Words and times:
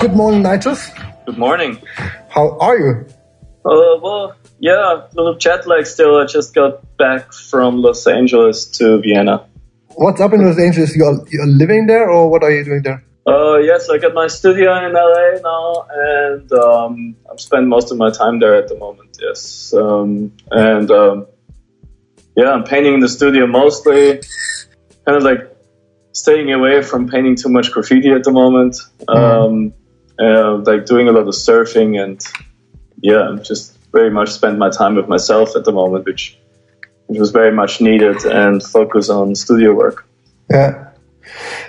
Good 0.00 0.14
morning, 0.14 0.44
Nychos. 0.44 0.94
Good 1.26 1.38
morning. 1.38 1.82
How 2.28 2.56
are 2.58 2.78
you? 2.78 3.06
Uh, 3.64 3.98
well, 4.00 4.36
yeah, 4.60 5.02
a 5.02 5.08
little 5.12 5.36
jet 5.36 5.66
lag 5.66 5.86
still. 5.86 6.18
I 6.18 6.24
just 6.24 6.54
got 6.54 6.96
back 6.96 7.32
from 7.32 7.82
Los 7.82 8.06
Angeles 8.06 8.66
to 8.78 9.00
Vienna. 9.00 9.44
What's 9.96 10.20
up 10.20 10.32
in 10.34 10.44
Los 10.44 10.56
Angeles? 10.56 10.94
You're, 10.94 11.26
you're 11.30 11.48
living 11.48 11.88
there, 11.88 12.08
or 12.08 12.30
what 12.30 12.44
are 12.44 12.50
you 12.52 12.64
doing 12.64 12.82
there? 12.82 13.04
Uh, 13.26 13.56
yes, 13.58 13.90
I 13.90 13.98
got 13.98 14.14
my 14.14 14.28
studio 14.28 14.72
in 14.86 14.92
LA 14.92 15.40
now, 15.42 15.86
and 15.90 16.52
um, 16.52 17.16
I'm 17.28 17.38
spending 17.38 17.68
most 17.68 17.90
of 17.90 17.98
my 17.98 18.10
time 18.10 18.38
there 18.38 18.54
at 18.54 18.68
the 18.68 18.76
moment. 18.76 19.18
Yes, 19.20 19.74
um, 19.74 20.32
and 20.52 20.88
um, 20.92 21.26
yeah, 22.36 22.52
I'm 22.52 22.62
painting 22.62 22.94
in 22.94 23.00
the 23.00 23.08
studio 23.08 23.48
mostly, 23.48 24.20
kind 25.04 25.16
of 25.16 25.24
like 25.24 25.56
staying 26.12 26.52
away 26.52 26.82
from 26.82 27.08
painting 27.08 27.34
too 27.34 27.48
much 27.48 27.72
graffiti 27.72 28.10
at 28.10 28.22
the 28.22 28.30
moment. 28.30 28.76
Um, 29.08 29.74
uh, 30.18 30.56
like 30.58 30.86
doing 30.86 31.08
a 31.08 31.12
lot 31.12 31.28
of 31.28 31.34
surfing, 31.34 32.02
and 32.02 32.20
yeah, 33.00 33.36
just 33.42 33.76
very 33.92 34.10
much 34.10 34.30
spend 34.30 34.58
my 34.58 34.70
time 34.70 34.94
with 34.96 35.08
myself 35.08 35.56
at 35.56 35.64
the 35.64 35.72
moment, 35.72 36.04
which 36.04 36.38
which 37.06 37.18
was 37.18 37.30
very 37.30 37.52
much 37.52 37.80
needed, 37.80 38.24
and 38.24 38.62
focus 38.62 39.08
on 39.08 39.34
studio 39.34 39.74
work. 39.74 40.06
Yeah, 40.50 40.90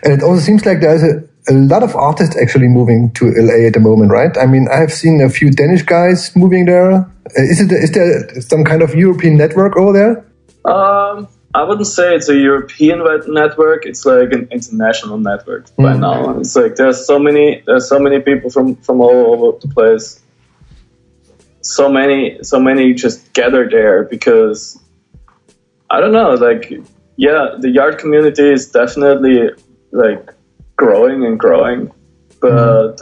and 0.03 0.13
it 0.13 0.23
also 0.23 0.41
seems 0.41 0.65
like 0.65 0.81
there's 0.81 1.03
a 1.03 1.29
a 1.49 1.53
lot 1.53 1.83
of 1.83 1.95
artists 1.95 2.37
actually 2.37 2.67
moving 2.67 3.11
to 3.13 3.25
LA 3.31 3.67
at 3.67 3.73
the 3.73 3.79
moment, 3.79 4.11
right? 4.11 4.37
I 4.37 4.45
mean, 4.45 4.67
I've 4.71 4.93
seen 4.93 5.21
a 5.21 5.29
few 5.29 5.49
Danish 5.49 5.83
guys 5.83 6.35
moving 6.35 6.65
there. 6.65 6.91
Uh, 6.91 7.05
Is 7.35 7.61
it 7.61 7.71
is 7.71 7.91
there 7.91 8.41
some 8.41 8.63
kind 8.63 8.81
of 8.81 8.93
European 8.95 9.37
network 9.37 9.77
over 9.77 9.93
there? 9.93 10.25
Um, 10.65 11.27
I 11.55 11.63
wouldn't 11.63 11.87
say 11.87 12.15
it's 12.15 12.29
a 12.29 12.35
European 12.35 13.03
network. 13.27 13.85
It's 13.85 14.05
like 14.05 14.31
an 14.33 14.47
international 14.51 15.17
network 15.17 15.75
by 15.77 15.93
Mm. 15.95 15.99
now. 15.99 16.39
It's 16.39 16.55
like 16.55 16.75
there's 16.75 17.05
so 17.05 17.17
many 17.17 17.63
there's 17.65 17.89
so 17.89 17.97
many 17.99 18.19
people 18.19 18.49
from 18.51 18.75
from 18.75 19.01
all 19.01 19.33
over 19.33 19.57
the 19.59 19.67
place. 19.73 20.21
So 21.61 21.89
many 21.89 22.37
so 22.43 22.59
many 22.59 22.93
just 22.93 23.33
gather 23.33 23.67
there 23.69 24.03
because 24.03 24.79
I 25.89 25.99
don't 26.01 26.11
know. 26.11 26.33
Like 26.35 26.71
yeah, 27.17 27.55
the 27.59 27.69
yard 27.69 27.97
community 27.97 28.47
is 28.51 28.69
definitely 28.69 29.49
like 29.91 30.31
growing 30.77 31.25
and 31.25 31.37
growing, 31.39 31.91
but 32.41 33.01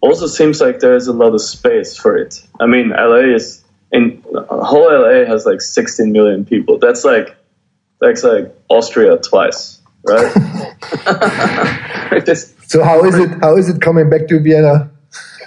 also 0.00 0.26
seems 0.26 0.60
like 0.60 0.80
there's 0.80 1.06
a 1.06 1.12
lot 1.12 1.32
of 1.32 1.40
space 1.40 1.96
for 1.96 2.16
it. 2.16 2.42
I 2.60 2.66
mean, 2.66 2.90
LA 2.90 3.34
is 3.34 3.64
in 3.92 4.22
whole 4.50 4.90
LA 4.90 5.24
has 5.24 5.46
like 5.46 5.60
16 5.60 6.12
million 6.12 6.44
people. 6.44 6.78
That's 6.78 7.04
like 7.04 7.36
that's 8.00 8.22
like 8.22 8.54
Austria 8.68 9.16
twice, 9.18 9.80
right? 10.06 10.30
It's- 12.12 12.54
So 12.66 12.84
how 12.84 13.02
is 13.04 13.16
it? 13.18 13.30
How 13.40 13.56
is 13.56 13.68
it 13.68 13.80
coming 13.80 14.10
back 14.10 14.28
to 14.28 14.40
Vienna? 14.40 14.90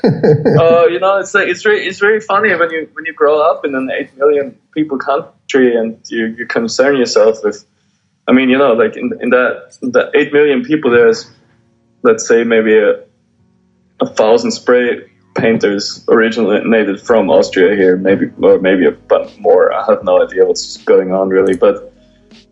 Oh, 0.03 0.87
you 0.87 0.99
know, 0.99 1.19
it's 1.19 1.33
like 1.35 1.47
it's 1.47 1.61
very 1.61 1.85
it's 1.85 1.99
very 1.99 2.19
funny 2.19 2.49
when 2.55 2.71
you 2.71 2.89
when 2.93 3.05
you 3.05 3.13
grow 3.13 3.39
up 3.39 3.63
in 3.65 3.75
an 3.75 3.91
eight 3.91 4.17
million 4.17 4.57
people 4.73 4.97
country 4.97 5.75
and 5.75 5.99
you, 6.09 6.25
you 6.37 6.47
concern 6.47 6.97
yourself 6.97 7.43
with. 7.43 7.63
I 8.27 8.31
mean, 8.31 8.49
you 8.49 8.57
know, 8.57 8.73
like 8.73 8.97
in 8.97 9.11
in 9.21 9.29
that 9.29 9.77
the 9.81 10.09
eight 10.15 10.33
million 10.33 10.63
people, 10.63 10.89
there's 10.89 11.29
let's 12.01 12.27
say 12.27 12.43
maybe 12.43 12.75
a 12.79 13.03
a 13.99 14.07
thousand 14.07 14.51
spray 14.51 15.10
painters 15.35 16.05
originally 16.09 16.57
originated 16.57 17.01
from 17.01 17.29
Austria 17.29 17.75
here, 17.75 17.97
maybe 17.97 18.27
or 18.41 18.59
maybe 18.59 18.85
a 18.85 18.91
but 18.91 19.37
more. 19.39 19.73
I 19.73 19.85
have 19.85 20.03
no 20.03 20.23
idea 20.23 20.45
what's 20.45 20.77
going 20.77 21.13
on 21.13 21.29
really, 21.29 21.55
but 21.55 21.93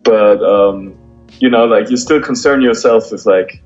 but 0.02 0.42
um, 0.42 0.96
you 1.38 1.50
know, 1.50 1.64
like 1.66 1.90
you 1.90 1.96
still 1.96 2.20
concern 2.20 2.62
yourself 2.62 3.12
with 3.12 3.26
like 3.26 3.62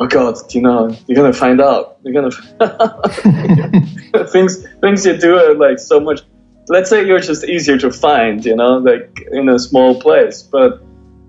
oh 0.00 0.06
god, 0.06 0.36
you 0.54 0.62
know, 0.62 0.96
you're 1.06 1.16
gonna 1.16 1.32
find 1.32 1.60
out. 1.60 1.98
You're 2.02 2.14
gonna 2.14 2.30
things 4.28 4.66
things 4.80 5.06
you 5.06 5.16
do 5.16 5.36
are 5.36 5.54
like 5.54 5.78
so 5.78 6.00
much. 6.00 6.22
Let's 6.68 6.88
say 6.88 7.06
you're 7.06 7.20
just 7.20 7.44
easier 7.44 7.78
to 7.78 7.90
find, 7.90 8.44
you 8.44 8.56
know, 8.56 8.78
like 8.78 9.26
in 9.32 9.48
a 9.48 9.58
small 9.58 10.00
place, 10.00 10.42
but 10.42 10.82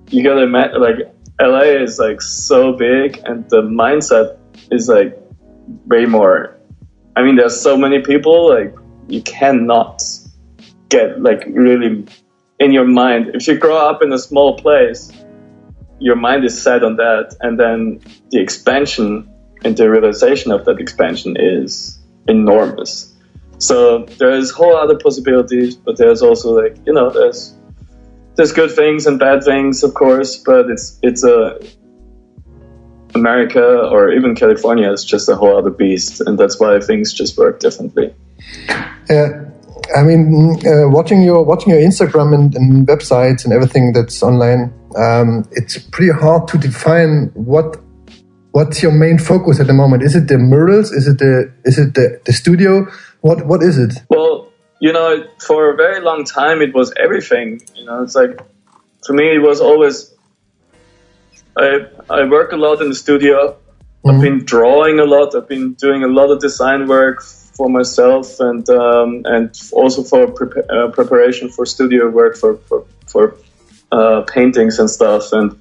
you 0.09 0.23
gotta 0.23 0.43
imagine 0.43 0.81
like 0.81 1.13
LA 1.39 1.81
is 1.83 1.99
like 1.99 2.21
so 2.21 2.73
big, 2.73 3.19
and 3.25 3.49
the 3.49 3.61
mindset 3.61 4.37
is 4.71 4.87
like 4.87 5.17
way 5.87 6.05
more. 6.05 6.57
I 7.15 7.23
mean, 7.23 7.35
there's 7.35 7.59
so 7.59 7.77
many 7.77 8.01
people 8.01 8.49
like 8.49 8.75
you 9.07 9.21
cannot 9.21 10.01
get 10.89 11.21
like 11.21 11.43
really 11.47 12.05
in 12.59 12.71
your 12.71 12.85
mind 12.85 13.31
if 13.33 13.47
you 13.47 13.57
grow 13.57 13.77
up 13.77 14.03
in 14.03 14.11
a 14.13 14.19
small 14.19 14.57
place 14.57 15.11
your 16.01 16.15
mind 16.15 16.43
is 16.43 16.61
set 16.61 16.83
on 16.83 16.95
that, 16.97 17.35
and 17.41 17.59
then 17.59 18.01
the 18.31 18.41
expansion 18.41 19.29
and 19.63 19.77
the 19.77 19.89
realization 19.89 20.51
of 20.51 20.65
that 20.65 20.79
expansion 20.79 21.37
is 21.39 21.99
enormous. 22.27 23.13
So 23.59 24.05
there's 24.17 24.49
whole 24.49 24.75
other 24.75 24.97
possibilities, 24.97 25.75
but 25.75 25.97
there's 25.97 26.23
also 26.23 26.59
like 26.59 26.75
you 26.87 26.93
know 26.93 27.11
there's 27.11 27.55
there's 28.35 28.51
good 28.51 28.71
things 28.71 29.05
and 29.05 29.19
bad 29.19 29.43
things, 29.43 29.83
of 29.83 29.93
course, 29.93 30.37
but 30.37 30.71
it's 30.71 30.99
it's 31.03 31.23
a 31.23 31.59
America 33.15 33.63
or 33.63 34.11
even 34.11 34.35
California 34.35 34.91
is 34.91 35.03
just 35.03 35.29
a 35.29 35.35
whole 35.35 35.57
other 35.57 35.69
beast, 35.69 36.21
and 36.21 36.37
that's 36.37 36.59
why 36.59 36.79
things 36.79 37.13
just 37.13 37.37
work 37.37 37.59
differently. 37.59 38.13
Yeah, 39.09 39.51
I 39.95 40.03
mean, 40.03 40.55
uh, 40.65 40.89
watching 40.89 41.21
your 41.21 41.43
watching 41.43 41.71
your 41.71 41.81
Instagram 41.81 42.33
and, 42.33 42.55
and 42.55 42.87
websites 42.87 43.43
and 43.43 43.53
everything 43.53 43.93
that's 43.93 44.23
online, 44.23 44.73
um, 44.95 45.47
it's 45.51 45.77
pretty 45.77 46.11
hard 46.11 46.47
to 46.49 46.57
define 46.57 47.31
what 47.33 47.77
what's 48.51 48.81
your 48.81 48.91
main 48.91 49.17
focus 49.17 49.59
at 49.59 49.67
the 49.67 49.73
moment. 49.73 50.03
Is 50.03 50.15
it 50.15 50.27
the 50.27 50.37
murals? 50.37 50.91
Is 50.91 51.07
it 51.07 51.17
the 51.17 51.51
is 51.65 51.77
it 51.77 51.93
the, 51.93 52.21
the 52.25 52.33
studio? 52.33 52.85
What 53.21 53.45
what 53.47 53.61
is 53.63 53.77
it? 53.77 53.93
Well, 54.09 54.51
you 54.79 54.91
know, 54.93 55.25
for 55.39 55.71
a 55.71 55.75
very 55.75 56.01
long 56.01 56.23
time, 56.25 56.61
it 56.61 56.73
was 56.73 56.93
everything. 56.97 57.61
You 57.75 57.85
know, 57.85 58.03
it's 58.03 58.15
like 58.15 58.39
for 59.05 59.13
me, 59.13 59.35
it 59.35 59.39
was 59.39 59.59
always. 59.61 60.13
I 61.57 61.87
I 62.09 62.23
work 62.25 62.51
a 62.51 62.57
lot 62.57 62.81
in 62.81 62.89
the 62.89 62.95
studio. 62.95 63.57
I've 64.03 64.19
been 64.19 64.45
drawing 64.45 64.99
a 64.99 65.05
lot. 65.05 65.35
I've 65.35 65.47
been 65.47 65.73
doing 65.73 66.03
a 66.03 66.07
lot 66.07 66.31
of 66.31 66.39
design 66.39 66.87
work 66.87 67.21
for 67.21 67.69
myself 67.69 68.39
and 68.39 68.67
um, 68.69 69.21
and 69.25 69.55
also 69.71 70.03
for 70.03 70.25
prepa- 70.27 70.67
uh, 70.69 70.91
preparation 70.91 71.49
for 71.49 71.65
studio 71.65 72.09
work 72.09 72.35
for 72.35 72.57
for, 72.57 72.85
for 73.07 73.37
uh, 73.91 74.21
paintings 74.21 74.79
and 74.79 74.89
stuff 74.89 75.31
and 75.33 75.59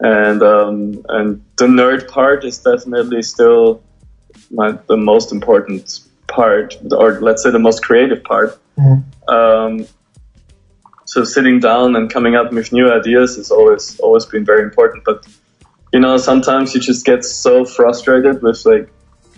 and 0.00 0.42
um, 0.42 1.04
and 1.08 1.44
the 1.56 1.66
nerd 1.66 2.08
part 2.08 2.44
is 2.44 2.58
definitely 2.58 3.22
still 3.22 3.82
my, 4.50 4.72
the 4.86 4.96
most 4.96 5.32
important 5.32 6.00
part 6.26 6.76
or 6.92 7.20
let's 7.20 7.42
say 7.42 7.50
the 7.50 7.58
most 7.58 7.82
creative 7.82 8.24
part. 8.24 8.58
Um, 9.28 9.86
so 11.14 11.22
sitting 11.22 11.60
down 11.60 11.94
and 11.94 12.10
coming 12.10 12.34
up 12.34 12.52
with 12.52 12.72
new 12.72 12.90
ideas 12.90 13.36
has 13.36 13.52
always 13.52 14.00
always 14.00 14.26
been 14.26 14.44
very 14.44 14.62
important. 14.62 15.04
But 15.04 15.24
you 15.92 16.00
know, 16.00 16.16
sometimes 16.16 16.74
you 16.74 16.80
just 16.80 17.06
get 17.06 17.24
so 17.24 17.64
frustrated 17.64 18.42
with 18.42 18.66
like 18.66 18.88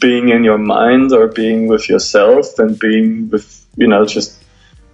being 0.01 0.31
in 0.31 0.43
your 0.43 0.57
mind 0.57 1.13
or 1.13 1.27
being 1.29 1.69
with 1.69 1.87
yourself 1.91 2.59
and 2.59 2.79
being 2.79 3.29
with 3.29 3.47
you 3.77 3.87
know 3.87 4.07
just 4.07 4.43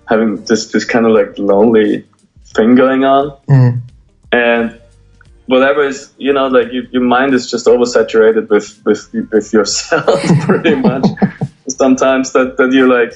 having 0.09 0.45
this 0.47 0.73
this 0.73 0.85
kind 0.85 1.07
of 1.07 1.13
like 1.13 1.39
lonely 1.39 2.05
thing 2.57 2.75
going 2.75 3.05
on. 3.05 3.37
Mm. 3.49 3.81
And 4.33 4.81
whatever 5.47 5.87
is 5.87 6.13
you 6.19 6.33
know 6.33 6.49
like 6.49 6.73
you, 6.73 6.89
your 6.91 7.05
mind 7.05 7.33
is 7.33 7.49
just 7.49 7.67
oversaturated 7.67 8.49
with 8.49 8.85
with 8.85 9.03
with 9.31 9.53
yourself 9.53 10.21
pretty 10.41 10.75
much. 10.75 11.07
Sometimes 11.69 12.33
that 12.33 12.57
that 12.57 12.73
you're 12.73 12.89
like 12.89 13.13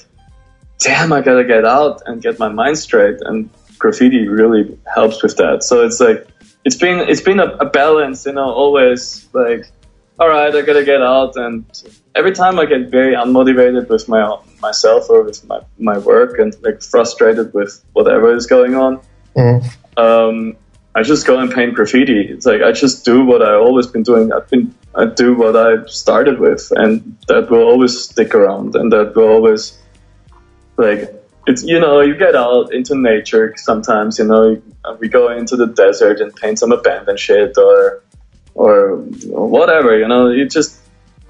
damn 0.78 1.12
i 1.12 1.20
gotta 1.20 1.44
get 1.44 1.64
out 1.64 2.02
and 2.06 2.22
get 2.22 2.38
my 2.38 2.48
mind 2.48 2.78
straight 2.78 3.20
and 3.22 3.48
graffiti 3.78 4.28
really 4.28 4.78
helps 4.94 5.22
with 5.22 5.36
that 5.36 5.62
so 5.62 5.84
it's 5.84 6.00
like 6.00 6.26
it's 6.64 6.76
been 6.76 6.98
it's 7.08 7.20
been 7.20 7.40
a, 7.40 7.46
a 7.56 7.66
balance 7.66 8.26
you 8.26 8.32
know 8.32 8.50
always 8.50 9.28
like 9.32 9.70
all 10.18 10.28
right 10.28 10.54
i 10.54 10.62
gotta 10.62 10.84
get 10.84 11.02
out 11.02 11.36
and 11.36 11.64
every 12.14 12.32
time 12.32 12.58
i 12.58 12.64
get 12.64 12.88
very 12.88 13.14
unmotivated 13.14 13.88
with 13.88 14.08
my 14.08 14.36
myself 14.60 15.08
or 15.10 15.22
with 15.22 15.46
my, 15.46 15.60
my 15.78 15.98
work 15.98 16.38
and 16.38 16.56
like 16.62 16.82
frustrated 16.82 17.52
with 17.52 17.84
whatever 17.92 18.34
is 18.34 18.46
going 18.46 18.74
on 18.74 19.00
um, 19.96 20.56
I 20.94 21.02
just 21.02 21.26
go 21.26 21.38
and 21.38 21.52
paint 21.52 21.74
graffiti. 21.74 22.22
It's 22.22 22.46
like 22.46 22.62
I 22.62 22.72
just 22.72 23.04
do 23.04 23.24
what 23.24 23.42
I 23.42 23.52
always 23.52 23.86
been 23.86 24.02
doing. 24.02 24.32
I've 24.32 24.48
been 24.48 24.74
I 24.94 25.04
do 25.04 25.34
what 25.34 25.54
I 25.54 25.84
started 25.86 26.38
with, 26.38 26.72
and 26.74 27.18
that 27.28 27.50
will 27.50 27.64
always 27.64 28.00
stick 28.00 28.34
around, 28.34 28.74
and 28.74 28.90
that 28.92 29.14
will 29.14 29.28
always 29.28 29.78
like 30.76 31.12
it's 31.46 31.62
you 31.62 31.78
know 31.78 32.00
you 32.00 32.16
get 32.16 32.34
out 32.34 32.72
into 32.72 32.94
nature 32.94 33.54
sometimes. 33.56 34.18
You 34.18 34.26
know 34.26 34.62
we 34.98 35.08
go 35.08 35.30
into 35.30 35.56
the 35.56 35.66
desert 35.66 36.20
and 36.20 36.34
paint 36.34 36.58
some 36.58 36.72
abandoned 36.72 37.18
shit 37.18 37.56
or 37.58 38.02
or 38.54 38.96
whatever. 38.96 39.98
You 39.98 40.08
know 40.08 40.30
you 40.30 40.48
just 40.48 40.80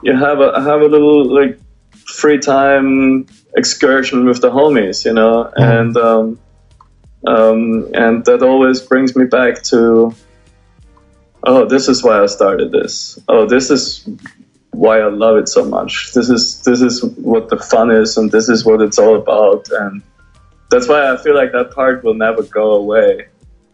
you 0.03 0.17
have 0.17 0.41
a 0.41 0.61
have 0.61 0.81
a 0.81 0.87
little 0.87 1.25
like 1.25 1.59
free 1.93 2.39
time 2.39 3.27
excursion 3.57 4.27
with 4.27 4.41
the 4.41 4.51
homies. 4.51 5.05
You 5.05 5.13
know 5.13 5.51
and. 5.57 5.97
Um, 5.97 6.39
um, 7.27 7.89
and 7.93 8.25
that 8.27 8.43
always 8.43 8.81
brings 8.81 9.17
me 9.17 9.25
back 9.25 9.63
to 9.65 10.15
oh 11.43 11.67
this 11.67 11.89
is 11.89 12.03
why 12.03 12.23
i 12.23 12.27
started 12.27 12.71
this 12.71 13.19
oh 13.29 13.47
this 13.47 13.71
is 13.71 14.09
why 14.77 15.01
I 15.01 15.09
love 15.09 15.37
it 15.39 15.49
so 15.49 15.65
much. 15.65 16.13
This 16.13 16.29
is 16.29 16.63
this 16.63 16.83
is 16.83 17.03
what 17.03 17.49
the 17.49 17.57
fun 17.57 17.91
is, 17.91 18.17
and 18.17 18.31
this 18.31 18.49
is 18.49 18.65
what 18.65 18.83
it's 18.83 18.99
all 18.99 19.17
about, 19.17 19.69
and 19.71 20.03
that's 20.71 20.89
why 20.89 21.11
I 21.13 21.17
feel 21.17 21.35
like 21.35 21.53
that 21.53 21.73
part 21.73 22.05
will 22.05 22.15
never 22.15 22.43
go 22.43 22.73
away. 22.73 23.29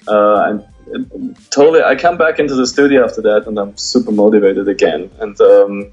Uh, 0.07 0.59
and 0.95 1.37
totally, 1.51 1.83
I 1.83 1.97
come 1.97 2.17
back 2.17 2.39
into 2.39 2.55
the 2.55 2.67
studio 2.67 3.05
after 3.05 3.23
that, 3.23 3.47
and 3.47 3.59
I'm 3.59 3.77
super 3.77 4.13
motivated 4.13 4.69
again. 4.69 5.11
And 5.19 5.41
um, 5.41 5.93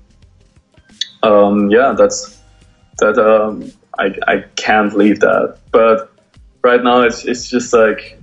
um, 1.23 1.71
yeah, 1.71 1.93
that's 1.97 2.39
that. 2.99 3.17
Um, 3.17 3.71
I 3.97 4.15
I 4.27 4.45
can't 4.55 4.95
leave 4.95 5.21
that. 5.21 5.57
But 5.71 6.11
right 6.61 6.83
now, 6.83 7.01
it's 7.01 7.25
it's 7.25 7.49
just 7.49 7.73
like, 7.73 8.19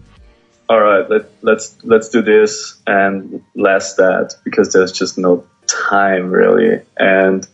all 0.69 0.81
right, 0.81 1.09
let 1.11 1.31
let's 1.43 1.77
let's 1.83 2.09
do 2.11 2.23
this 2.23 2.81
and 2.87 3.43
less 3.55 3.95
that 3.97 4.37
because 4.45 4.73
there's 4.73 4.93
just 4.93 5.19
no 5.19 5.45
time 5.67 6.31
really, 6.31 6.81
and 6.97 7.47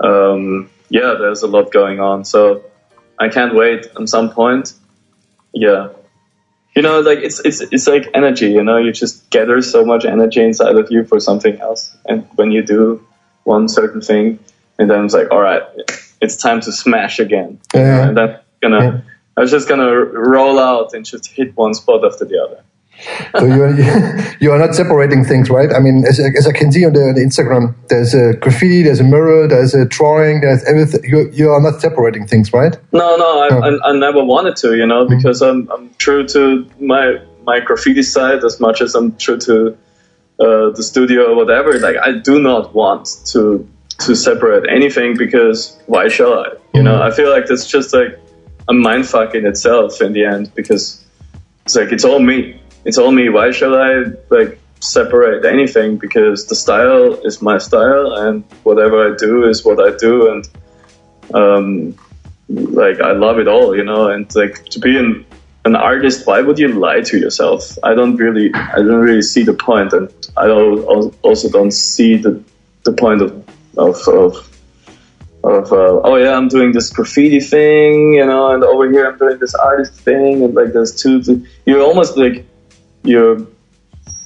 um, 0.00 0.70
yeah, 0.88 1.16
there's 1.18 1.42
a 1.42 1.46
lot 1.46 1.72
going 1.72 2.00
on. 2.00 2.24
So 2.24 2.64
I 3.18 3.28
can't 3.28 3.54
wait. 3.54 3.86
At 3.98 4.08
some 4.08 4.30
point, 4.30 4.72
yeah, 5.52 5.88
you 6.74 6.82
know, 6.82 7.00
like 7.00 7.18
it's 7.18 7.40
it's 7.40 7.60
it's 7.60 7.86
like 7.86 8.10
energy. 8.14 8.50
You 8.50 8.62
know, 8.62 8.76
you 8.76 8.92
just 8.92 9.30
gather 9.30 9.60
so 9.62 9.84
much 9.84 10.04
energy 10.04 10.42
inside 10.42 10.76
of 10.76 10.90
you 10.90 11.04
for 11.04 11.20
something 11.20 11.60
else, 11.60 11.96
and 12.06 12.26
when 12.36 12.52
you 12.52 12.62
do 12.62 13.04
one 13.44 13.68
certain 13.68 14.00
thing, 14.00 14.38
and 14.78 14.88
then 14.88 15.04
it's 15.04 15.14
like, 15.14 15.30
all 15.30 15.40
right, 15.40 15.62
it's 16.20 16.36
time 16.36 16.60
to 16.60 16.72
smash 16.72 17.18
again. 17.18 17.58
Yeah. 17.74 18.08
And 18.08 18.16
then 18.16 18.38
gonna, 18.60 18.84
yeah. 18.84 19.00
I 19.36 19.40
was 19.40 19.50
just 19.50 19.68
gonna 19.68 19.90
roll 19.92 20.58
out 20.58 20.94
and 20.94 21.04
just 21.04 21.26
hit 21.26 21.56
one 21.56 21.74
spot 21.74 22.04
after 22.04 22.24
the 22.24 22.42
other. 22.42 22.62
So 23.36 23.46
you 23.46 23.62
are, 23.62 24.36
you 24.40 24.52
are 24.52 24.58
not 24.58 24.74
separating 24.74 25.24
things, 25.24 25.50
right? 25.50 25.72
I 25.72 25.78
mean, 25.78 26.04
as, 26.06 26.18
as 26.18 26.46
I 26.46 26.52
can 26.52 26.72
see 26.72 26.84
on 26.84 26.92
the, 26.92 27.12
the, 27.14 27.20
Instagram, 27.20 27.74
there's 27.88 28.14
a 28.14 28.34
graffiti, 28.34 28.82
there's 28.82 29.00
a 29.00 29.04
mural, 29.04 29.48
there's 29.48 29.74
a 29.74 29.84
drawing, 29.84 30.40
there's 30.40 30.64
everything. 30.64 31.04
You, 31.04 31.30
you 31.30 31.50
are 31.50 31.60
not 31.60 31.80
separating 31.80 32.26
things, 32.26 32.52
right? 32.52 32.76
No, 32.92 33.16
no, 33.16 33.42
I, 33.42 33.48
oh. 33.50 33.60
I, 33.60 33.90
I 33.90 33.92
never 33.92 34.24
wanted 34.24 34.56
to, 34.56 34.76
you 34.76 34.86
know, 34.86 35.06
because 35.06 35.42
mm-hmm. 35.42 35.70
I'm, 35.70 35.86
I'm 35.86 35.94
true 35.98 36.26
to 36.28 36.68
my 36.80 37.18
my 37.44 37.60
graffiti 37.60 38.02
side 38.02 38.44
as 38.44 38.60
much 38.60 38.82
as 38.82 38.94
I'm 38.94 39.16
true 39.16 39.38
to 39.38 39.78
uh, 40.40 40.70
the 40.70 40.82
studio 40.82 41.32
or 41.32 41.36
whatever. 41.36 41.78
Like, 41.78 41.96
I 41.96 42.12
do 42.12 42.40
not 42.40 42.74
want 42.74 43.08
to 43.26 43.68
to 44.00 44.14
separate 44.14 44.70
anything 44.70 45.16
because 45.16 45.76
why 45.86 46.08
shall 46.08 46.34
I? 46.34 46.48
You 46.74 46.82
know, 46.82 46.94
mm-hmm. 46.94 47.12
I 47.12 47.16
feel 47.16 47.30
like 47.30 47.46
that's 47.46 47.66
just 47.66 47.94
like 47.94 48.18
a 48.68 48.72
mindfuck 48.72 49.34
in 49.34 49.46
itself 49.46 50.00
in 50.00 50.12
the 50.12 50.24
end 50.24 50.54
because 50.54 51.04
it's 51.64 51.74
like 51.74 51.90
it's 51.92 52.04
all 52.04 52.20
me 52.20 52.60
it's 52.84 52.98
all 52.98 53.10
me. 53.10 53.28
Why 53.28 53.50
should 53.50 53.74
I 53.74 54.12
like 54.30 54.58
separate 54.80 55.44
anything? 55.44 55.98
Because 55.98 56.46
the 56.46 56.54
style 56.54 57.14
is 57.24 57.42
my 57.42 57.58
style, 57.58 58.12
and 58.14 58.44
whatever 58.62 59.12
I 59.12 59.16
do 59.16 59.48
is 59.48 59.64
what 59.64 59.80
I 59.80 59.96
do, 59.96 60.32
and 60.32 60.48
um, 61.34 61.98
like 62.48 63.00
I 63.00 63.12
love 63.12 63.38
it 63.38 63.48
all, 63.48 63.76
you 63.76 63.84
know. 63.84 64.08
And 64.08 64.32
like 64.34 64.64
to 64.66 64.78
be 64.78 64.96
an 64.96 65.24
an 65.64 65.76
artist, 65.76 66.26
why 66.26 66.40
would 66.40 66.58
you 66.58 66.68
lie 66.68 67.00
to 67.02 67.18
yourself? 67.18 67.76
I 67.82 67.94
don't 67.94 68.16
really, 68.16 68.54
I 68.54 68.76
don't 68.76 69.02
really 69.02 69.22
see 69.22 69.42
the 69.42 69.54
point, 69.54 69.92
and 69.92 70.08
I 70.36 70.46
don't, 70.46 70.82
also 71.22 71.50
don't 71.50 71.72
see 71.72 72.16
the 72.16 72.42
the 72.84 72.92
point 72.92 73.22
of 73.22 73.32
of, 73.76 73.96
of 74.08 74.48
of 75.44 75.72
uh, 75.72 76.00
oh 76.02 76.16
yeah 76.16 76.36
I'm 76.36 76.48
doing 76.48 76.72
this 76.72 76.90
graffiti 76.90 77.40
thing 77.40 78.14
you 78.14 78.26
know 78.26 78.52
and 78.52 78.64
over 78.64 78.90
here 78.90 79.08
I'm 79.08 79.18
doing 79.18 79.38
this 79.38 79.54
artist 79.54 79.92
thing 79.92 80.42
and 80.42 80.54
like 80.54 80.72
there's 80.72 80.94
two 81.00 81.46
you're 81.64 81.82
almost 81.82 82.16
like 82.16 82.44
you're 83.08 83.46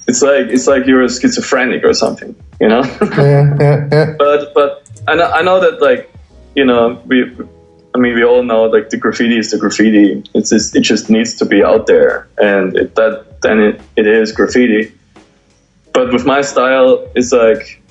it's 0.07 0.21
like 0.21 0.47
it's 0.47 0.67
like 0.67 0.85
you're 0.85 1.03
a 1.03 1.09
schizophrenic 1.09 1.83
or 1.83 1.93
something, 1.93 2.35
you 2.59 2.67
know. 2.67 2.83
yeah, 3.01 3.55
yeah, 3.59 3.87
yeah. 3.91 4.15
But 4.17 4.53
but 4.53 4.89
I 5.07 5.15
know 5.15 5.31
I 5.31 5.41
know 5.41 5.59
that 5.59 5.81
like 5.81 6.11
you 6.55 6.65
know 6.65 7.01
we 7.05 7.23
I 7.95 7.97
mean 7.97 8.15
we 8.15 8.23
all 8.23 8.43
know 8.43 8.65
like 8.65 8.89
the 8.89 8.97
graffiti 8.97 9.37
is 9.37 9.51
the 9.51 9.57
graffiti. 9.57 10.23
It's 10.33 10.49
just, 10.49 10.75
it 10.75 10.81
just 10.81 11.09
needs 11.09 11.35
to 11.35 11.45
be 11.45 11.63
out 11.63 11.87
there, 11.87 12.27
and 12.37 12.75
it, 12.75 12.95
that 12.95 13.41
then 13.41 13.59
it, 13.59 13.81
it 13.95 14.07
is 14.07 14.31
graffiti. 14.31 14.93
But 15.93 16.11
with 16.11 16.25
my 16.25 16.41
style, 16.41 17.07
it's 17.15 17.31
like 17.31 17.81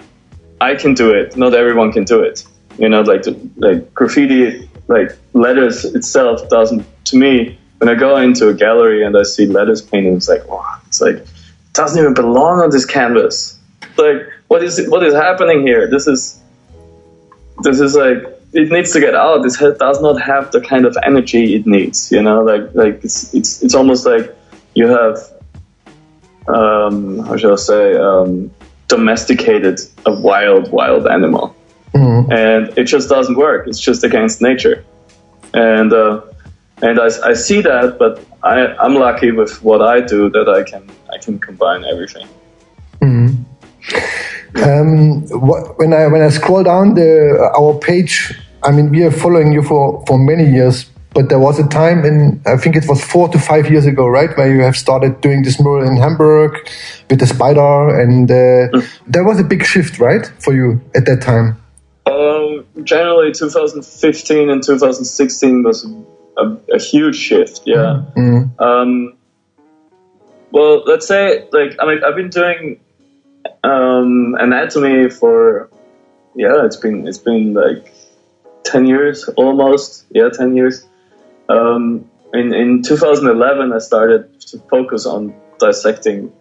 I 0.60 0.74
can 0.74 0.94
do 0.94 1.10
it. 1.10 1.36
Not 1.36 1.54
everyone 1.54 1.92
can 1.92 2.04
do 2.04 2.20
it. 2.20 2.44
You 2.78 2.88
know, 2.88 3.02
like 3.02 3.22
the, 3.22 3.38
like 3.56 3.94
graffiti, 3.94 4.68
like 4.88 5.16
letters 5.32 5.84
itself 5.84 6.48
doesn't 6.48 6.84
to 7.06 7.16
me 7.16 7.58
when 7.82 7.88
I 7.88 7.98
go 7.98 8.16
into 8.18 8.48
a 8.48 8.54
gallery 8.54 9.04
and 9.04 9.16
I 9.16 9.24
see 9.24 9.44
letters 9.44 9.82
painted, 9.82 10.14
it's 10.14 10.28
like, 10.28 10.46
wow, 10.46 10.78
it's 10.86 11.00
like 11.00 11.16
it 11.16 11.26
doesn't 11.72 11.98
even 11.98 12.14
belong 12.14 12.60
on 12.60 12.70
this 12.70 12.84
canvas. 12.84 13.58
Like, 13.96 14.22
what 14.46 14.62
is 14.62 14.86
what 14.88 15.02
is 15.02 15.14
happening 15.14 15.66
here? 15.66 15.88
This 15.90 16.06
is 16.06 16.40
this 17.64 17.80
is 17.80 17.96
like 17.96 18.18
it 18.52 18.70
needs 18.70 18.92
to 18.92 19.00
get 19.00 19.16
out. 19.16 19.42
This 19.42 19.58
does 19.58 20.00
not 20.00 20.22
have 20.22 20.52
the 20.52 20.60
kind 20.60 20.84
of 20.84 20.96
energy 21.02 21.56
it 21.56 21.66
needs. 21.66 22.12
You 22.12 22.22
know, 22.22 22.44
like 22.44 22.72
like 22.72 23.02
it's 23.02 23.34
it's 23.34 23.64
it's 23.64 23.74
almost 23.74 24.06
like 24.06 24.32
you 24.76 24.86
have 24.86 25.18
um, 26.46 27.18
how 27.26 27.36
shall 27.36 27.54
I 27.54 27.56
say 27.56 27.96
um, 27.96 28.52
domesticated 28.86 29.80
a 30.06 30.14
wild 30.20 30.70
wild 30.70 31.08
animal, 31.08 31.56
mm-hmm. 31.92 32.30
and 32.30 32.78
it 32.78 32.84
just 32.84 33.08
doesn't 33.08 33.36
work. 33.36 33.66
It's 33.66 33.80
just 33.80 34.04
against 34.04 34.40
nature, 34.40 34.84
and. 35.52 35.92
Uh, 35.92 36.20
and 36.82 36.98
I, 36.98 37.08
I 37.24 37.32
see 37.32 37.62
that, 37.62 37.96
but 37.98 38.24
I, 38.42 38.66
I'm 38.76 38.94
lucky 38.94 39.30
with 39.30 39.62
what 39.62 39.80
I 39.80 40.00
do 40.00 40.28
that 40.30 40.48
I 40.48 40.64
can 40.64 40.90
I 41.12 41.18
can 41.18 41.38
combine 41.38 41.84
everything. 41.84 42.28
Mm-hmm. 43.00 43.42
Um, 44.62 45.22
what, 45.40 45.78
when 45.78 45.92
I 45.92 46.08
when 46.08 46.22
I 46.22 46.28
scroll 46.28 46.64
down 46.64 46.94
the 46.94 47.50
our 47.56 47.78
page, 47.78 48.34
I 48.64 48.72
mean 48.72 48.90
we 48.90 49.04
are 49.04 49.10
following 49.10 49.52
you 49.52 49.62
for 49.62 50.04
for 50.06 50.18
many 50.18 50.44
years, 50.44 50.90
but 51.14 51.28
there 51.28 51.38
was 51.38 51.60
a 51.60 51.68
time 51.68 52.04
in 52.04 52.42
I 52.46 52.56
think 52.56 52.74
it 52.74 52.88
was 52.88 53.02
four 53.02 53.28
to 53.28 53.38
five 53.38 53.70
years 53.70 53.86
ago, 53.86 54.08
right, 54.08 54.36
where 54.36 54.52
you 54.52 54.62
have 54.62 54.76
started 54.76 55.20
doing 55.20 55.44
this 55.44 55.60
mural 55.60 55.86
in 55.86 55.96
Hamburg 55.96 56.68
with 57.08 57.20
the 57.20 57.26
spider, 57.26 58.00
and 58.00 58.28
uh, 58.28 58.34
mm. 58.34 58.98
there 59.06 59.24
was 59.24 59.38
a 59.38 59.44
big 59.44 59.64
shift, 59.64 60.00
right, 60.00 60.26
for 60.40 60.52
you 60.52 60.80
at 60.96 61.06
that 61.06 61.22
time. 61.22 61.56
Um, 62.06 62.66
generally, 62.82 63.30
2015 63.32 64.50
and 64.50 64.62
2016 64.62 65.62
was 65.62 65.86
a, 66.36 66.56
a 66.74 66.78
huge 66.78 67.16
shift. 67.16 67.62
Yeah. 67.66 68.04
Mm-hmm. 68.16 68.62
Um, 68.62 69.16
well, 70.50 70.82
let's 70.84 71.06
say 71.06 71.48
like 71.52 71.76
I 71.80 71.86
mean 71.86 72.04
I've 72.04 72.16
been 72.16 72.30
doing 72.30 72.80
um, 73.64 74.36
anatomy 74.38 75.10
for 75.10 75.70
yeah 76.34 76.64
it's 76.64 76.76
been 76.76 77.06
it's 77.06 77.18
been 77.18 77.54
like 77.54 77.92
ten 78.64 78.86
years 78.86 79.28
almost 79.36 80.06
yeah 80.10 80.28
ten 80.32 80.54
years. 80.56 80.86
Um, 81.48 82.10
in 82.32 82.54
in 82.54 82.82
2011 82.82 83.72
I 83.72 83.78
started 83.78 84.40
to 84.40 84.58
focus 84.70 85.06
on 85.06 85.34
dissecting 85.58 86.32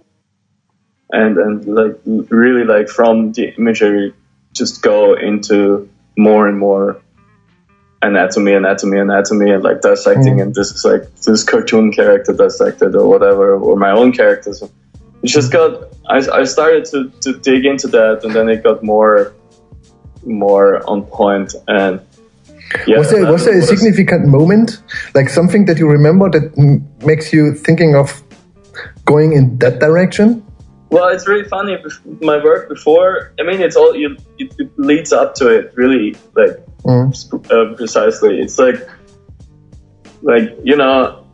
and 1.12 1.38
and 1.38 1.65
like 1.65 2.00
really 2.05 2.63
like 2.63 2.88
from 2.88 3.33
the 3.33 3.53
imagery 3.57 4.13
just 4.53 4.81
go 4.81 5.15
into 5.15 5.89
more 6.17 6.48
and 6.48 6.57
more 6.57 7.01
anatomy, 8.01 8.53
anatomy, 8.53 8.98
anatomy, 9.00 9.51
and 9.51 9.63
like 9.63 9.81
dissecting, 9.81 10.38
mm. 10.38 10.41
and 10.41 10.55
this 10.55 10.72
is 10.72 10.84
like 10.86 11.03
this 11.22 11.43
cartoon 11.43 11.91
character 11.91 12.34
dissected 12.34 12.96
or 12.96 13.08
whatever, 13.08 13.55
or 13.55 13.75
my 13.75 13.91
own 13.91 14.12
characters. 14.12 14.62
It 14.62 15.27
just 15.27 15.51
got. 15.51 15.89
I, 16.10 16.17
I 16.17 16.43
started 16.46 16.86
to, 16.86 17.10
to 17.22 17.38
dig 17.39 17.65
into 17.65 17.88
that, 17.89 18.24
and 18.24 18.34
then 18.34 18.50
it 18.50 18.63
got 18.63 18.84
more 18.84 19.34
more 20.24 20.88
on 20.89 21.03
point. 21.03 21.55
And 21.67 22.01
yeah, 22.88 22.98
was 22.98 23.12
there 23.12 23.31
was 23.31 23.46
there 23.46 23.58
a 23.58 23.62
significant 23.62 24.27
moment, 24.27 24.81
like 25.13 25.29
something 25.29 25.65
that 25.65 25.77
you 25.77 25.88
remember 25.88 26.29
that 26.29 26.58
m- 26.58 26.88
makes 27.05 27.34
you 27.34 27.53
thinking 27.53 27.96
of 27.96 28.22
going 29.05 29.34
in 29.34 29.58
that 29.60 29.79
direction? 29.79 30.43
Well, 30.91 31.07
it's 31.07 31.25
really 31.25 31.48
funny. 31.48 31.77
My 32.19 32.43
work 32.43 32.67
before, 32.67 33.33
I 33.39 33.43
mean, 33.43 33.62
it's 33.62 33.77
all 33.77 33.95
you. 33.95 34.17
It, 34.38 34.53
it 34.60 34.77
leads 34.77 35.13
up 35.13 35.36
to 35.36 35.48
it, 35.48 35.71
really, 35.75 36.17
like 36.36 36.65
mm. 36.83 37.51
uh, 37.51 37.75
precisely. 37.75 38.41
It's 38.41 38.60
like, 38.60 38.75
like 40.21 40.57
you 40.65 40.75
know, 40.75 41.25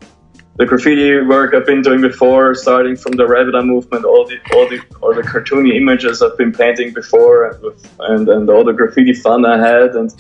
the 0.58 0.66
graffiti 0.68 1.22
work 1.22 1.56
I've 1.56 1.66
been 1.66 1.82
doing 1.82 2.02
before, 2.02 2.54
starting 2.54 2.96
from 2.96 3.14
the 3.14 3.24
Eye 3.26 3.62
movement, 3.64 4.06
all 4.06 4.28
the 4.28 4.38
all 4.54 4.70
the 4.70 4.80
all 5.02 5.16
the 5.16 5.24
cartoony 5.24 5.76
images 5.76 6.22
I've 6.22 6.38
been 6.38 6.52
painting 6.52 6.94
before, 6.94 7.50
and 7.50 7.64
with, 7.64 7.96
and, 8.00 8.30
and 8.30 8.48
all 8.52 8.64
the 8.64 8.74
graffiti 8.74 9.14
fun 9.14 9.44
I 9.44 9.58
had, 9.58 9.96
and 9.96 10.14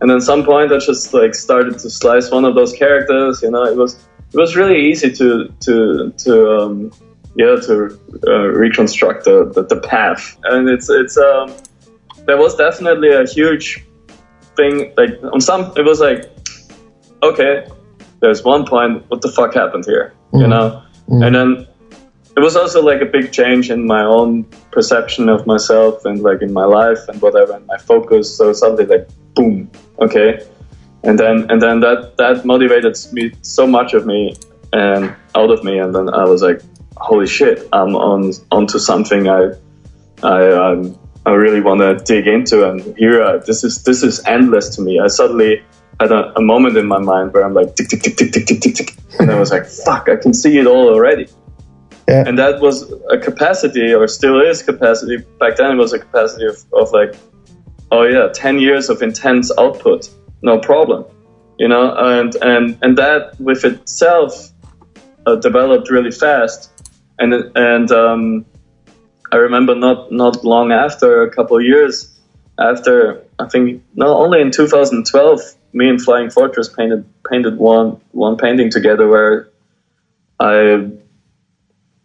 and 0.00 0.12
at 0.12 0.22
some 0.22 0.44
point 0.44 0.72
I 0.72 0.78
just 0.78 1.12
like 1.12 1.34
started 1.34 1.76
to 1.80 1.90
slice 1.90 2.30
one 2.30 2.44
of 2.44 2.54
those 2.54 2.72
characters. 2.72 3.42
You 3.42 3.50
know, 3.50 3.64
it 3.64 3.76
was 3.76 3.94
it 4.32 4.38
was 4.38 4.54
really 4.54 4.86
easy 4.86 5.10
to 5.10 5.52
to 5.60 6.12
to 6.18 6.56
um, 6.56 6.92
yeah 7.36 7.56
to 7.56 7.98
uh, 8.26 8.48
reconstruct 8.48 9.24
the, 9.24 9.50
the, 9.54 9.62
the 9.62 9.80
path 9.80 10.36
and 10.44 10.68
it's 10.68 10.88
it's 10.88 11.16
um 11.16 11.52
there 12.26 12.36
was 12.36 12.54
definitely 12.56 13.12
a 13.12 13.26
huge 13.26 13.84
thing 14.56 14.92
like 14.96 15.10
on 15.32 15.40
some 15.40 15.72
it 15.76 15.84
was 15.84 16.00
like 16.00 16.30
okay 17.22 17.66
there's 18.20 18.42
one 18.42 18.64
point 18.64 19.04
what 19.08 19.20
the 19.20 19.30
fuck 19.30 19.54
happened 19.54 19.84
here 19.84 20.12
mm. 20.32 20.40
you 20.40 20.46
know 20.46 20.82
mm. 21.08 21.24
and 21.24 21.34
then 21.34 21.66
it 22.36 22.40
was 22.40 22.54
also 22.54 22.82
like 22.82 23.00
a 23.00 23.06
big 23.06 23.32
change 23.32 23.70
in 23.70 23.86
my 23.86 24.02
own 24.02 24.44
perception 24.70 25.30
of 25.30 25.46
myself 25.46 26.04
and 26.04 26.22
like 26.22 26.42
in 26.42 26.52
my 26.52 26.64
life 26.64 27.08
and 27.08 27.20
whatever 27.22 27.54
and 27.54 27.66
my 27.66 27.78
focus. 27.78 28.36
So 28.36 28.52
suddenly 28.52 28.84
like 28.84 29.08
boom, 29.34 29.70
okay, 30.00 30.46
and 31.02 31.18
then 31.18 31.50
and 31.50 31.62
then 31.62 31.80
that 31.80 32.18
that 32.18 32.44
motivated 32.44 32.94
me 33.12 33.32
so 33.40 33.66
much 33.66 33.94
of 33.94 34.04
me 34.04 34.36
and 34.74 35.16
out 35.34 35.50
of 35.50 35.64
me, 35.64 35.78
and 35.78 35.94
then 35.94 36.12
I 36.12 36.24
was 36.24 36.42
like, 36.42 36.60
holy 36.96 37.26
shit, 37.26 37.68
I'm 37.72 37.94
on 37.94 38.32
onto 38.50 38.78
something 38.78 39.28
I 39.28 39.52
I 40.22 40.50
um, 40.52 40.98
I 41.24 41.32
really 41.32 41.60
want 41.60 41.80
to 41.80 41.96
dig 42.04 42.26
into, 42.26 42.68
and 42.68 42.96
here 42.96 43.22
uh, 43.22 43.38
this 43.38 43.64
is 43.64 43.82
this 43.84 44.02
is 44.02 44.24
endless 44.26 44.74
to 44.76 44.82
me. 44.82 45.00
I 45.00 45.08
suddenly 45.08 45.62
had 46.00 46.12
a, 46.12 46.36
a 46.36 46.40
moment 46.40 46.76
in 46.76 46.86
my 46.86 46.98
mind 46.98 47.32
where 47.32 47.44
I'm 47.44 47.54
like 47.54 47.74
tick 47.74 47.88
tick 47.88 48.02
tick 48.02 48.16
tick 48.16 48.32
tick 48.32 48.46
tick 48.46 48.60
tick 48.60 48.74
tick, 48.74 48.96
and 49.18 49.30
I 49.30 49.38
was 49.38 49.50
like, 49.50 49.66
fuck, 49.66 50.08
I 50.08 50.16
can 50.16 50.32
see 50.34 50.58
it 50.58 50.66
all 50.66 50.88
already. 50.88 51.28
Yeah. 52.08 52.22
And 52.24 52.38
that 52.38 52.60
was 52.60 52.92
a 53.10 53.18
capacity, 53.18 53.92
or 53.92 54.06
still 54.06 54.40
is 54.40 54.62
capacity. 54.62 55.16
Back 55.40 55.56
then, 55.56 55.72
it 55.72 55.74
was 55.74 55.92
a 55.92 55.98
capacity 55.98 56.46
of, 56.46 56.64
of 56.72 56.92
like, 56.92 57.16
oh 57.90 58.04
yeah, 58.04 58.28
ten 58.32 58.60
years 58.60 58.88
of 58.88 59.02
intense 59.02 59.50
output, 59.58 60.08
no 60.42 60.60
problem, 60.60 61.04
you 61.58 61.66
know. 61.66 61.92
And 61.96 62.34
and 62.36 62.78
and 62.82 62.96
that 62.98 63.40
with 63.40 63.64
itself 63.64 64.50
uh, 65.26 65.34
developed 65.34 65.90
really 65.90 66.12
fast, 66.12 66.70
and 67.18 67.34
and 67.56 67.90
um, 67.90 68.46
I 69.32 69.36
remember 69.36 69.74
not 69.74 70.12
not 70.12 70.44
long 70.44 70.72
after 70.72 71.22
a 71.22 71.30
couple 71.30 71.56
of 71.56 71.64
years 71.64 72.12
after 72.58 73.22
I 73.38 73.48
think 73.48 73.82
not 73.94 74.16
only 74.16 74.40
in 74.40 74.50
2012 74.50 75.40
me 75.72 75.88
and 75.88 76.00
Flying 76.00 76.30
Fortress 76.30 76.68
painted 76.68 77.04
painted 77.28 77.58
one 77.58 78.00
one 78.12 78.36
painting 78.36 78.70
together 78.70 79.08
where 79.08 79.48
I 80.40 80.90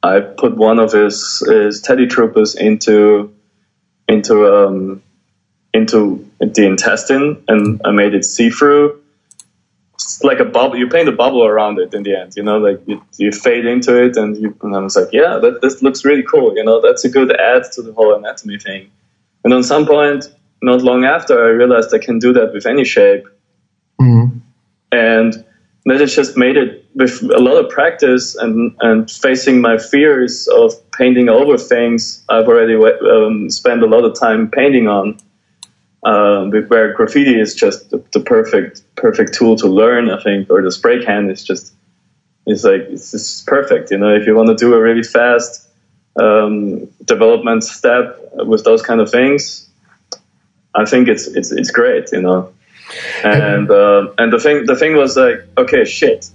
I 0.03 0.19
put 0.19 0.55
one 0.55 0.79
of 0.79 0.91
his 0.91 1.43
his 1.47 1.81
teddy 1.81 2.07
troopers 2.07 2.55
into 2.55 3.33
into 4.07 4.47
um 4.47 5.03
into 5.73 6.29
the 6.39 6.65
intestine 6.65 7.43
and 7.47 7.81
I 7.85 7.91
made 7.91 8.13
it 8.13 8.25
see 8.25 8.49
through. 8.49 9.00
It's 10.03 10.23
like 10.23 10.39
a 10.39 10.45
bubble. 10.45 10.77
You 10.77 10.87
paint 10.87 11.07
a 11.09 11.11
bubble 11.11 11.45
around 11.45 11.79
it 11.79 11.93
in 11.93 12.03
the 12.03 12.15
end. 12.15 12.33
You 12.35 12.43
know, 12.43 12.57
like 12.57 12.81
you, 12.87 13.03
you 13.17 13.31
fade 13.31 13.65
into 13.65 14.03
it, 14.03 14.17
and 14.17 14.35
you. 14.37 14.57
And 14.61 14.75
I 14.75 14.79
was 14.79 14.95
like, 14.95 15.09
yeah, 15.11 15.37
that 15.41 15.61
this 15.61 15.81
looks 15.81 16.03
really 16.03 16.23
cool. 16.23 16.55
You 16.55 16.63
know, 16.63 16.81
that's 16.81 17.03
a 17.05 17.09
good 17.09 17.31
add 17.39 17.63
to 17.73 17.81
the 17.81 17.93
whole 17.93 18.13
anatomy 18.15 18.57
thing. 18.57 18.91
And 19.43 19.53
on 19.53 19.63
some 19.63 19.85
point, 19.85 20.25
not 20.61 20.81
long 20.81 21.05
after, 21.05 21.43
I 21.43 21.49
realized 21.49 21.93
I 21.93 21.99
can 21.99 22.19
do 22.19 22.33
that 22.33 22.53
with 22.53 22.65
any 22.65 22.85
shape. 22.85 23.25
Mm-hmm. 23.99 24.37
And 24.91 25.45
that 25.85 25.99
has 25.99 26.15
just 26.15 26.37
made 26.37 26.57
it 26.57 26.85
with 26.93 27.23
a 27.23 27.39
lot 27.39 27.63
of 27.63 27.71
practice 27.71 28.35
and, 28.35 28.75
and 28.81 29.09
facing 29.09 29.61
my 29.61 29.77
fears 29.77 30.47
of 30.47 30.73
painting 30.91 31.29
over 31.29 31.57
things 31.57 32.23
I've 32.29 32.47
already 32.47 32.75
um, 32.75 33.49
spent 33.49 33.81
a 33.81 33.87
lot 33.87 34.03
of 34.03 34.19
time 34.19 34.51
painting 34.51 34.87
on. 34.87 35.17
Um, 36.03 36.51
where 36.51 36.93
graffiti 36.93 37.39
is 37.39 37.53
just 37.53 37.91
the, 37.91 38.03
the, 38.11 38.21
perfect 38.21 38.81
perfect 38.95 39.35
tool 39.35 39.55
to 39.57 39.67
learn, 39.67 40.09
I 40.09 40.19
think, 40.19 40.49
or 40.49 40.63
the 40.63 40.71
spray 40.71 41.05
can 41.05 41.29
is 41.29 41.43
just 41.43 41.73
is 42.47 42.63
like 42.63 42.81
it's 42.89 43.11
just 43.11 43.45
perfect. 43.45 43.91
You 43.91 43.99
know, 43.99 44.15
if 44.15 44.25
you 44.25 44.35
want 44.35 44.49
to 44.49 44.55
do 44.55 44.73
a 44.73 44.81
really 44.81 45.03
fast 45.03 45.69
um, 46.19 46.87
development 47.05 47.63
step 47.63 48.19
with 48.33 48.63
those 48.63 48.81
kind 48.81 48.99
of 48.99 49.11
things, 49.11 49.69
I 50.73 50.85
think 50.85 51.07
it's 51.07 51.27
it's 51.27 51.51
it's 51.51 51.69
great. 51.69 52.11
You 52.11 52.23
know, 52.23 52.53
and 53.23 53.69
uh, 53.69 54.11
and 54.17 54.33
the 54.33 54.39
thing 54.39 54.65
the 54.65 54.75
thing 54.75 54.95
was 54.95 55.15
like, 55.15 55.45
okay, 55.57 55.85
shit. 55.85 56.29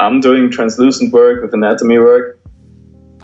I'm 0.00 0.20
doing 0.20 0.50
translucent 0.50 1.12
work 1.12 1.42
with 1.42 1.52
anatomy 1.54 1.98
work. 1.98 2.37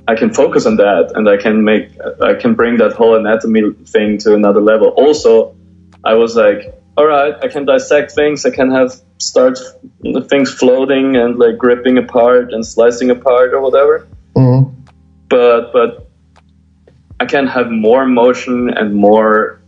I 0.06 0.14
can 0.14 0.32
focus 0.32 0.66
on 0.66 0.76
that, 0.76 1.12
and 1.14 1.28
I 1.28 1.36
can 1.36 1.64
make 1.64 1.90
I 2.20 2.34
can 2.34 2.54
bring 2.54 2.76
that 2.78 2.92
whole 2.92 3.16
anatomy 3.16 3.72
thing 3.86 4.18
to 4.18 4.34
another 4.34 4.60
level. 4.60 4.88
Also, 4.88 5.56
I 6.04 6.14
was 6.14 6.36
like, 6.36 6.74
all 6.96 7.06
right, 7.06 7.34
I 7.42 7.48
can 7.48 7.64
dissect 7.64 8.12
things. 8.12 8.44
I 8.44 8.50
can 8.50 8.70
have 8.70 8.92
start 9.18 9.58
things 10.28 10.52
floating 10.52 11.16
and 11.16 11.38
like 11.38 11.56
gripping 11.56 11.98
apart 11.98 12.52
and 12.52 12.66
slicing 12.66 13.10
apart 13.10 13.54
or 13.54 13.60
whatever. 13.60 14.06
Mm-hmm. 14.36 14.70
But 15.28 15.72
but 15.72 16.10
I 17.20 17.26
can 17.26 17.46
have 17.46 17.70
more 17.70 18.06
motion 18.06 18.68
and 18.68 18.94
more 18.94 19.60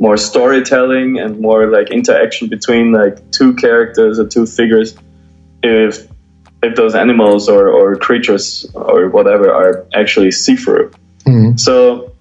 more 0.00 0.16
storytelling 0.16 1.18
and 1.18 1.38
more 1.40 1.70
like 1.70 1.90
interaction 1.90 2.48
between 2.48 2.90
like 2.90 3.30
two 3.30 3.54
characters 3.54 4.18
or 4.18 4.26
two 4.26 4.46
figures 4.46 4.96
if 5.62 6.08
if 6.62 6.76
those 6.76 6.94
animals 6.94 7.48
or, 7.48 7.68
or 7.68 7.96
creatures 7.96 8.66
or 8.74 9.08
whatever 9.08 9.52
are 9.52 9.86
actually 9.94 10.30
see-through. 10.30 10.90
Mm-hmm. 11.26 11.56
so 11.58 12.12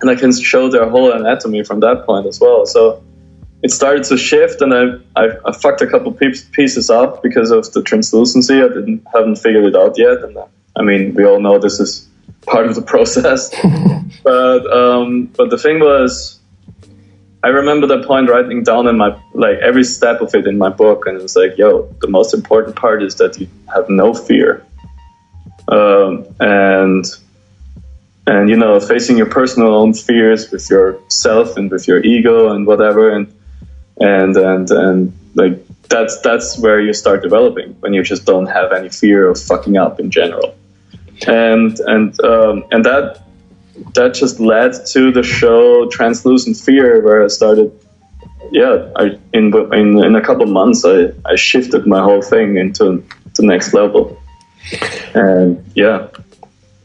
and 0.00 0.10
i 0.10 0.14
can 0.14 0.32
show 0.32 0.70
their 0.70 0.88
whole 0.88 1.12
anatomy 1.12 1.62
from 1.64 1.80
that 1.80 2.06
point 2.06 2.26
as 2.26 2.40
well. 2.40 2.64
So 2.64 3.02
it 3.62 3.72
started 3.72 4.04
to 4.04 4.16
shift 4.16 4.60
and 4.62 4.72
i 4.72 4.84
i, 5.16 5.28
I 5.44 5.52
fucked 5.52 5.82
a 5.82 5.86
couple 5.86 6.12
pieces 6.12 6.90
up 6.90 7.22
because 7.22 7.50
of 7.50 7.70
the 7.72 7.82
translucency. 7.82 8.56
I 8.62 8.68
didn't 8.68 9.06
haven't 9.12 9.36
figured 9.36 9.64
it 9.64 9.76
out 9.76 9.98
yet. 9.98 10.18
And 10.24 10.38
i 10.76 10.82
mean 10.82 11.14
we 11.14 11.24
all 11.24 11.40
know 11.40 11.58
this 11.58 11.78
is 11.80 12.06
part 12.46 12.66
of 12.66 12.74
the 12.74 12.82
process. 12.94 13.54
But 14.24 14.62
um 14.72 15.26
but 15.36 15.50
the 15.50 15.58
thing 15.58 15.78
was 15.80 16.37
I 17.42 17.48
remember 17.48 17.86
the 17.86 18.02
point 18.04 18.28
writing 18.28 18.64
down 18.64 18.88
in 18.88 18.96
my 18.96 19.16
like 19.32 19.58
every 19.58 19.84
step 19.84 20.20
of 20.20 20.34
it 20.34 20.46
in 20.46 20.58
my 20.58 20.70
book, 20.70 21.06
and 21.06 21.16
it 21.16 21.22
was 21.22 21.36
like, 21.36 21.56
yo, 21.56 21.82
the 22.00 22.08
most 22.08 22.34
important 22.34 22.74
part 22.74 23.02
is 23.02 23.14
that 23.16 23.38
you 23.38 23.48
have 23.72 23.88
no 23.88 24.12
fear, 24.12 24.66
um, 25.68 26.26
and 26.40 27.04
and 28.26 28.50
you 28.50 28.56
know, 28.56 28.80
facing 28.80 29.16
your 29.16 29.30
personal 29.30 29.72
own 29.72 29.94
fears 29.94 30.50
with 30.50 30.68
yourself 30.68 31.56
and 31.56 31.70
with 31.70 31.86
your 31.86 32.00
ego 32.02 32.50
and 32.50 32.66
whatever, 32.66 33.10
and 33.10 33.32
and 34.00 34.36
and 34.36 34.70
and 34.70 35.12
like 35.34 35.64
that's 35.88 36.20
that's 36.20 36.58
where 36.58 36.80
you 36.80 36.92
start 36.92 37.22
developing 37.22 37.74
when 37.80 37.94
you 37.94 38.02
just 38.02 38.24
don't 38.24 38.46
have 38.46 38.72
any 38.72 38.88
fear 38.88 39.28
of 39.28 39.40
fucking 39.40 39.76
up 39.76 40.00
in 40.00 40.10
general, 40.10 40.56
and 41.28 41.78
and 41.80 42.20
um, 42.24 42.64
and 42.72 42.84
that 42.84 43.27
that 43.94 44.14
just 44.14 44.40
led 44.40 44.72
to 44.92 45.12
the 45.12 45.22
show 45.22 45.88
Translucent 45.88 46.56
Fear, 46.56 47.02
where 47.02 47.24
I 47.24 47.28
started. 47.28 47.72
Yeah, 48.50 48.90
I, 48.96 49.18
in 49.32 49.52
in 49.72 50.04
in 50.04 50.16
a 50.16 50.22
couple 50.22 50.46
months, 50.46 50.84
I, 50.84 51.12
I 51.24 51.36
shifted 51.36 51.86
my 51.86 52.00
whole 52.00 52.22
thing 52.22 52.56
into 52.56 53.04
the 53.34 53.42
next 53.42 53.74
level, 53.74 54.20
and 55.14 55.64
yeah. 55.74 56.08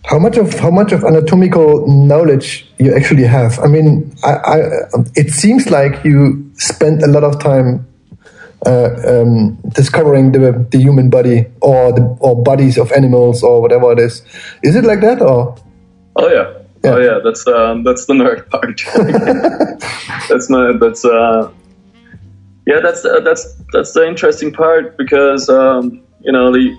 How 0.06 0.20
much 0.20 0.36
of 0.36 0.60
how 0.60 0.70
much 0.70 0.92
of 0.92 1.04
anatomical 1.06 1.88
knowledge 1.88 2.68
you 2.78 2.94
actually 2.94 3.24
have? 3.24 3.58
I 3.60 3.68
mean, 3.68 4.14
I, 4.24 4.34
I 4.34 4.58
it 5.16 5.32
seems 5.32 5.70
like 5.70 6.04
you 6.04 6.52
spent 6.56 7.04
a 7.04 7.08
lot 7.08 7.24
of 7.24 7.40
time 7.40 7.88
uh, 8.66 8.90
um, 9.08 9.56
discovering 9.70 10.32
the 10.32 10.66
the 10.72 10.78
human 10.78 11.10
body 11.10 11.46
or 11.62 11.94
the 11.94 12.02
or 12.20 12.42
bodies 12.44 12.78
of 12.78 12.92
animals 12.92 13.44
or 13.44 13.62
whatever 13.62 13.92
it 13.94 14.00
is. 14.00 14.24
Is 14.62 14.76
it 14.76 14.84
like 14.84 15.02
that 15.02 15.22
or? 15.22 15.56
Oh 16.16 16.30
yeah, 16.30 16.63
yeah. 16.84 16.92
Oh 16.92 17.00
yeah, 17.00 17.20
that's 17.24 17.48
um, 17.48 17.84
that's 17.84 18.06
the 18.06 18.14
nerd 18.14 18.50
part. 18.50 18.82
that's 20.30 20.50
my 20.50 20.74
that's 20.80 21.06
uh, 21.06 21.52
yeah, 22.66 22.80
that's 22.82 23.06
uh, 23.06 23.20
that's 23.22 23.56
that's 23.72 23.94
the 23.94 24.08
interesting 24.08 24.52
part 24.52 24.98
because 24.98 25.50
um, 25.50 26.04
you 26.22 26.32
know 26.32 26.52
the 26.52 26.78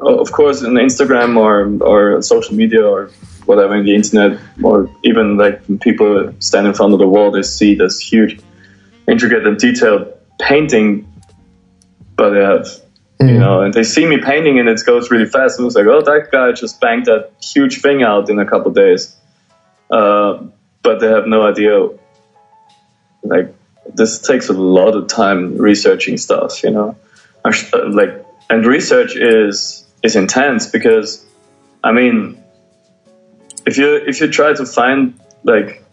of 0.00 0.32
course 0.32 0.62
in 0.62 0.72
Instagram 0.72 1.36
or 1.36 1.82
or 1.86 2.22
social 2.22 2.54
media 2.54 2.84
or 2.84 3.10
whatever 3.46 3.76
in 3.76 3.84
the 3.84 3.94
internet 3.94 4.38
or 4.62 4.90
even 5.02 5.36
like 5.36 5.62
people 5.80 6.32
stand 6.38 6.66
in 6.66 6.74
front 6.74 6.92
of 6.92 6.98
the 6.98 7.06
wall 7.06 7.30
they 7.30 7.42
see 7.42 7.74
this 7.74 8.00
huge 8.00 8.40
intricate 9.06 9.46
and 9.46 9.58
detailed 9.58 10.08
painting 10.40 11.06
but 12.16 12.30
they 12.30 12.40
have 12.40 12.66
Mm. 13.20 13.28
You 13.28 13.38
know, 13.38 13.60
and 13.62 13.72
they 13.72 13.84
see 13.84 14.06
me 14.06 14.18
painting 14.18 14.58
and 14.58 14.68
it 14.68 14.80
goes 14.84 15.10
really 15.10 15.26
fast. 15.26 15.58
And 15.58 15.66
it's 15.66 15.76
like, 15.76 15.86
oh, 15.86 16.02
that 16.02 16.30
guy 16.32 16.52
just 16.52 16.80
banged 16.80 17.06
that 17.06 17.32
huge 17.40 17.80
thing 17.80 18.02
out 18.02 18.28
in 18.28 18.38
a 18.38 18.46
couple 18.46 18.72
days. 18.72 19.16
Uh, 19.90 20.44
but 20.82 21.00
they 21.00 21.08
have 21.08 21.26
no 21.26 21.46
idea. 21.46 21.88
Like, 23.22 23.54
this 23.94 24.20
takes 24.20 24.48
a 24.48 24.52
lot 24.52 24.96
of 24.96 25.06
time 25.06 25.58
researching 25.58 26.16
stuff, 26.16 26.62
you 26.62 26.70
know. 26.70 26.96
Like, 27.44 28.24
and 28.50 28.66
research 28.66 29.16
is 29.16 29.86
is 30.02 30.16
intense 30.16 30.66
because, 30.66 31.24
I 31.82 31.92
mean, 31.92 32.42
if 33.66 33.78
you 33.78 33.96
if 33.96 34.20
you 34.20 34.28
try 34.28 34.52
to 34.52 34.66
find 34.66 35.18
like 35.44 35.84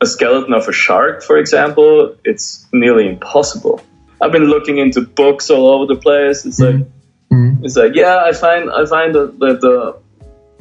a 0.00 0.06
skeleton 0.06 0.54
of 0.54 0.66
a 0.68 0.72
shark, 0.72 1.22
for 1.22 1.36
example, 1.36 2.16
it's 2.24 2.66
nearly 2.72 3.08
impossible 3.08 3.80
I've 4.22 4.30
been 4.30 4.44
looking 4.44 4.78
into 4.78 5.00
books 5.00 5.50
all 5.50 5.66
over 5.66 5.92
the 5.92 6.00
place. 6.00 6.46
It's 6.46 6.60
like 6.60 6.76
mm-hmm. 6.76 7.64
it's 7.64 7.76
like 7.76 7.94
yeah, 7.96 8.22
I 8.24 8.32
find 8.32 8.70
I 8.70 8.86
find 8.86 9.12
the 9.12 9.26
the, 9.26 9.58
the, 9.58 9.98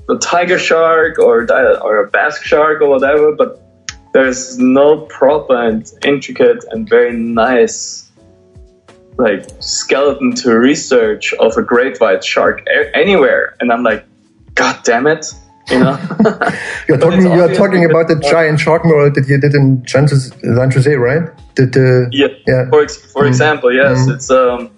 the 0.08 0.18
tiger 0.20 0.58
shark 0.58 1.20
or 1.20 1.48
or 1.84 2.04
a 2.04 2.10
basking 2.10 2.48
shark 2.48 2.82
or 2.82 2.90
whatever, 2.90 3.34
but 3.34 3.62
there's 4.14 4.58
no 4.58 5.02
proper 5.02 5.56
and 5.56 5.90
intricate 6.04 6.66
and 6.72 6.90
very 6.90 7.16
nice 7.16 8.12
like 9.18 9.46
skeleton 9.60 10.34
to 10.34 10.58
research 10.58 11.34
of 11.34 11.56
a 11.56 11.62
great 11.62 12.00
white 12.00 12.24
shark 12.24 12.66
anywhere. 12.96 13.56
And 13.60 13.72
I'm 13.72 13.84
like, 13.84 14.04
God 14.56 14.80
damn 14.84 15.06
it, 15.06 15.28
you 15.70 15.78
know. 15.78 16.00
you're 16.88 16.98
talking. 16.98 17.22
You're 17.22 17.54
talking 17.54 17.86
about 17.86 18.08
the 18.08 18.20
giant 18.28 18.60
shark 18.60 18.84
mural 18.86 19.12
that 19.12 19.28
you 19.28 19.40
did 19.40 19.54
in 19.54 19.86
San 19.88 20.08
Jose, 20.08 20.96
right? 20.96 21.30
Yeah. 22.12 22.28
Yeah. 22.48 22.70
For 22.70 22.84
ex- 22.84 23.12
for 23.12 23.24
mm. 23.24 23.28
example, 23.28 23.74
yes, 23.74 24.00
mm. 24.00 24.16
it's 24.16 24.30
um. 24.30 24.70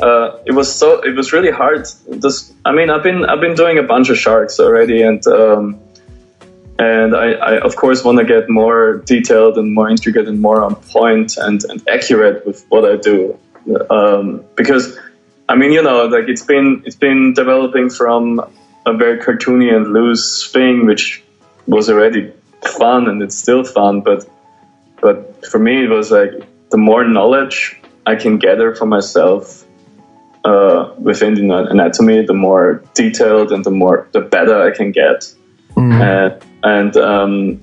Uh, 0.00 0.38
it 0.46 0.52
was 0.52 0.72
so 0.72 1.00
it 1.00 1.16
was 1.16 1.32
really 1.32 1.50
hard. 1.50 1.84
This, 2.08 2.52
I 2.64 2.70
mean, 2.70 2.88
I've 2.88 3.02
been 3.02 3.24
I've 3.24 3.40
been 3.40 3.56
doing 3.56 3.78
a 3.78 3.82
bunch 3.82 4.10
of 4.10 4.16
sharks 4.16 4.60
already, 4.60 5.02
and 5.02 5.26
um, 5.26 5.80
and 6.78 7.16
I, 7.16 7.32
I 7.32 7.58
of 7.58 7.74
course 7.74 8.04
want 8.04 8.18
to 8.18 8.24
get 8.24 8.48
more 8.48 9.02
detailed 9.06 9.58
and 9.58 9.74
more 9.74 9.90
intricate 9.90 10.28
and 10.28 10.40
more 10.40 10.62
on 10.62 10.76
point 10.76 11.36
and, 11.36 11.64
and 11.64 11.82
accurate 11.88 12.46
with 12.46 12.64
what 12.68 12.84
I 12.84 12.96
do, 12.96 13.36
um, 13.90 14.44
because 14.54 14.96
I 15.48 15.56
mean, 15.56 15.72
you 15.72 15.82
know, 15.82 16.04
like 16.06 16.28
it's 16.28 16.44
been 16.44 16.82
it's 16.86 16.96
been 16.96 17.32
developing 17.34 17.90
from 17.90 18.40
a 18.86 18.92
very 18.92 19.18
cartoony 19.18 19.74
and 19.74 19.92
loose 19.92 20.48
thing, 20.50 20.86
which 20.86 21.22
was 21.66 21.90
already 21.90 22.32
fun 22.76 23.08
and 23.08 23.22
it's 23.22 23.36
still 23.36 23.64
fun, 23.64 24.00
but 24.00 24.28
but 25.00 25.46
for 25.46 25.58
me 25.58 25.84
it 25.84 25.90
was 25.90 26.10
like 26.10 26.32
the 26.70 26.78
more 26.78 27.04
knowledge 27.04 27.80
I 28.06 28.16
can 28.16 28.38
gather 28.38 28.74
for 28.74 28.86
myself 28.86 29.64
uh, 30.44 30.94
within 30.98 31.48
the 31.48 31.66
anatomy, 31.70 32.24
the 32.24 32.34
more 32.34 32.82
detailed 32.94 33.52
and 33.52 33.64
the 33.64 33.70
more 33.70 34.08
the 34.12 34.20
better 34.20 34.62
I 34.62 34.70
can 34.74 34.92
get. 34.92 35.32
Mm. 35.76 35.92
And 36.12 36.44
and 36.62 36.96
um, 36.96 37.60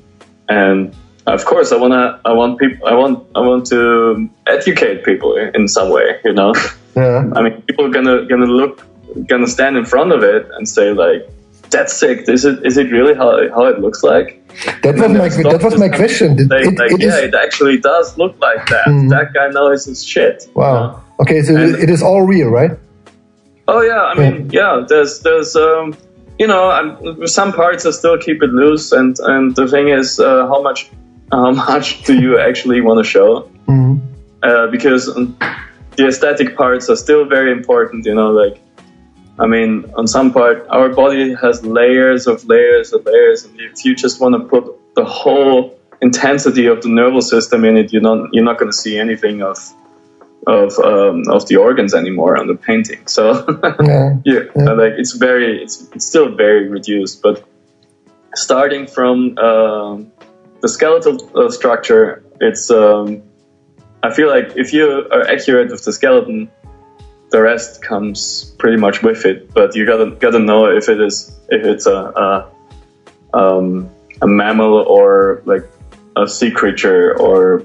and 0.47 0.95
of 1.25 1.45
course 1.45 1.71
I 1.71 1.77
wanna 1.77 2.19
I 2.25 2.33
want 2.33 2.59
people 2.59 2.87
I 2.87 2.93
want 2.93 3.27
I 3.35 3.39
want 3.39 3.65
to 3.67 4.29
educate 4.47 5.03
people 5.03 5.35
in 5.35 5.67
some 5.67 5.89
way, 5.89 6.19
you 6.23 6.33
know. 6.33 6.53
Yeah. 6.95 7.29
I 7.35 7.41
mean, 7.41 7.61
people 7.63 7.85
are 7.85 7.89
gonna 7.89 8.25
gonna 8.25 8.45
look 8.45 8.85
gonna 9.27 9.47
stand 9.47 9.77
in 9.77 9.85
front 9.85 10.11
of 10.11 10.23
it 10.23 10.47
and 10.55 10.67
say 10.67 10.91
like, 10.91 11.27
"That's 11.69 11.93
sick. 11.93 12.27
Is 12.27 12.45
it 12.45 12.65
is 12.65 12.77
it 12.77 12.91
really 12.91 13.13
how 13.13 13.49
how 13.49 13.65
it 13.65 13.79
looks 13.79 14.03
like?" 14.03 14.41
That 14.83 14.95
was 14.95 15.11
my 15.11 15.29
that 15.51 15.63
was 15.63 15.79
my 15.79 15.89
question. 15.89 16.39
It, 16.39 16.51
it, 16.51 16.79
like, 16.79 16.91
it 16.91 17.01
yeah, 17.01 17.07
is... 17.07 17.23
it 17.23 17.35
actually 17.35 17.77
does 17.79 18.17
look 18.17 18.39
like 18.39 18.67
that. 18.69 18.87
Mm. 18.87 19.09
That 19.09 19.33
guy 19.33 19.49
knows 19.49 19.85
his 19.85 20.03
shit. 20.03 20.47
Wow. 20.53 21.03
Okay, 21.19 21.41
so 21.41 21.55
and, 21.55 21.75
it 21.75 21.89
is 21.89 22.01
all 22.01 22.23
real, 22.23 22.49
right? 22.49 22.71
Oh 23.67 23.81
yeah, 23.81 24.03
I 24.03 24.13
mean, 24.15 24.49
yeah. 24.51 24.77
yeah 24.79 24.85
there's 24.87 25.19
there's 25.21 25.55
um, 25.55 25.97
you 26.39 26.47
know, 26.47 26.69
I'm, 26.69 27.27
some 27.27 27.53
parts 27.53 27.85
I 27.85 27.91
still 27.91 28.17
keep 28.17 28.43
it 28.43 28.51
loose, 28.51 28.91
and 28.91 29.17
and 29.19 29.55
the 29.55 29.67
thing 29.67 29.89
is, 29.89 30.19
uh, 30.19 30.47
how 30.47 30.61
much 30.61 30.89
how 31.31 31.51
much 31.51 32.03
do 32.03 32.19
you 32.19 32.39
actually 32.39 32.81
want 32.81 33.03
to 33.03 33.09
show? 33.09 33.49
Mm-hmm. 33.67 33.97
Uh, 34.43 34.67
because 34.67 35.05
the 35.95 36.07
aesthetic 36.07 36.55
parts 36.55 36.89
are 36.89 36.95
still 36.95 37.25
very 37.25 37.51
important. 37.51 38.05
You 38.05 38.15
know, 38.15 38.31
like 38.31 38.59
I 39.37 39.47
mean, 39.47 39.91
on 39.95 40.07
some 40.07 40.31
part, 40.31 40.65
our 40.69 40.89
body 40.89 41.33
has 41.35 41.65
layers 41.65 42.25
of 42.27 42.45
layers 42.45 42.93
of 42.93 43.05
layers, 43.05 43.43
and 43.43 43.59
if 43.59 43.83
you 43.83 43.95
just 43.95 44.21
want 44.21 44.35
to 44.35 44.47
put 44.47 44.63
the 44.95 45.03
whole 45.03 45.77
intensity 46.01 46.67
of 46.67 46.81
the 46.81 46.89
nervous 46.89 47.29
system 47.29 47.65
in 47.65 47.77
it, 47.77 47.91
you're 47.91 48.01
not 48.01 48.29
you're 48.33 48.45
not 48.45 48.57
going 48.57 48.71
to 48.71 48.77
see 48.77 48.97
anything 48.97 49.41
of 49.41 49.57
of 50.47 50.77
um, 50.79 51.23
of 51.29 51.47
the 51.47 51.57
organs 51.57 51.93
anymore 51.93 52.37
on 52.37 52.47
the 52.47 52.55
painting. 52.55 53.07
So 53.07 53.23
yeah, 53.81 54.17
yeah, 54.23 54.39
yeah. 54.55 54.71
like 54.71 54.93
it's 54.97 55.13
very 55.13 55.63
it's, 55.63 55.89
it's 55.93 56.05
still 56.05 56.33
very 56.35 56.69
reduced. 56.69 57.21
But 57.21 57.43
starting 58.35 58.87
from 58.87 59.37
uh, 59.37 59.97
the 60.61 60.69
skeletal 60.69 61.17
uh, 61.37 61.49
structure, 61.49 62.23
it's 62.39 62.69
um, 62.71 63.23
I 64.01 64.13
feel 64.13 64.29
like 64.29 64.55
if 64.55 64.71
you 64.71 65.07
are 65.11 65.27
accurate 65.27 65.71
with 65.71 65.83
the 65.83 65.91
skeleton, 65.91 66.51
the 67.31 67.41
rest 67.41 67.81
comes 67.81 68.55
pretty 68.59 68.77
much 68.77 69.01
with 69.01 69.25
it. 69.25 69.53
But 69.53 69.75
you 69.75 69.85
gotta 69.85 70.11
gotta 70.11 70.39
know 70.39 70.65
if 70.65 70.89
it 70.89 71.01
is 71.01 71.35
if 71.49 71.65
it's 71.65 71.85
a 71.85 71.91
a, 73.33 73.37
um, 73.37 73.89
a 74.21 74.27
mammal 74.27 74.79
or 74.87 75.41
like 75.45 75.63
a 76.15 76.27
sea 76.27 76.51
creature 76.51 77.17
or 77.19 77.63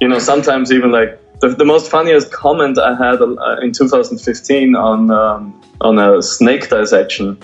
you 0.00 0.08
know 0.08 0.18
sometimes 0.18 0.72
even 0.72 0.90
like 0.90 1.18
the, 1.40 1.48
the 1.48 1.64
most 1.64 1.90
funniest 1.90 2.32
comment 2.32 2.78
I 2.78 2.94
had 2.94 3.20
uh, 3.20 3.56
in 3.62 3.72
2015 3.72 4.76
on 4.76 5.10
um, 5.10 5.60
on 5.80 5.98
a 5.98 6.22
snake 6.22 6.68
dissection. 6.68 7.38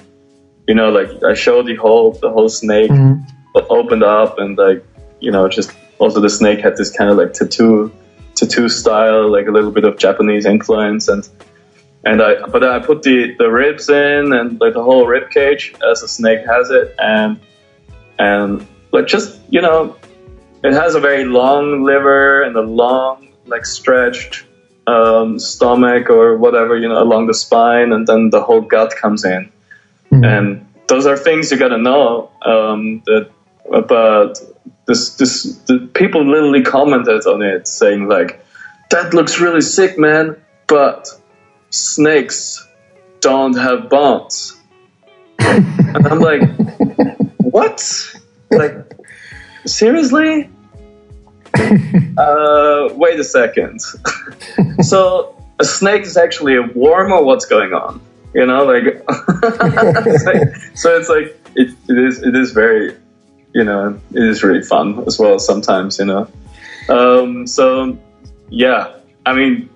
You 0.66 0.74
know, 0.74 0.90
like 0.90 1.22
I 1.24 1.34
showed 1.34 1.66
the 1.66 1.74
whole 1.76 2.12
the 2.12 2.30
whole 2.30 2.48
snake 2.48 2.90
mm-hmm. 2.90 3.58
opened 3.70 4.02
up, 4.02 4.38
and 4.38 4.56
like 4.56 4.84
you 5.20 5.30
know, 5.30 5.48
just 5.48 5.72
also 5.98 6.20
the 6.20 6.30
snake 6.30 6.60
had 6.60 6.76
this 6.76 6.90
kind 6.90 7.10
of 7.10 7.16
like 7.16 7.32
tattoo 7.32 7.92
tattoo 8.40 8.68
style, 8.68 9.30
like 9.30 9.46
a 9.46 9.50
little 9.50 9.70
bit 9.70 9.84
of 9.84 9.98
Japanese 9.98 10.46
influence, 10.46 11.08
and 11.08 11.28
and 12.04 12.22
I 12.22 12.46
but 12.46 12.64
I 12.64 12.78
put 12.78 13.02
the 13.02 13.34
the 13.38 13.50
ribs 13.50 13.88
in 13.88 14.32
and 14.32 14.60
like 14.60 14.74
the 14.74 14.82
whole 14.82 15.06
rib 15.06 15.30
cage 15.30 15.74
as 15.90 16.02
a 16.02 16.08
snake 16.08 16.46
has 16.46 16.70
it, 16.70 16.94
and 16.98 17.38
and 18.18 18.66
like 18.92 19.06
just 19.06 19.40
you 19.50 19.60
know, 19.60 19.96
it 20.64 20.72
has 20.72 20.94
a 20.94 21.00
very 21.00 21.24
long 21.24 21.84
liver 21.84 22.42
and 22.42 22.56
a 22.56 22.62
long 22.62 23.32
like 23.46 23.66
stretched 23.66 24.44
um, 24.86 25.38
stomach 25.38 26.10
or 26.10 26.36
whatever, 26.36 26.76
you 26.76 26.88
know, 26.88 27.02
along 27.02 27.26
the 27.26 27.34
spine, 27.34 27.92
and 27.92 28.06
then 28.06 28.30
the 28.30 28.42
whole 28.42 28.60
gut 28.60 28.94
comes 28.96 29.24
in. 29.24 29.52
Mm-hmm. 30.10 30.24
And 30.24 30.66
those 30.88 31.06
are 31.06 31.16
things 31.16 31.50
you 31.50 31.58
gotta 31.58 31.78
know 31.78 32.30
um, 32.42 33.02
that 33.06 33.30
about 33.72 34.38
this. 34.90 35.14
This 35.16 35.42
the 35.66 35.88
people 35.94 36.24
literally 36.24 36.62
commented 36.62 37.24
on 37.26 37.42
it, 37.42 37.66
saying 37.68 38.08
like, 38.08 38.44
"That 38.90 39.14
looks 39.14 39.40
really 39.40 39.60
sick, 39.60 39.98
man," 39.98 40.36
but 40.66 41.08
snakes 41.70 42.66
don't 43.20 43.56
have 43.56 43.88
bones. 43.88 44.56
and 45.38 46.06
I'm 46.06 46.20
like, 46.20 46.42
what? 47.38 48.16
Like, 48.50 48.74
seriously? 49.66 50.50
uh, 52.18 52.88
wait 52.94 53.18
a 53.20 53.24
second. 53.24 53.80
so 54.82 55.36
a 55.58 55.64
snake 55.64 56.02
is 56.02 56.16
actually 56.16 56.56
a 56.56 56.62
worm, 56.62 57.12
or 57.12 57.24
what's 57.24 57.44
going 57.44 57.72
on? 57.72 58.00
You 58.34 58.46
know, 58.46 58.64
like, 58.64 58.84
so. 60.74 60.96
It's 60.96 61.08
like 61.08 61.36
it, 61.56 61.74
it 61.88 61.98
is. 61.98 62.22
It 62.22 62.36
is 62.36 62.52
very, 62.52 62.96
you 63.54 63.64
know, 63.64 63.98
it 64.12 64.22
is 64.22 64.42
really 64.42 64.62
fun 64.62 65.04
as 65.06 65.18
well. 65.18 65.38
Sometimes, 65.38 65.98
you 65.98 66.06
know. 66.06 66.28
Um, 66.88 67.46
so 67.46 67.98
yeah, 68.48 68.92
I 69.26 69.34
mean, 69.34 69.68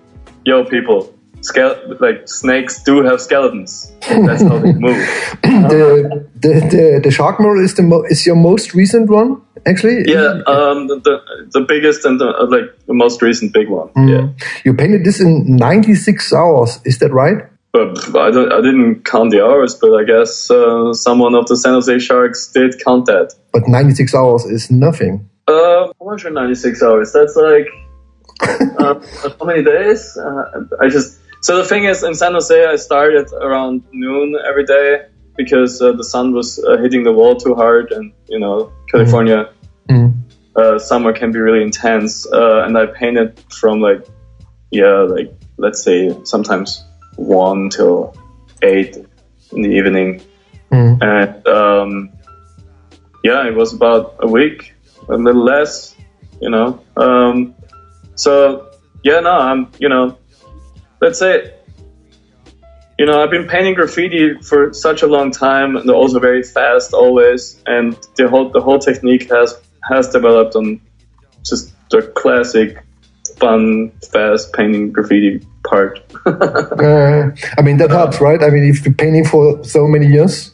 yo, 0.45 0.65
people, 0.65 1.15
Skele- 1.41 2.01
like 2.01 2.27
snakes 2.27 2.83
do 2.83 3.05
have 3.05 3.21
skeletons. 3.21 3.93
That's 4.01 4.43
how 4.43 4.59
they 4.59 4.73
move. 4.73 4.97
the, 5.43 6.27
the, 6.41 6.49
the 6.49 7.01
the 7.05 7.11
shark 7.11 7.39
mural 7.39 7.63
is 7.63 7.75
the 7.75 7.83
mo- 7.83 8.05
is 8.09 8.25
your 8.25 8.37
most 8.37 8.75
recent 8.75 9.11
one 9.11 9.43
actually. 9.67 10.05
Yeah, 10.07 10.41
um, 10.47 10.89
the, 10.89 11.01
the, 11.05 11.21
the 11.53 11.61
biggest 11.69 12.05
and 12.05 12.19
the, 12.19 12.29
uh, 12.29 12.47
like 12.49 12.75
the 12.87 12.95
most 12.95 13.21
recent 13.23 13.53
big 13.53 13.69
one. 13.69 13.89
Mm. 13.91 14.09
Yeah, 14.09 14.47
you 14.65 14.75
painted 14.75 15.05
this 15.05 15.21
in 15.21 15.57
ninety 15.57 15.95
six 15.95 16.33
hours. 16.33 16.81
Is 16.85 16.99
that 16.99 17.13
right? 17.13 17.45
But 17.75 18.15
I. 18.15 18.29
I 18.29 18.61
didn't 18.63 19.05
count 19.05 19.33
the 19.33 19.45
hours, 19.45 19.75
but 19.75 19.93
I 20.01 20.05
guess 20.05 20.49
uh, 20.49 20.95
someone 20.95 21.35
of 21.35 21.47
the 21.47 21.57
San 21.57 21.73
Jose 21.73 21.99
Sharks 21.99 22.53
did 22.53 22.81
count 22.85 23.07
that. 23.07 23.35
But 23.53 23.67
ninety 23.67 23.95
six 23.95 24.15
hours 24.15 24.45
is 24.45 24.71
nothing. 24.71 25.29
Uh, 25.49 25.91
how 25.99 26.07
much 26.07 26.25
are 26.25 26.31
ninety 26.31 26.55
six 26.55 26.85
hours? 26.85 27.13
That's 27.13 27.35
like 27.35 27.67
uh, 28.79 28.95
how 29.41 29.45
many 29.45 29.65
days? 29.65 30.17
Uh, 30.17 30.67
I 30.81 30.89
just 30.89 31.19
so 31.41 31.57
the 31.57 31.65
thing 31.65 31.83
is, 31.85 32.05
in 32.05 32.15
San 32.15 32.35
Jose, 32.35 32.65
I 32.65 32.77
started 32.77 33.27
around 33.33 33.83
noon 33.93 34.37
every 34.49 34.65
day 34.65 35.07
because 35.37 35.83
uh, 35.83 35.91
the 35.93 36.05
sun 36.05 36.33
was 36.33 36.59
uh, 36.59 36.77
hitting 36.77 37.03
the 37.03 37.13
wall 37.13 37.35
too 37.35 37.57
hard, 37.57 37.91
and 37.91 38.13
you 38.29 38.39
know, 38.39 38.73
California 38.91 39.53
mm. 39.91 40.15
uh, 40.55 40.79
summer 40.79 41.13
can 41.13 41.33
be 41.33 41.41
really 41.41 41.63
intense. 41.63 42.25
Uh, 42.25 42.63
and 42.65 42.79
I 42.79 42.87
painted 42.87 43.39
from 43.51 43.81
like, 43.81 44.07
yeah, 44.71 45.01
like 45.17 45.35
let's 45.59 45.83
say 45.83 46.17
sometimes 46.23 46.85
one 47.17 47.71
till 47.71 48.17
eight 48.63 48.97
in 49.53 49.63
the 49.63 49.71
evening, 49.71 50.23
mm. 50.71 51.03
and 51.03 51.47
um, 51.47 52.13
yeah, 53.23 53.47
it 53.47 53.55
was 53.55 53.73
about 53.73 54.17
a 54.21 54.27
week, 54.27 54.75
a 55.09 55.17
little 55.17 55.45
less, 55.45 55.95
you 56.41 56.51
know. 56.51 56.81
Um, 56.97 57.55
so 58.15 58.71
yeah, 59.03 59.21
no, 59.21 59.31
I'm, 59.31 59.71
you 59.79 59.89
know 59.89 60.19
let's 61.05 61.19
say, 61.19 61.53
you 62.99 63.07
know, 63.07 63.23
I've 63.23 63.31
been 63.31 63.47
painting 63.47 63.75
graffiti 63.75 64.35
for 64.41 64.73
such 64.73 65.03
a 65.03 65.07
long 65.07 65.31
time, 65.31 65.77
and 65.77 65.91
also 65.91 66.19
very 66.19 66.43
fast 66.43 66.95
always, 66.95 67.63
and 67.67 67.97
the 68.17 68.29
whole 68.29 68.49
the 68.51 68.61
whole 68.61 68.79
technique 68.79 69.29
has 69.31 69.61
has 69.91 70.09
developed 70.09 70.57
on 70.57 70.81
just 71.43 71.75
the 71.91 72.03
classic 72.03 72.83
fun, 73.39 73.93
fast 74.13 74.53
painting 74.53 74.93
graffiti 74.93 75.47
part. 75.65 76.01
uh, 76.27 77.31
I 77.59 77.63
mean, 77.63 77.79
that 77.79 77.91
helps, 77.91 78.21
right? 78.21 78.43
I 78.43 78.51
mean, 78.51 78.65
if 78.65 78.85
you're 78.85 78.95
painting 78.95 79.25
for 79.25 79.63
so 79.65 79.87
many 79.87 80.07
years, 80.07 80.53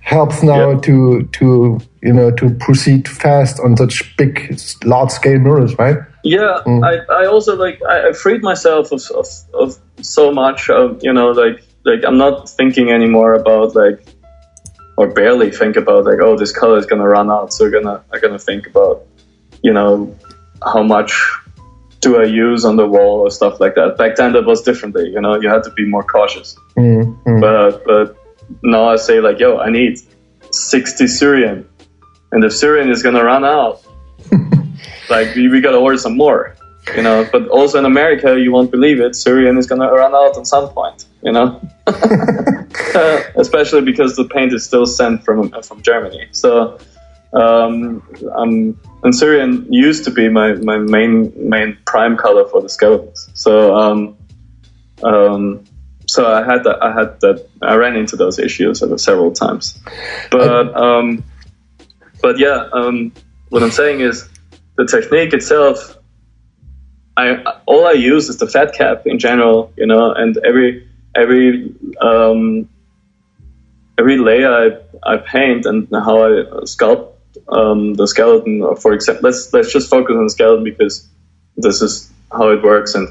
helps 0.00 0.42
now 0.42 0.78
to 0.80 1.22
to 1.32 1.80
you 2.02 2.12
know 2.12 2.30
to 2.32 2.50
proceed 2.54 3.08
fast 3.08 3.60
on 3.60 3.76
such 3.76 4.16
big, 4.16 4.58
large 4.84 5.10
scale 5.10 5.38
murals, 5.38 5.78
right? 5.78 5.98
Yeah, 6.24 6.60
mm. 6.66 6.84
I, 6.84 7.22
I 7.22 7.26
also 7.26 7.56
like 7.56 7.80
I, 7.88 8.08
I 8.08 8.12
freed 8.12 8.42
myself 8.42 8.92
of, 8.92 9.02
of, 9.14 9.26
of 9.54 9.78
so 10.00 10.32
much 10.32 10.70
of 10.70 11.02
you 11.02 11.12
know 11.12 11.30
like 11.30 11.64
like 11.84 12.04
I'm 12.04 12.18
not 12.18 12.48
thinking 12.48 12.90
anymore 12.90 13.34
about 13.34 13.74
like 13.74 14.06
or 14.96 15.08
barely 15.08 15.50
think 15.50 15.76
about 15.76 16.04
like, 16.04 16.18
oh, 16.20 16.36
this 16.36 16.52
color 16.52 16.78
is 16.78 16.86
gonna 16.86 17.08
run 17.08 17.30
out, 17.30 17.52
so 17.52 17.66
I'm 17.66 17.72
gonna 17.72 18.04
I'm 18.12 18.20
gonna 18.20 18.38
think 18.38 18.66
about, 18.66 19.04
you 19.62 19.72
know, 19.72 20.16
how 20.62 20.82
much 20.82 21.12
do 22.02 22.20
I 22.20 22.24
use 22.24 22.64
on 22.64 22.76
the 22.76 22.86
wall 22.86 23.20
or 23.20 23.30
stuff 23.30 23.60
like 23.60 23.76
that. 23.76 23.96
Back 23.96 24.16
then, 24.16 24.32
that 24.34 24.44
was 24.44 24.60
differently. 24.60 25.08
You 25.08 25.20
know, 25.20 25.40
you 25.40 25.48
had 25.48 25.62
to 25.62 25.70
be 25.70 25.86
more 25.86 26.02
cautious. 26.02 26.56
Mm-hmm. 26.76 27.40
But 27.40 27.84
but 27.84 28.16
now 28.62 28.88
I 28.88 28.96
say 28.96 29.20
like, 29.20 29.38
yo, 29.38 29.58
I 29.58 29.70
need 29.70 29.98
60 30.50 31.06
Syrian, 31.06 31.66
and 32.32 32.44
if 32.44 32.52
Syrian 32.52 32.90
is 32.90 33.02
gonna 33.02 33.24
run 33.24 33.44
out, 33.44 33.82
like 35.10 35.34
we, 35.34 35.48
we 35.48 35.60
gotta 35.60 35.78
order 35.78 35.96
some 35.96 36.16
more. 36.16 36.56
You 36.96 37.04
know, 37.04 37.26
but 37.30 37.46
also 37.46 37.78
in 37.78 37.84
America, 37.84 38.38
you 38.38 38.50
won't 38.50 38.72
believe 38.72 39.00
it. 39.00 39.14
Syrian 39.14 39.56
is 39.56 39.68
gonna 39.68 39.90
run 39.90 40.12
out 40.12 40.36
at 40.36 40.46
some 40.48 40.68
point. 40.70 41.06
You 41.22 41.30
know, 41.30 41.60
uh, 41.86 43.22
especially 43.36 43.82
because 43.82 44.16
the 44.16 44.24
paint 44.24 44.52
is 44.52 44.64
still 44.64 44.86
sent 44.86 45.24
from 45.24 45.50
from 45.62 45.80
Germany. 45.82 46.26
So 46.32 46.78
um, 47.32 48.02
um, 48.34 48.76
and 49.02 49.14
Syrian 49.14 49.72
used 49.72 50.04
to 50.04 50.10
be 50.10 50.28
my, 50.28 50.52
my 50.54 50.78
main 50.78 51.32
main 51.36 51.76
prime 51.86 52.16
color 52.16 52.48
for 52.48 52.62
the 52.62 52.68
skeletons. 52.68 53.28
So 53.34 53.74
um, 53.74 54.16
um, 55.02 55.64
so 56.06 56.32
I 56.32 56.44
had 56.44 56.64
that 56.64 56.82
I 56.82 56.92
had 56.92 57.20
that 57.20 57.48
I 57.62 57.74
ran 57.74 57.96
into 57.96 58.16
those 58.16 58.38
issues 58.38 58.82
several 59.02 59.32
times. 59.32 59.78
But 60.30 60.76
um, 60.76 61.24
but 62.20 62.38
yeah, 62.38 62.68
um, 62.72 63.12
what 63.48 63.62
I'm 63.62 63.70
saying 63.70 64.00
is 64.00 64.28
the 64.76 64.86
technique 64.86 65.32
itself. 65.32 65.98
I 67.16 67.42
all 67.66 67.86
I 67.86 67.92
use 67.92 68.28
is 68.28 68.38
the 68.38 68.46
fat 68.46 68.72
cap 68.74 69.06
in 69.06 69.18
general, 69.18 69.72
you 69.76 69.86
know, 69.86 70.12
and 70.12 70.38
every 70.38 70.88
every 71.14 71.74
um, 72.00 72.68
every 73.98 74.16
layer 74.16 74.50
I, 75.04 75.12
I 75.14 75.16
paint 75.18 75.66
and 75.66 75.88
how 75.92 76.24
I 76.24 76.30
sculpt 76.64 77.11
um, 77.48 77.94
the 77.94 78.06
skeleton, 78.06 78.76
for 78.76 78.92
example, 78.92 79.24
let's 79.24 79.52
let's 79.52 79.72
just 79.72 79.90
focus 79.90 80.14
on 80.16 80.24
the 80.24 80.30
skeleton 80.30 80.64
because 80.64 81.08
this 81.56 81.82
is 81.82 82.10
how 82.30 82.50
it 82.50 82.62
works, 82.62 82.94
and 82.94 83.08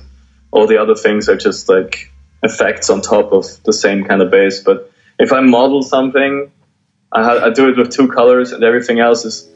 all 0.51 0.67
the 0.67 0.77
other 0.77 0.95
things 0.95 1.29
are 1.29 1.37
just 1.37 1.69
like 1.69 2.11
effects 2.43 2.89
on 2.89 3.01
top 3.01 3.31
of 3.31 3.45
the 3.63 3.73
same 3.73 4.03
kind 4.03 4.21
of 4.21 4.31
base. 4.31 4.63
But 4.63 4.91
if 5.19 5.31
I 5.31 5.41
model 5.41 5.81
something, 5.83 6.51
I, 7.11 7.23
ha- 7.23 7.45
I 7.45 7.49
do 7.51 7.69
it 7.69 7.77
with 7.77 7.91
two 7.91 8.07
colors, 8.07 8.51
and 8.51 8.63
everything 8.63 8.99
else 8.99 9.25
is 9.25 9.47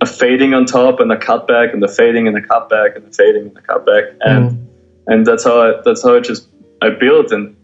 a 0.00 0.06
fading 0.06 0.54
on 0.54 0.66
top 0.66 1.00
and 1.00 1.10
a 1.12 1.16
cutback, 1.16 1.72
and 1.72 1.82
the 1.82 1.88
fading 1.88 2.26
and 2.26 2.36
the 2.36 2.42
cutback, 2.42 2.96
and 2.96 3.06
the 3.06 3.12
fading 3.12 3.46
and 3.46 3.56
the 3.56 3.62
cutback, 3.62 4.16
and 4.20 4.50
mm. 4.50 4.66
and 5.06 5.26
that's 5.26 5.44
how 5.44 5.60
I, 5.60 5.80
that's 5.84 6.02
how 6.02 6.16
I 6.16 6.20
just 6.20 6.48
I 6.80 6.90
built 6.90 7.32
and 7.32 7.56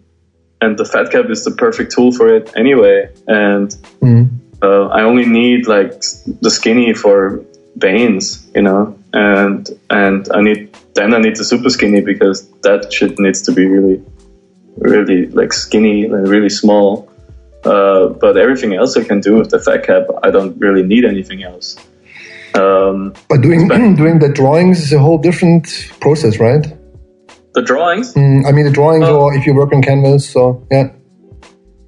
and 0.60 0.78
the 0.78 0.84
fat 0.84 1.10
cap 1.10 1.24
is 1.28 1.44
the 1.44 1.50
perfect 1.50 1.92
tool 1.92 2.12
for 2.12 2.34
it 2.34 2.52
anyway, 2.56 3.10
and. 3.26 3.70
Mm 4.00 4.41
uh, 4.62 4.86
I 4.86 5.02
only 5.02 5.26
need 5.26 5.66
like 5.66 6.02
the 6.40 6.50
skinny 6.50 6.94
for 6.94 7.44
veins, 7.76 8.46
you 8.54 8.62
know, 8.62 8.96
and 9.12 9.68
and 9.90 10.28
I 10.32 10.40
need 10.40 10.74
then 10.94 11.14
I 11.14 11.18
need 11.18 11.36
the 11.36 11.44
super 11.44 11.70
skinny 11.70 12.00
because 12.00 12.48
that 12.62 12.92
shit 12.92 13.18
needs 13.18 13.42
to 13.42 13.52
be 13.52 13.66
really, 13.66 14.02
really 14.76 15.26
like 15.26 15.52
skinny 15.52 16.04
and 16.04 16.28
really 16.28 16.48
small. 16.48 17.10
Uh, 17.64 18.08
but 18.08 18.36
everything 18.36 18.74
else 18.74 18.96
I 18.96 19.04
can 19.04 19.20
do 19.20 19.36
with 19.36 19.50
the 19.50 19.60
fat 19.60 19.84
cap, 19.84 20.04
I 20.22 20.30
don't 20.30 20.58
really 20.58 20.82
need 20.82 21.04
anything 21.04 21.42
else. 21.44 21.76
Um, 22.54 23.14
but 23.28 23.40
doing 23.40 23.68
doing 23.96 24.18
the 24.18 24.28
drawings 24.28 24.80
is 24.80 24.92
a 24.92 24.98
whole 24.98 25.18
different 25.18 25.66
process, 26.00 26.38
right? 26.38 26.66
The 27.54 27.62
drawings? 27.62 28.14
Mm, 28.14 28.46
I 28.46 28.52
mean, 28.52 28.64
the 28.64 28.70
drawings, 28.70 29.04
uh, 29.04 29.18
or 29.18 29.34
if 29.34 29.46
you 29.46 29.54
work 29.54 29.72
on 29.72 29.82
canvas, 29.82 30.28
so 30.28 30.66
yeah. 30.70 30.92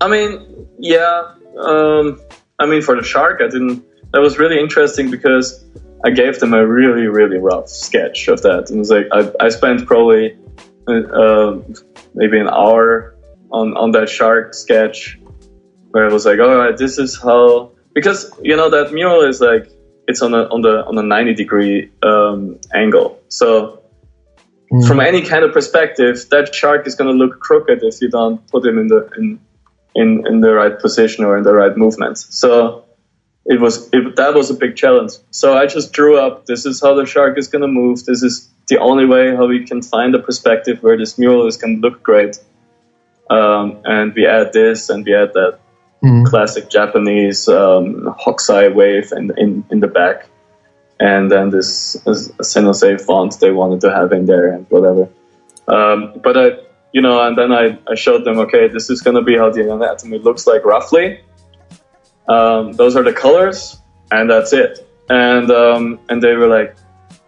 I 0.01 0.09
mean, 0.09 0.67
yeah. 0.79 1.35
Um, 1.59 2.21
I 2.59 2.67
mean, 2.67 2.83
for 2.83 2.97
the 2.97 3.03
shark, 3.03 3.41
I 3.41 3.49
didn't. 3.49 3.85
That 4.13 4.21
was 4.21 4.39
really 4.39 4.61
interesting 4.61 5.11
because 5.11 5.65
I 6.05 6.11
gave 6.11 6.39
them 6.39 6.55
a 6.55 6.67
really, 6.67 7.07
really 7.07 7.39
rough 7.39 7.69
sketch 7.69 8.29
of 8.29 8.43
that, 8.43 8.71
and 8.71 8.77
it 8.77 8.79
was 8.79 8.91
like 8.91 9.07
I, 9.13 9.31
I 9.41 9.49
spent 9.49 9.87
probably 9.87 10.37
uh, 10.87 11.59
maybe 12.15 12.39
an 12.39 12.49
hour 12.49 13.17
on 13.51 13.77
on 13.77 13.91
that 13.93 14.09
shark 14.09 14.55
sketch, 14.55 15.19
where 15.91 16.09
I 16.09 16.13
was 16.13 16.27
like, 16.27 16.39
all 16.39 16.57
right, 16.57 16.77
this 16.77 16.99
is 16.99 17.21
how 17.21 17.73
because 17.93 18.33
you 18.43 18.57
know 18.57 18.71
that 18.71 18.93
mural 18.93 19.23
is 19.23 19.41
like 19.41 19.71
it's 20.07 20.23
on 20.23 20.35
a 20.35 20.45
on 20.45 20.61
the 20.61 20.85
on 20.87 20.97
a 20.99 21.03
90 21.03 21.35
degree 21.35 21.91
um, 22.03 22.59
angle, 22.73 23.21
so. 23.29 23.81
Mm. 24.73 24.89
From 24.89 24.99
any 24.99 25.21
kind 25.21 25.45
of 25.45 25.53
perspective, 25.53 26.25
that 26.31 26.55
shark 26.55 26.87
is 26.87 26.95
going 26.95 27.07
to 27.07 27.17
look 27.17 27.39
crooked 27.39 27.83
if 27.83 28.01
you 28.01 28.09
don't 28.09 28.45
put 28.49 28.65
him 28.65 28.79
in 28.79 28.89
the 28.89 29.09
in 29.19 29.39
in, 29.95 30.27
in 30.27 30.41
the 30.41 30.53
right 30.53 30.79
position 30.79 31.25
or 31.25 31.37
in 31.39 31.45
the 31.45 31.55
right 31.55 31.77
movement. 31.77 32.19
So 32.19 32.85
it 33.47 33.61
was 33.61 33.89
it, 33.93 34.17
that 34.17 34.35
was 34.35 34.51
a 34.51 34.55
big 34.55 34.77
challenge. 34.77 35.13
So 35.31 35.57
I 35.57 35.67
just 35.67 35.93
drew 35.93 36.19
up. 36.19 36.47
This 36.47 36.67
is 36.67 36.81
how 36.81 36.95
the 36.95 37.07
shark 37.07 37.39
is 37.39 37.49
going 37.49 37.63
to 37.63 37.69
move. 37.69 38.05
This 38.05 38.23
is 38.23 38.49
the 38.69 38.79
only 38.79 39.05
way 39.05 39.35
how 39.35 39.47
we 39.47 39.67
can 39.67 39.83
find 39.83 40.15
a 40.15 40.19
perspective 40.19 40.83
where 40.83 40.97
this 40.97 41.19
mural 41.19 41.47
is 41.47 41.57
going 41.57 41.81
to 41.81 41.89
look 41.89 42.03
great. 42.03 42.39
Um, 43.29 43.81
and 43.85 44.15
we 44.15 44.27
add 44.27 44.53
this 44.53 44.89
and 44.89 45.05
we 45.05 45.15
add 45.15 45.33
that 45.35 45.59
mm. 46.03 46.27
classic 46.27 46.71
Japanese 46.71 47.49
um, 47.49 48.15
Hokusai 48.25 48.75
wave 48.75 49.13
in, 49.13 49.33
in, 49.37 49.65
in 49.71 49.81
the 49.81 49.89
back. 49.89 50.29
And 51.01 51.31
then 51.31 51.51
this, 51.51 51.95
this 52.05 52.31
font 53.05 53.41
they 53.41 53.51
wanted 53.51 53.81
to 53.83 53.91
have 53.91 54.13
in 54.13 54.27
there 54.27 54.53
and 54.53 54.67
whatever. 54.71 55.09
Um, 55.67 56.21
but 56.23 56.37
I, 56.37 56.59
you 56.95 57.03
know, 57.03 57.21
and 57.27 57.37
then 57.37 57.53
I, 57.53 57.77
I 57.91 57.97
showed 57.97 58.25
them, 58.25 58.39
okay, 58.39 58.69
this 58.69 58.89
is 58.89 59.03
going 59.03 59.17
to 59.17 59.23
be 59.23 59.37
how 59.37 59.51
the 59.51 59.71
anatomy 59.71 60.19
looks 60.19 60.47
like 60.47 60.65
roughly. 60.65 61.21
Um, 62.29 62.73
those 62.73 62.95
are 62.95 63.03
the 63.03 63.13
colors, 63.13 63.77
and 64.13 64.31
that's 64.31 64.53
it. 64.53 64.89
And 65.11 65.51
um, 65.51 65.99
and 66.09 66.23
they 66.23 66.35
were 66.35 66.47
like, 66.47 66.77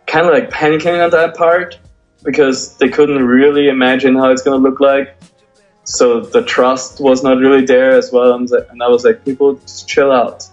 kind 0.07 0.24
of 0.26 0.33
like 0.33 0.50
panicking 0.50 1.05
at 1.05 1.11
that 1.11 1.37
part 1.37 1.81
because 2.22 2.76
they 2.76 2.88
couldn't 2.88 3.26
really 3.26 3.68
imagine 3.68 4.14
how 4.14 4.31
it's 4.31 4.42
going 4.42 4.62
to 4.62 4.70
look 4.70 4.79
like. 4.79 5.18
So 5.83 6.20
the 6.20 6.44
trust 6.44 7.00
was 7.00 7.24
not 7.24 7.38
really 7.38 7.64
there 7.64 7.90
as 7.90 8.12
well. 8.12 8.35
And 8.35 8.83
I 8.83 8.88
was 8.88 9.05
like, 9.05 9.24
people, 9.24 9.55
just 9.55 9.88
chill 9.88 10.12
out. 10.12 10.46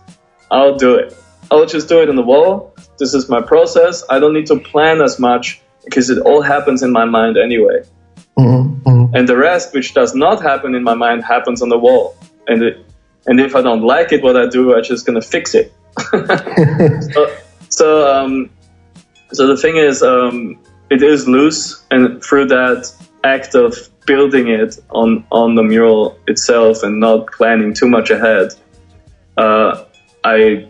I'll 0.50 0.76
do 0.76 0.96
it. 0.96 1.16
I'll 1.52 1.68
just 1.68 1.88
do 1.88 2.02
it 2.02 2.10
on 2.10 2.16
the 2.16 2.24
wall. 2.24 2.74
This 2.98 3.14
is 3.14 3.30
my 3.30 3.42
process. 3.42 4.04
I 4.10 4.20
don't 4.20 4.34
need 4.34 4.48
to 4.48 4.60
plan 4.60 5.02
as 5.02 5.20
much 5.20 5.62
because 5.86 6.10
it 6.10 6.18
all 6.20 6.42
happens 6.42 6.82
in 6.82 6.92
my 6.92 7.06
mind 7.06 7.38
anyway. 7.38 7.84
Mm-hmm, 8.38 8.90
mm-hmm. 8.90 9.16
And 9.16 9.28
the 9.28 9.38
rest, 9.38 9.74
which 9.74 9.94
does 9.94 10.16
not 10.16 10.42
happen 10.42 10.76
in 10.76 10.84
my 10.84 10.96
mind, 10.96 11.24
happens 11.24 11.62
on 11.62 11.70
the 11.70 11.78
wall. 11.78 12.16
And 12.48 12.64
it, 12.64 12.86
and 13.26 13.40
if 13.40 13.56
I 13.56 13.62
don't 13.62 13.84
like 13.84 14.12
it, 14.12 14.24
what 14.24 14.36
I 14.36 14.48
do, 14.48 14.76
I'm 14.76 14.84
just 14.84 15.06
gonna 15.06 15.22
fix 15.22 15.56
it. 15.56 15.74
so, 17.14 17.38
so, 17.70 18.14
um, 18.14 18.50
so 19.32 19.48
the 19.48 19.58
thing 19.58 19.78
is, 19.78 20.02
um, 20.02 20.60
it 20.90 21.02
is 21.02 21.28
loose, 21.28 21.84
and 21.92 22.24
through 22.24 22.48
that 22.48 22.92
act 23.24 23.56
of 23.56 23.76
building 24.06 24.50
it 24.50 24.80
on 24.90 25.26
on 25.32 25.56
the 25.56 25.64
mural 25.64 26.18
itself 26.28 26.84
and 26.84 27.00
not 27.00 27.32
planning 27.32 27.74
too 27.74 27.88
much 27.88 28.10
ahead, 28.10 28.50
uh, 29.38 29.86
I 30.24 30.68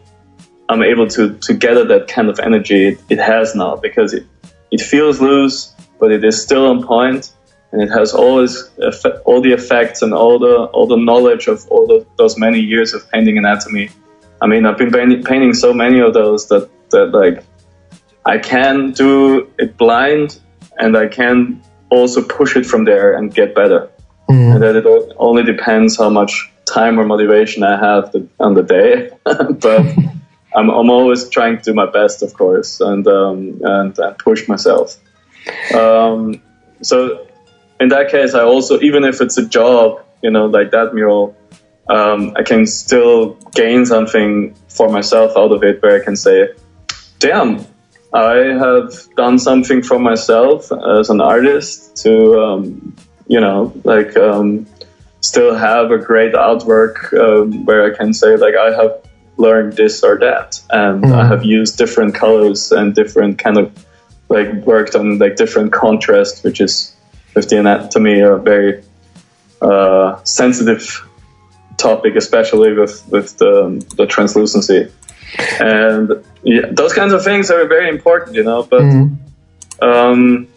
I'm 0.70 0.84
able 0.84 1.08
to 1.08 1.38
to 1.38 1.54
gather 1.54 1.86
that 1.86 2.08
kind 2.08 2.30
of 2.30 2.40
energy 2.40 2.90
it, 2.90 3.02
it 3.10 3.20
has 3.20 3.56
now 3.56 3.76
because 3.78 4.14
it 4.14 4.26
it 4.72 4.82
feels 4.82 5.22
loose, 5.22 5.74
but 6.00 6.12
it 6.12 6.24
is 6.24 6.42
still 6.42 6.68
on 6.68 6.84
point 6.84 7.32
and 7.74 7.82
it 7.82 7.90
has 7.90 8.14
always 8.14 8.70
all 9.26 9.42
the 9.42 9.52
effects 9.52 10.04
and 10.04 10.14
all 10.14 10.38
the 10.38 10.66
all 10.74 10.86
the 10.86 10.96
knowledge 10.96 11.48
of 11.48 11.68
all 11.70 11.88
the, 11.88 12.06
those 12.18 12.38
many 12.38 12.60
years 12.60 12.94
of 12.94 13.10
painting 13.12 13.38
anatomy. 13.38 13.90
I 14.42 14.46
mean, 14.48 14.66
I've 14.66 14.78
been 14.78 14.92
painting 14.92 15.54
so 15.54 15.74
many 15.74 16.00
of 16.00 16.14
those 16.14 16.48
that 16.50 16.70
that 16.92 17.08
like 17.12 17.44
I 18.26 18.38
can 18.38 18.92
do 18.92 19.52
it 19.58 19.76
blind, 19.76 20.40
and 20.78 20.96
I 20.96 21.08
can 21.08 21.62
also 21.90 22.22
push 22.22 22.56
it 22.56 22.66
from 22.66 22.86
there 22.86 23.18
and 23.18 23.34
get 23.34 23.56
better. 23.56 23.90
Mm. 24.30 24.54
And 24.54 24.64
that 24.64 24.76
it 24.76 24.86
only 25.18 25.44
depends 25.44 25.98
how 25.98 26.10
much 26.10 26.52
time 26.66 27.00
or 27.00 27.06
motivation 27.06 27.64
I 27.64 27.78
have 27.78 28.16
on 28.40 28.54
the 28.54 28.64
day, 28.64 29.10
but. 29.26 29.86
I'm, 30.56 30.70
I'm 30.70 30.92
always 30.92 31.30
trying 31.30 31.58
to 31.58 31.64
do 31.64 31.74
my 31.74 31.90
best, 31.90 32.22
of 32.22 32.36
course, 32.36 32.80
and 32.80 33.08
um, 33.08 33.60
and, 33.64 33.98
and 33.98 34.18
push 34.20 34.48
myself. 34.48 34.98
Um, 35.74 36.44
so 36.84 37.26
in 37.80 37.90
that 37.90 38.10
case, 38.10 38.34
I 38.34 38.42
also, 38.42 38.80
even 38.82 39.04
if 39.04 39.22
it's 39.22 39.38
a 39.38 39.46
job, 39.46 40.04
you 40.22 40.32
know, 40.32 40.46
like 40.46 40.72
that 40.72 40.94
mural, 40.94 41.36
um, 41.90 42.34
I 42.36 42.44
can 42.44 42.66
still 42.66 43.34
gain 43.54 43.86
something 43.86 44.56
for 44.70 44.90
myself 44.90 45.36
out 45.36 45.52
of 45.52 45.64
it 45.64 45.82
where 45.82 46.00
I 46.00 46.04
can 46.04 46.16
say, 46.16 46.50
damn, 47.20 47.66
I 48.14 48.36
have 48.36 48.94
done 49.16 49.40
something 49.40 49.82
for 49.82 50.00
myself 50.00 50.72
as 50.72 51.10
an 51.10 51.20
artist 51.20 51.98
to, 52.04 52.40
um, 52.40 52.96
you 53.28 53.40
know, 53.40 53.74
like, 53.84 54.16
um, 54.18 54.66
still 55.22 55.56
have 55.56 55.92
a 55.92 55.98
great 55.98 56.34
artwork 56.34 57.14
um, 57.20 57.66
where 57.66 57.92
I 57.92 57.96
can 57.96 58.14
say, 58.14 58.36
like, 58.36 58.56
I 58.56 58.76
have 58.76 59.02
learned 59.38 59.74
this 59.74 60.04
or 60.04 60.20
that, 60.20 60.62
and 60.70 61.04
mm. 61.04 61.14
I 61.14 61.26
have 61.26 61.44
used 61.44 61.78
different 61.78 62.14
colors 62.14 62.72
and 62.72 62.94
different 62.94 63.40
kind 63.40 63.58
of, 63.58 63.86
like, 64.30 64.54
worked 64.66 64.96
on, 64.96 65.18
like, 65.18 65.36
different 65.36 65.74
contrast, 65.74 66.44
which 66.44 66.62
is 66.62 66.93
15 67.34 67.90
to 67.90 68.00
me 68.00 68.20
a 68.20 68.38
very 68.38 68.84
uh, 69.62 70.22
sensitive 70.24 71.08
topic, 71.78 72.16
especially 72.16 72.74
with 72.74 73.08
with 73.10 73.38
the 73.38 73.86
the 73.98 74.06
translucency, 74.06 74.92
and 75.60 76.24
yeah, 76.44 76.68
those 76.72 76.94
kinds 76.94 77.14
of 77.14 77.24
things 77.24 77.50
are 77.50 77.66
very 77.68 77.90
important, 77.90 78.36
you 78.36 78.44
know. 78.44 78.64
But 78.64 78.82
mm-hmm. 78.82 79.84
um, 79.84 80.48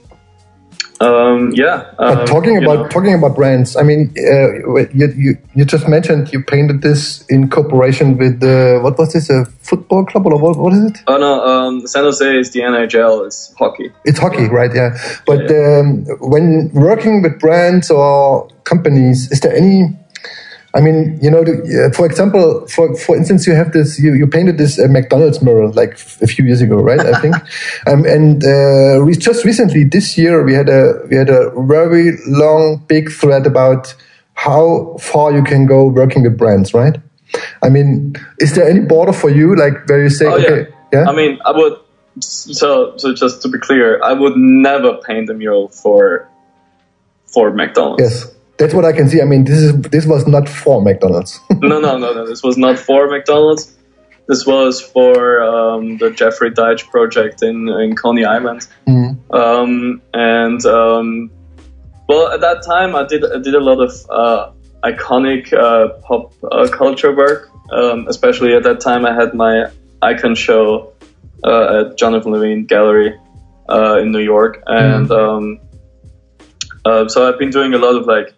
um, 1.00 1.52
yeah. 1.52 1.92
Um, 1.98 2.26
talking 2.26 2.56
about 2.56 2.76
know. 2.78 2.88
talking 2.88 3.14
about 3.14 3.36
brands, 3.36 3.76
I 3.76 3.82
mean, 3.82 4.14
uh, 4.16 4.76
you, 4.94 5.12
you, 5.16 5.38
you 5.54 5.64
just 5.64 5.88
mentioned 5.88 6.32
you 6.32 6.42
painted 6.42 6.82
this 6.82 7.24
in 7.28 7.50
cooperation 7.50 8.16
with 8.16 8.40
the 8.40 8.80
what 8.82 8.98
was 8.98 9.12
this 9.12 9.28
a 9.28 9.44
football 9.44 10.04
club 10.06 10.26
or 10.26 10.38
what, 10.38 10.56
what 10.56 10.72
is 10.72 10.90
it? 10.90 10.98
Oh 11.06 11.18
no, 11.18 11.44
um, 11.44 11.86
San 11.86 12.04
Jose 12.04 12.38
is 12.38 12.52
the 12.52 12.60
NHL. 12.60 13.26
It's 13.26 13.52
hockey. 13.58 13.92
It's 14.04 14.18
hockey, 14.18 14.48
right? 14.48 14.70
Yeah. 14.74 14.96
But 15.26 15.50
yeah. 15.50 15.80
Um, 15.80 16.06
when 16.20 16.70
working 16.72 17.22
with 17.22 17.38
brands 17.40 17.90
or 17.90 18.48
companies, 18.64 19.30
is 19.30 19.40
there 19.40 19.54
any 19.54 19.96
I 20.76 20.82
mean, 20.82 21.18
you 21.22 21.30
know, 21.30 21.42
for 21.94 22.04
example, 22.04 22.66
for 22.68 22.94
for 22.96 23.16
instance, 23.16 23.46
you 23.46 23.54
have 23.54 23.72
this, 23.72 23.98
you, 23.98 24.12
you 24.12 24.26
painted 24.26 24.58
this 24.58 24.78
uh, 24.78 24.86
McDonald's 24.88 25.40
mural 25.40 25.72
like 25.72 25.94
a 26.20 26.26
few 26.26 26.44
years 26.44 26.60
ago, 26.60 26.76
right? 26.76 27.00
I 27.00 27.18
think, 27.18 27.34
um, 27.86 28.04
and 28.04 28.44
uh, 28.44 29.02
we 29.02 29.16
just 29.16 29.46
recently 29.46 29.84
this 29.84 30.18
year 30.18 30.44
we 30.44 30.52
had 30.52 30.68
a 30.68 31.00
we 31.08 31.16
had 31.16 31.30
a 31.30 31.50
very 31.62 32.18
long 32.26 32.84
big 32.88 33.10
thread 33.10 33.46
about 33.46 33.94
how 34.34 34.98
far 35.00 35.32
you 35.32 35.42
can 35.42 35.64
go 35.64 35.86
working 35.86 36.24
with 36.24 36.36
brands, 36.36 36.74
right? 36.74 37.00
I 37.62 37.70
mean, 37.70 38.14
is 38.38 38.54
there 38.54 38.68
any 38.68 38.80
border 38.80 39.14
for 39.14 39.30
you, 39.30 39.56
like 39.56 39.88
where 39.88 40.02
you 40.02 40.10
say, 40.10 40.26
oh, 40.26 40.36
okay, 40.36 40.68
yeah. 40.92 41.04
yeah? 41.04 41.08
I 41.08 41.16
mean, 41.16 41.38
I 41.46 41.52
would. 41.52 41.80
So, 42.20 42.94
so 42.98 43.14
just 43.14 43.40
to 43.42 43.48
be 43.48 43.58
clear, 43.58 44.02
I 44.02 44.12
would 44.12 44.36
never 44.36 44.98
paint 44.98 45.30
a 45.30 45.34
mural 45.34 45.68
for 45.68 46.28
for 47.26 47.50
McDonald's. 47.50 48.02
Yes 48.02 48.35
that's 48.58 48.74
what 48.74 48.84
I 48.84 48.92
can 48.92 49.08
see. 49.08 49.20
I 49.20 49.24
mean, 49.24 49.44
this 49.44 49.58
is 49.58 49.80
this 49.82 50.06
was 50.06 50.26
not 50.26 50.48
for 50.48 50.80
McDonald's. 50.82 51.40
no, 51.50 51.78
no, 51.80 51.98
no, 51.98 52.12
no. 52.12 52.26
This 52.26 52.42
was 52.42 52.56
not 52.56 52.78
for 52.78 53.08
McDonald's. 53.08 53.74
This 54.28 54.46
was 54.46 54.80
for 54.80 55.42
um, 55.42 55.98
the 55.98 56.10
Jeffrey 56.10 56.50
Deitch 56.50 56.88
project 56.88 57.42
in 57.42 57.68
in 57.68 57.94
Coney 57.96 58.24
Island. 58.24 58.66
Mm-hmm. 58.86 59.34
Um, 59.34 60.02
and 60.14 60.64
um, 60.66 61.30
well, 62.08 62.32
at 62.32 62.40
that 62.40 62.62
time, 62.64 62.96
I 62.96 63.06
did 63.06 63.24
I 63.24 63.38
did 63.38 63.54
a 63.54 63.60
lot 63.60 63.80
of 63.80 63.92
uh, 64.10 64.50
iconic 64.82 65.52
uh, 65.52 65.88
pop 66.00 66.32
uh, 66.50 66.68
culture 66.68 67.14
work. 67.14 67.50
Um, 67.72 68.06
especially 68.08 68.54
at 68.54 68.62
that 68.62 68.80
time, 68.80 69.04
I 69.04 69.12
had 69.12 69.34
my 69.34 69.70
icon 70.00 70.34
show 70.36 70.92
uh, 71.44 71.80
at 71.80 71.98
Jonathan 71.98 72.32
Levine 72.32 72.64
Gallery 72.64 73.18
uh, 73.68 73.98
in 74.00 74.12
New 74.12 74.20
York, 74.20 74.62
and. 74.66 75.08
Mm-hmm. 75.08 75.62
Uh, 76.86 77.08
so 77.08 77.28
I've 77.28 77.36
been 77.36 77.50
doing 77.50 77.74
a 77.74 77.78
lot 77.78 77.96
of 77.96 78.06
like 78.06 78.32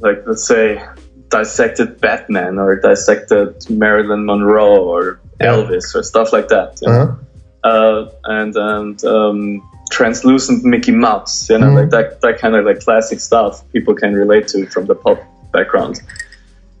like 0.00 0.22
let's 0.26 0.46
say 0.46 0.84
dissected 1.28 2.00
Batman 2.00 2.58
or 2.58 2.76
dissected 2.76 3.68
Marilyn 3.70 4.26
Monroe 4.26 4.84
or 4.84 5.20
Elvis 5.40 5.94
or 5.94 6.02
stuff 6.02 6.32
like 6.32 6.48
that. 6.48 6.78
You 6.82 6.88
know? 6.88 7.18
uh-huh. 7.64 7.68
uh, 7.68 8.10
and 8.24 8.56
and 8.56 9.04
um, 9.04 9.70
translucent 9.90 10.64
Mickey 10.64 10.92
Mouse, 10.92 11.48
you 11.50 11.58
know, 11.58 11.66
mm-hmm. 11.66 11.76
like 11.76 11.90
that 11.90 12.20
that 12.20 12.38
kind 12.38 12.54
of 12.56 12.64
like 12.64 12.80
classic 12.80 13.20
stuff 13.20 13.62
people 13.72 13.94
can 13.94 14.14
relate 14.14 14.48
to 14.48 14.66
from 14.66 14.86
the 14.86 14.94
pop 14.94 15.22
background. 15.52 16.00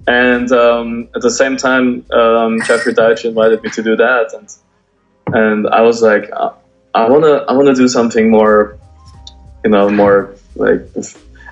And 0.06 0.50
um, 0.50 1.08
at 1.14 1.22
the 1.22 1.30
same 1.30 1.56
time, 1.56 2.04
um, 2.10 2.60
Jeffrey 2.62 2.94
Deitch 2.94 3.24
invited 3.24 3.62
me 3.62 3.70
to 3.70 3.82
do 3.82 3.96
that, 3.96 4.32
and 4.32 4.48
and 5.34 5.68
I 5.68 5.82
was 5.82 6.02
like, 6.02 6.30
I, 6.32 6.52
I 6.94 7.08
wanna 7.08 7.44
I 7.48 7.52
wanna 7.52 7.74
do 7.74 7.86
something 7.86 8.30
more, 8.30 8.78
you 9.64 9.70
know, 9.70 9.90
more 9.90 10.34
like 10.56 10.88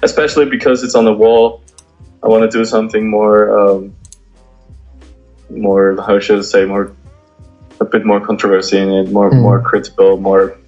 especially 0.02 0.46
because 0.46 0.82
it's 0.82 0.94
on 0.94 1.04
the 1.04 1.12
wall. 1.12 1.62
I 2.22 2.28
want 2.28 2.50
to 2.50 2.58
do 2.58 2.64
something 2.64 3.08
more, 3.08 3.58
um, 3.58 3.96
more 5.50 5.96
how 6.00 6.18
should 6.20 6.38
I 6.38 6.42
say, 6.42 6.64
more 6.64 6.94
a 7.80 7.84
bit 7.84 8.04
more 8.04 8.20
controversy 8.20 8.78
in 8.78 8.90
it, 8.90 9.10
more 9.10 9.30
mm. 9.30 9.40
more 9.40 9.62
critical, 9.62 10.16
more. 10.16 10.58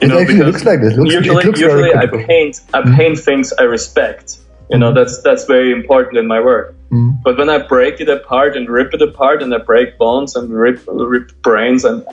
You 0.00 0.06
it 0.06 0.08
know, 0.08 0.18
actually 0.18 0.42
looks 0.42 0.64
like 0.64 0.80
this. 0.80 0.96
Looks, 0.96 1.14
usually, 1.14 1.44
looks 1.44 1.60
usually 1.60 1.94
I 1.94 2.06
paint 2.06 2.60
I 2.74 2.82
mm. 2.82 2.96
paint 2.96 3.18
things 3.18 3.52
I 3.52 3.62
respect. 3.64 4.38
You 4.70 4.78
know, 4.78 4.92
that's 4.92 5.22
that's 5.22 5.44
very 5.44 5.72
important 5.72 6.18
in 6.18 6.26
my 6.26 6.40
work. 6.40 6.74
Mm. 6.90 7.22
But 7.22 7.38
when 7.38 7.48
I 7.48 7.58
break 7.58 8.00
it 8.00 8.08
apart 8.08 8.56
and 8.56 8.68
rip 8.68 8.94
it 8.94 9.02
apart, 9.02 9.42
and 9.42 9.54
I 9.54 9.58
break 9.58 9.98
bones 9.98 10.36
and 10.36 10.50
rip 10.50 10.82
rip 10.86 11.32
brains 11.42 11.84
and 11.84 12.06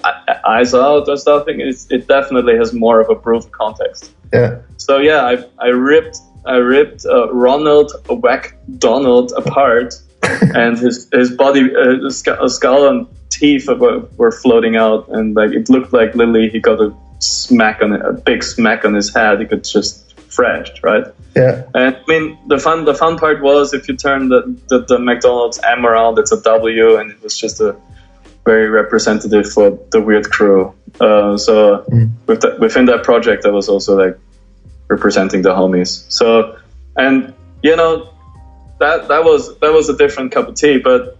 eyes 0.45 0.73
out 0.73 1.07
or 1.07 1.17
something, 1.17 1.59
it 1.59 2.07
definitely 2.07 2.57
has 2.57 2.73
more 2.73 2.99
of 3.01 3.09
a 3.09 3.15
brutal 3.15 3.49
context. 3.49 4.11
Yeah. 4.33 4.59
So 4.77 4.97
yeah, 4.97 5.23
I 5.25 5.45
I 5.59 5.67
ripped 5.67 6.19
I 6.45 6.55
ripped 6.55 7.05
uh, 7.05 7.31
Ronald 7.33 7.91
Whack 8.09 8.57
Donald 8.77 9.31
apart, 9.35 9.95
and 10.41 10.77
his 10.77 11.07
his 11.11 11.31
body, 11.31 11.69
uh, 11.75 12.03
his 12.03 12.19
skull 12.19 12.87
and 12.87 13.07
teeth 13.29 13.67
were, 13.67 13.99
were 14.17 14.31
floating 14.31 14.75
out, 14.75 15.07
and 15.09 15.35
like 15.35 15.51
it 15.51 15.69
looked 15.69 15.93
like 15.93 16.15
Lily. 16.15 16.49
He 16.49 16.59
got 16.59 16.79
a 16.81 16.93
smack 17.19 17.81
on 17.81 17.93
it, 17.93 18.01
a 18.01 18.13
big 18.13 18.43
smack 18.43 18.85
on 18.85 18.93
his 18.93 19.13
head. 19.13 19.39
He 19.39 19.45
could 19.45 19.63
just 19.63 20.08
thrashed, 20.29 20.83
right? 20.83 21.05
Yeah. 21.35 21.63
And 21.73 21.95
I 21.95 22.03
mean, 22.07 22.37
the 22.47 22.57
fun 22.57 22.85
the 22.85 22.93
fun 22.93 23.17
part 23.17 23.41
was 23.41 23.73
if 23.73 23.87
you 23.87 23.95
turn 23.95 24.29
the, 24.29 24.57
the, 24.67 24.85
the 24.85 24.99
McDonald's 24.99 25.59
M 25.59 25.85
around, 25.85 26.19
it's 26.19 26.31
a 26.31 26.41
W, 26.41 26.97
and 26.97 27.11
it 27.11 27.21
was 27.21 27.37
just 27.37 27.61
a 27.61 27.75
very 28.45 28.69
representative 28.69 29.51
for 29.51 29.77
the 29.91 30.01
weird 30.01 30.29
crew. 30.29 30.73
Uh, 30.99 31.37
so 31.37 31.83
mm. 31.89 32.11
with 32.25 32.41
the, 32.41 32.57
within 32.59 32.85
that 32.85 33.03
project, 33.03 33.45
I 33.45 33.49
was 33.49 33.69
also 33.69 33.97
like 33.97 34.17
representing 34.87 35.41
the 35.41 35.53
homies. 35.53 36.11
So, 36.11 36.57
and 36.95 37.33
you 37.61 37.75
know, 37.75 38.09
that 38.79 39.07
that 39.09 39.23
was 39.23 39.57
that 39.59 39.71
was 39.71 39.89
a 39.89 39.97
different 39.97 40.31
cup 40.31 40.47
of 40.47 40.55
tea. 40.55 40.79
But 40.79 41.17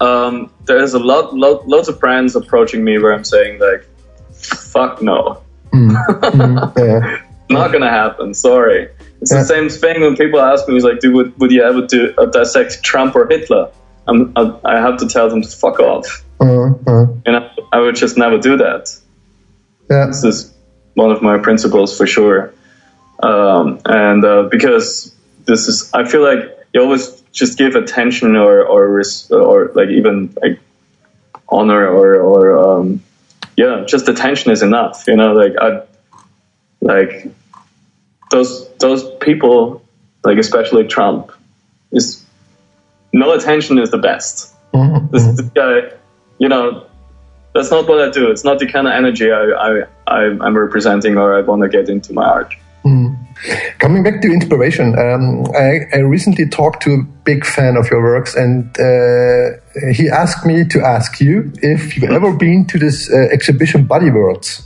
um, 0.00 0.50
there's 0.64 0.94
a 0.94 0.98
lot, 0.98 1.34
lot, 1.34 1.66
lots 1.66 1.88
of 1.88 1.98
brands 1.98 2.36
approaching 2.36 2.84
me 2.84 2.98
where 2.98 3.12
I'm 3.12 3.24
saying 3.24 3.60
like, 3.60 3.86
"Fuck 4.32 5.02
no." 5.02 5.42
Mm. 5.72 5.90
mm, 6.06 6.76
yeah. 6.76 7.25
Not 7.48 7.72
gonna 7.72 7.90
happen. 7.90 8.34
Sorry. 8.34 8.88
It's 9.20 9.32
yeah. 9.32 9.38
the 9.38 9.44
same 9.44 9.68
thing 9.68 10.00
when 10.00 10.16
people 10.16 10.40
ask 10.40 10.68
me, 10.68 10.80
like, 10.80 11.00
"Do 11.00 11.12
would, 11.12 11.38
would 11.38 11.50
you 11.50 11.62
ever 11.62 11.86
do 11.86 12.12
uh, 12.18 12.26
dissect 12.26 12.82
Trump 12.82 13.14
or 13.14 13.26
Hitler?" 13.26 13.70
I'm, 14.08 14.32
I, 14.36 14.58
I 14.64 14.80
have 14.80 14.98
to 14.98 15.08
tell 15.08 15.28
them 15.28 15.42
to 15.42 15.48
fuck 15.48 15.80
off. 15.80 16.24
Uh-huh. 16.40 17.06
You 17.26 17.32
know, 17.32 17.50
I 17.72 17.80
would 17.80 17.96
just 17.96 18.16
never 18.16 18.38
do 18.38 18.56
that. 18.58 18.94
Yeah. 19.90 20.06
This 20.06 20.24
is 20.24 20.54
one 20.94 21.10
of 21.10 21.22
my 21.22 21.38
principles 21.38 21.96
for 21.96 22.06
sure. 22.06 22.52
Um, 23.22 23.80
and 23.84 24.24
uh, 24.24 24.42
because 24.50 25.14
this 25.46 25.68
is, 25.68 25.90
I 25.92 26.04
feel 26.04 26.22
like 26.22 26.40
you 26.72 26.82
always 26.82 27.20
just 27.32 27.58
give 27.58 27.74
attention 27.74 28.36
or 28.36 28.62
or 28.64 29.02
or 29.30 29.72
like 29.74 29.88
even 29.88 30.34
like 30.42 30.58
honor 31.48 31.86
or 31.86 32.20
or 32.20 32.58
um, 32.58 33.02
yeah, 33.56 33.84
just 33.86 34.08
attention 34.08 34.52
is 34.52 34.62
enough. 34.62 35.04
You 35.06 35.16
know, 35.16 35.32
like 35.32 35.54
I 35.60 35.82
like 36.86 37.28
those 38.30 38.68
those 38.78 39.02
people, 39.16 39.82
like 40.24 40.38
especially 40.38 40.86
Trump, 40.86 41.32
is 41.92 42.24
no 43.12 43.32
attention 43.32 43.78
is 43.78 43.90
the 43.90 43.98
best. 43.98 44.54
Mm-hmm. 44.72 45.06
This, 45.10 45.24
this 45.36 45.48
guy, 45.50 45.92
you 46.38 46.48
know, 46.48 46.86
that's 47.54 47.70
not 47.70 47.88
what 47.88 48.00
I 48.00 48.10
do. 48.10 48.30
It's 48.30 48.44
not 48.44 48.58
the 48.58 48.66
kind 48.66 48.86
of 48.86 48.92
energy 48.92 49.30
I, 49.30 49.42
I, 49.42 49.82
I 50.06 50.24
am 50.24 50.56
representing 50.56 51.16
or 51.16 51.36
I 51.36 51.40
want 51.40 51.62
to 51.62 51.68
get 51.68 51.88
into 51.88 52.12
my 52.12 52.24
art. 52.24 52.54
Mm. 52.84 53.16
Coming 53.80 54.02
back 54.02 54.22
to 54.22 54.32
inspiration, 54.32 54.98
um, 54.98 55.44
I, 55.56 55.80
I, 55.92 55.98
recently 55.98 56.48
talked 56.48 56.82
to 56.84 56.94
a 56.94 57.02
big 57.24 57.44
fan 57.44 57.76
of 57.76 57.90
your 57.90 58.00
works, 58.00 58.34
and 58.34 58.64
uh, 58.78 59.58
he 59.92 60.08
asked 60.08 60.46
me 60.46 60.64
to 60.64 60.80
ask 60.80 61.20
you 61.20 61.52
if 61.62 61.96
you've 61.96 62.10
ever 62.10 62.32
been 62.32 62.64
to 62.68 62.78
this 62.78 63.10
uh, 63.12 63.28
exhibition, 63.32 63.86
Body 63.86 64.10
Worlds. 64.10 64.65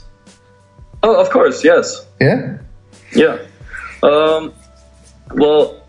Oh, 1.03 1.19
of 1.19 1.29
course, 1.29 1.63
yes. 1.63 2.05
Yeah. 2.19 2.57
Yeah. 3.13 3.39
Um, 4.03 4.53
well, 5.33 5.81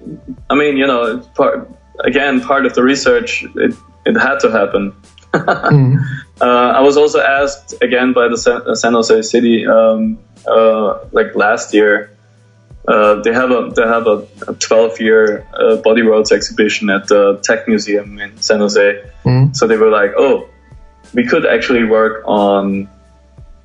I 0.49 0.55
mean, 0.55 0.77
you 0.77 0.87
know, 0.87 1.21
part, 1.35 1.69
again, 2.01 2.41
part 2.41 2.67
of 2.67 2.75
the 2.75 2.83
research, 2.83 3.45
it, 3.57 3.75
it 4.07 4.17
had 4.17 4.41
to 4.41 4.51
happen. 4.51 4.95
mm. 5.33 5.99
uh, 6.41 6.45
I 6.45 6.81
was 6.81 6.97
also 6.97 7.21
asked 7.21 7.75
again 7.83 8.13
by 8.13 8.29
the 8.29 8.37
San, 8.37 8.75
San 8.77 8.93
Jose 8.93 9.23
City, 9.23 9.67
um, 9.67 10.19
uh, 10.47 11.05
like 11.13 11.35
last 11.35 11.73
year, 11.73 12.11
uh, 12.87 13.23
they 13.23 13.33
have 13.33 13.51
a 13.51 13.71
they 13.75 13.83
have 13.83 14.07
a, 14.07 14.27
12 14.59 15.01
year 15.01 15.47
uh, 15.55 15.77
body 15.77 16.03
worlds 16.03 16.33
exhibition 16.33 16.91
at 16.91 17.07
the 17.07 17.39
Tech 17.43 17.69
Museum 17.69 18.19
in 18.19 18.37
San 18.43 18.59
Jose. 18.59 19.05
Mm. 19.25 19.55
So 19.55 19.67
they 19.67 19.77
were 19.77 19.91
like, 19.91 20.13
oh, 20.17 20.49
we 21.15 21.25
could 21.27 21.47
actually 21.47 21.85
work 21.85 22.25
on 22.27 22.89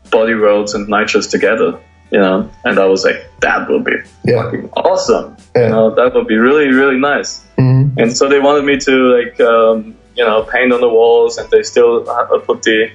body 0.10 0.36
worlds 0.36 0.74
and 0.74 0.88
Nychos 0.88 1.30
together, 1.30 1.80
you 2.12 2.20
know. 2.20 2.50
And 2.64 2.80
I 2.80 2.86
was 2.86 3.04
like, 3.04 3.30
that 3.42 3.70
would 3.70 3.84
be 3.84 3.94
yeah. 4.24 4.44
fucking 4.44 4.70
awesome. 4.76 5.38
Yeah. 5.56 5.64
You 5.64 5.70
know, 5.70 5.96
that 5.96 6.14
would 6.14 6.28
be 6.28 6.38
really 6.38 6.68
really 6.70 7.00
nice. 7.00 7.46
Mm. 7.58 7.98
And 7.98 8.16
so 8.16 8.30
they 8.30 8.40
wanted 8.40 8.66
me 8.66 8.78
to 8.78 8.92
like 9.18 9.40
um, 9.42 9.96
you 10.16 10.26
know 10.26 10.44
paint 10.44 10.74
on 10.74 10.82
the 10.82 10.90
walls, 10.90 11.38
and 11.38 11.50
they 11.50 11.64
still 11.64 12.04
put 12.46 12.64
the 12.64 12.92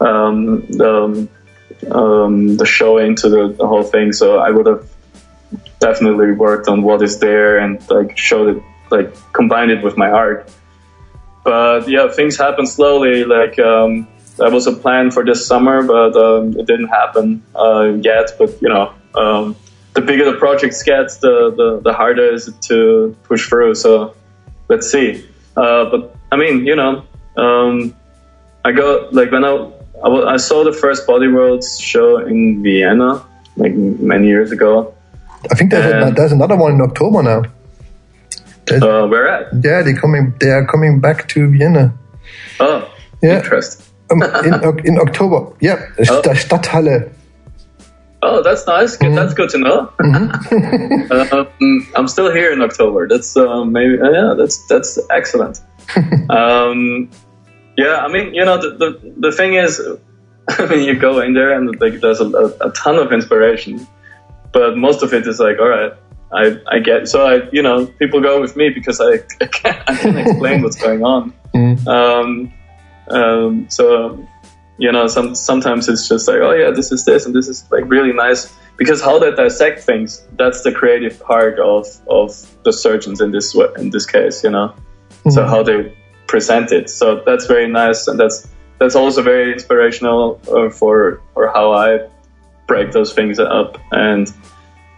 um, 0.00 0.62
the, 0.66 1.28
um, 1.90 2.56
the 2.56 2.66
show 2.66 2.98
into 2.98 3.28
the, 3.28 3.54
the 3.56 3.66
whole 3.66 3.82
thing. 3.82 4.12
So 4.12 4.38
I 4.38 4.50
would 4.50 4.66
have 4.66 4.88
definitely 5.78 6.32
worked 6.32 6.68
on 6.68 6.82
what 6.82 7.02
is 7.02 7.18
there 7.18 7.58
and 7.58 7.78
like 7.90 8.16
showed 8.16 8.56
it 8.56 8.62
like 8.90 9.14
combine 9.32 9.70
it 9.70 9.82
with 9.82 9.96
my 9.96 10.10
art. 10.10 10.50
But 11.44 11.88
yeah, 11.88 12.08
things 12.10 12.36
happen 12.36 12.66
slowly. 12.66 13.24
Like 13.24 13.58
um, 13.58 14.08
that 14.40 14.50
was 14.52 14.66
a 14.66 14.72
plan 14.72 15.10
for 15.10 15.24
this 15.24 15.46
summer, 15.46 15.82
but 15.82 16.16
um, 16.16 16.58
it 16.58 16.66
didn't 16.66 16.88
happen 16.88 17.42
uh, 17.54 17.92
yet. 18.00 18.32
But 18.38 18.60
you 18.60 18.68
know, 18.68 18.92
um, 19.14 19.54
the 19.94 20.00
bigger 20.00 20.24
the 20.24 20.38
projects 20.38 20.82
get, 20.82 21.08
the, 21.20 21.52
the, 21.56 21.80
the 21.84 21.92
harder 21.92 22.32
is 22.32 22.48
it 22.48 22.60
to 22.62 23.14
push 23.24 23.48
through. 23.48 23.74
So 23.74 24.14
let's 24.68 24.90
see. 24.90 25.26
Uh, 25.56 25.84
but 25.90 26.16
I 26.32 26.36
mean, 26.36 26.64
you 26.64 26.74
know, 26.74 27.04
um, 27.36 27.94
I 28.64 28.72
got 28.72 29.12
like 29.12 29.30
when 29.30 29.44
I, 29.44 29.70
I, 30.04 30.08
I 30.34 30.36
saw 30.38 30.64
the 30.64 30.72
first 30.72 31.06
Body 31.06 31.28
Worlds 31.28 31.78
show 31.78 32.18
in 32.18 32.62
Vienna 32.62 33.24
like 33.56 33.74
many 33.74 34.28
years 34.28 34.52
ago. 34.52 34.94
I 35.50 35.54
think 35.54 35.70
there's, 35.70 36.10
a, 36.10 36.14
there's 36.14 36.32
another 36.32 36.56
one 36.56 36.72
in 36.72 36.80
October 36.80 37.22
now. 37.22 37.42
Uh, 38.70 39.06
where 39.08 39.28
at? 39.28 39.52
Yeah, 39.64 39.82
they 39.82 39.94
coming. 39.94 40.32
They 40.38 40.50
are 40.50 40.64
coming 40.66 41.00
back 41.00 41.28
to 41.30 41.50
Vienna. 41.50 41.92
Oh, 42.60 42.88
yeah. 43.22 43.38
interesting. 43.38 43.89
Um, 44.10 44.22
in, 44.22 44.78
in 44.86 44.98
October, 44.98 45.52
yeah, 45.60 45.86
oh. 46.08 46.22
Stadthalle. 46.22 47.12
Oh, 48.22 48.42
that's 48.42 48.66
nice. 48.66 48.96
Good. 48.96 49.06
Mm-hmm. 49.06 49.16
That's 49.16 49.34
good 49.34 49.50
to 49.50 49.58
know. 49.58 49.92
Mm-hmm. 49.98 51.34
um, 51.62 51.88
I'm 51.96 52.06
still 52.06 52.32
here 52.32 52.52
in 52.52 52.60
October. 52.60 53.08
That's 53.08 53.36
uh, 53.36 53.64
maybe 53.64 53.98
uh, 53.98 54.10
yeah. 54.10 54.34
That's 54.36 54.66
that's 54.66 54.98
excellent. 55.10 55.62
um, 56.30 57.10
yeah, 57.78 57.96
I 57.96 58.08
mean, 58.08 58.34
you 58.34 58.44
know, 58.44 58.60
the, 58.60 58.76
the 58.76 59.14
the 59.28 59.32
thing 59.32 59.54
is, 59.54 59.80
I 60.48 60.66
mean, 60.66 60.84
you 60.84 60.98
go 60.98 61.20
in 61.20 61.32
there 61.32 61.52
and 61.52 61.80
like 61.80 62.00
there's 62.00 62.20
a, 62.20 62.28
a, 62.60 62.70
ton 62.72 62.96
of 62.96 63.12
inspiration, 63.12 63.86
but 64.52 64.76
most 64.76 65.02
of 65.02 65.14
it 65.14 65.26
is 65.26 65.40
like, 65.40 65.58
all 65.58 65.68
right, 65.68 65.92
I, 66.32 66.60
I 66.66 66.78
get 66.80 67.08
so 67.08 67.26
I 67.26 67.48
you 67.52 67.62
know 67.62 67.86
people 67.86 68.20
go 68.20 68.40
with 68.40 68.54
me 68.54 68.68
because 68.68 69.00
I, 69.00 69.20
I 69.40 69.46
can 69.46 69.82
I 69.86 69.96
can 69.96 70.18
explain 70.18 70.62
what's 70.62 70.76
going 70.76 71.02
on. 71.02 71.32
Mm. 71.54 71.86
Um, 71.86 72.52
um, 73.10 73.68
so 73.68 74.18
you 74.78 74.90
know 74.90 75.06
some 75.06 75.34
sometimes 75.34 75.88
it's 75.88 76.08
just 76.08 76.26
like 76.28 76.38
oh 76.38 76.52
yeah 76.52 76.70
this 76.70 76.90
is 76.92 77.04
this 77.04 77.26
and 77.26 77.34
this 77.34 77.48
is 77.48 77.64
like 77.70 77.84
really 77.86 78.12
nice 78.12 78.52
because 78.76 79.02
how 79.02 79.18
they 79.18 79.30
dissect 79.30 79.80
things 79.80 80.26
that's 80.36 80.62
the 80.62 80.72
creative 80.72 81.20
part 81.20 81.58
of 81.58 81.86
of 82.08 82.46
the 82.64 82.72
surgeons 82.72 83.20
in 83.20 83.30
this 83.30 83.54
in 83.76 83.90
this 83.90 84.06
case 84.06 84.42
you 84.42 84.50
know 84.50 84.72
mm. 85.24 85.32
so 85.32 85.46
how 85.46 85.62
they 85.62 85.94
present 86.26 86.72
it 86.72 86.88
so 86.88 87.22
that's 87.26 87.46
very 87.46 87.68
nice 87.68 88.08
and 88.08 88.18
that's 88.18 88.48
that's 88.80 88.96
also 88.96 89.22
very 89.22 89.52
inspirational 89.52 90.40
uh, 90.50 90.70
for 90.70 91.20
for 91.34 91.48
how 91.48 91.72
I 91.72 92.08
break 92.66 92.92
those 92.92 93.12
things 93.12 93.38
up 93.38 93.78
and 93.92 94.32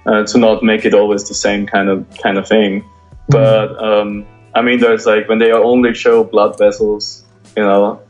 uh, 0.07 0.25
to 0.25 0.39
not 0.39 0.63
make 0.63 0.85
it 0.85 0.95
always 0.95 1.29
the 1.29 1.35
same 1.35 1.67
kind 1.67 1.89
of 1.89 2.07
kind 2.23 2.39
of 2.39 2.49
thing. 2.49 2.85
But 3.29 3.83
um, 3.83 4.27
I 4.55 4.63
mean, 4.63 4.79
there's 4.79 5.05
like 5.05 5.29
when 5.29 5.39
they 5.39 5.53
only 5.53 5.95
show 5.95 6.23
blood 6.23 6.57
vessels, 6.59 7.22
you 7.57 7.63
know, 7.63 8.01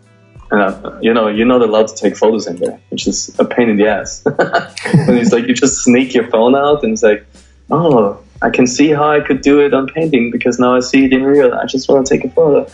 and 0.51 0.61
uh, 0.61 0.99
you 1.01 1.13
know 1.13 1.29
you're 1.29 1.47
not 1.47 1.63
allowed 1.63 1.89
to 1.89 1.95
take 1.95 2.17
photos 2.17 2.47
in 2.47 2.57
there, 2.57 2.81
which 2.91 3.07
is 3.07 3.35
a 3.39 3.45
pain 3.45 3.69
in 3.69 3.77
the 3.77 3.87
ass. 3.87 4.23
and 4.27 5.19
it's 5.19 5.33
like 5.33 5.47
you 5.47 5.55
just 5.55 5.83
sneak 5.85 6.15
your 6.15 6.29
phone 6.29 6.55
out, 6.55 6.83
and 6.83 6.93
it's 6.93 7.03
like, 7.03 7.27
oh, 7.71 8.23
I 8.41 8.51
can 8.51 8.67
see 8.67 8.91
how 8.91 9.11
I 9.11 9.21
could 9.21 9.43
do 9.43 9.61
it 9.61 9.75
on 9.75 9.87
painting 9.89 10.31
because 10.31 10.59
now 10.59 10.77
I 10.77 10.81
see 10.81 11.05
it 11.05 11.13
in 11.13 11.23
real. 11.23 11.55
I 11.55 11.67
just 11.67 11.89
want 11.89 12.07
to 12.07 12.15
take 12.15 12.25
a 12.25 12.31
photo. 12.31 12.71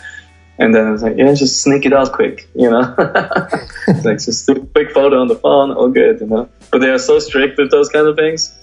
And 0.61 0.75
then 0.75 0.87
I 0.87 0.91
was 0.91 1.01
like, 1.01 1.15
yeah, 1.15 1.33
just 1.35 1.61
sneak 1.61 1.85
it 1.85 1.93
out 1.93 2.11
quick, 2.11 2.49
you 2.53 2.69
know. 2.69 2.93
it's 3.87 4.03
like 4.03 4.19
just 4.19 4.45
do 4.45 4.57
a 4.57 4.65
quick 4.65 4.91
photo 4.91 5.21
on 5.21 5.29
the 5.29 5.35
phone, 5.35 5.71
all 5.71 5.87
good, 5.87 6.19
you 6.19 6.27
know. 6.27 6.49
But 6.69 6.81
they 6.81 6.89
are 6.89 6.99
so 6.99 7.17
strict 7.19 7.57
with 7.57 7.71
those 7.71 7.87
kind 7.87 8.05
of 8.05 8.17
things 8.17 8.59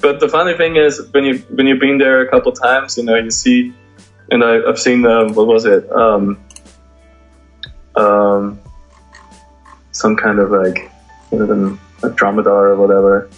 but 0.00 0.20
the 0.20 0.28
funny 0.28 0.54
thing 0.56 0.76
is 0.76 1.00
when 1.12 1.24
you 1.24 1.38
when 1.50 1.66
you've 1.66 1.80
been 1.80 1.98
there 1.98 2.20
a 2.22 2.30
couple 2.30 2.52
times, 2.52 2.96
you 2.96 3.04
know, 3.04 3.16
you 3.16 3.30
see, 3.30 3.72
and 4.30 4.42
I, 4.42 4.66
have 4.66 4.78
seen 4.78 5.02
the 5.02 5.30
what 5.34 5.46
was 5.46 5.66
it, 5.66 5.90
um, 5.92 6.42
um, 8.00 8.60
some 9.92 10.16
kind 10.16 10.38
of 10.38 10.50
like 10.50 10.90
a 11.32 11.36
dromedar 12.08 12.46
or 12.46 12.76
whatever, 12.76 13.30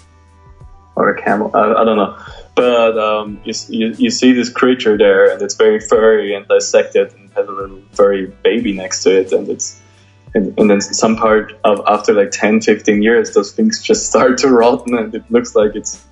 or 0.95 1.11
a 1.11 1.23
camel. 1.23 1.51
I, 1.55 1.73
I 1.73 1.85
don't 1.85 1.97
know, 1.97 2.19
but 2.55 2.99
um, 2.99 3.41
you, 3.45 3.55
you 3.69 3.95
you 3.99 4.11
see 4.11 4.33
this 4.33 4.49
creature 4.49 4.97
there, 4.97 5.33
and 5.33 5.43
it's 5.43 5.55
very 5.55 5.81
furry 5.81 6.35
and 6.35 6.47
dissected, 6.49 7.13
and 7.15 7.31
has 7.33 7.49
a 7.49 7.53
little 7.53 7.83
furry 7.93 8.27
baby 8.43 8.73
next 8.73 9.03
to 9.05 9.21
it, 9.21 9.33
and 9.33 9.49
it's 9.49 9.81
and, 10.35 10.59
and, 10.59 10.71
then 10.71 10.81
some 10.81 11.17
part 11.17 11.53
of 11.65 11.83
after 11.87 12.15
like 12.15 12.31
10 12.31 12.63
15 12.63 13.03
years 13.03 13.35
those 13.35 13.53
things 13.53 13.83
just 13.83 14.07
start 14.11 14.39
to 14.39 14.49
rot 14.49 14.87
and 14.87 15.15
it 15.15 15.31
looks 15.31 15.55
like 15.55 15.75
it's 15.75 16.03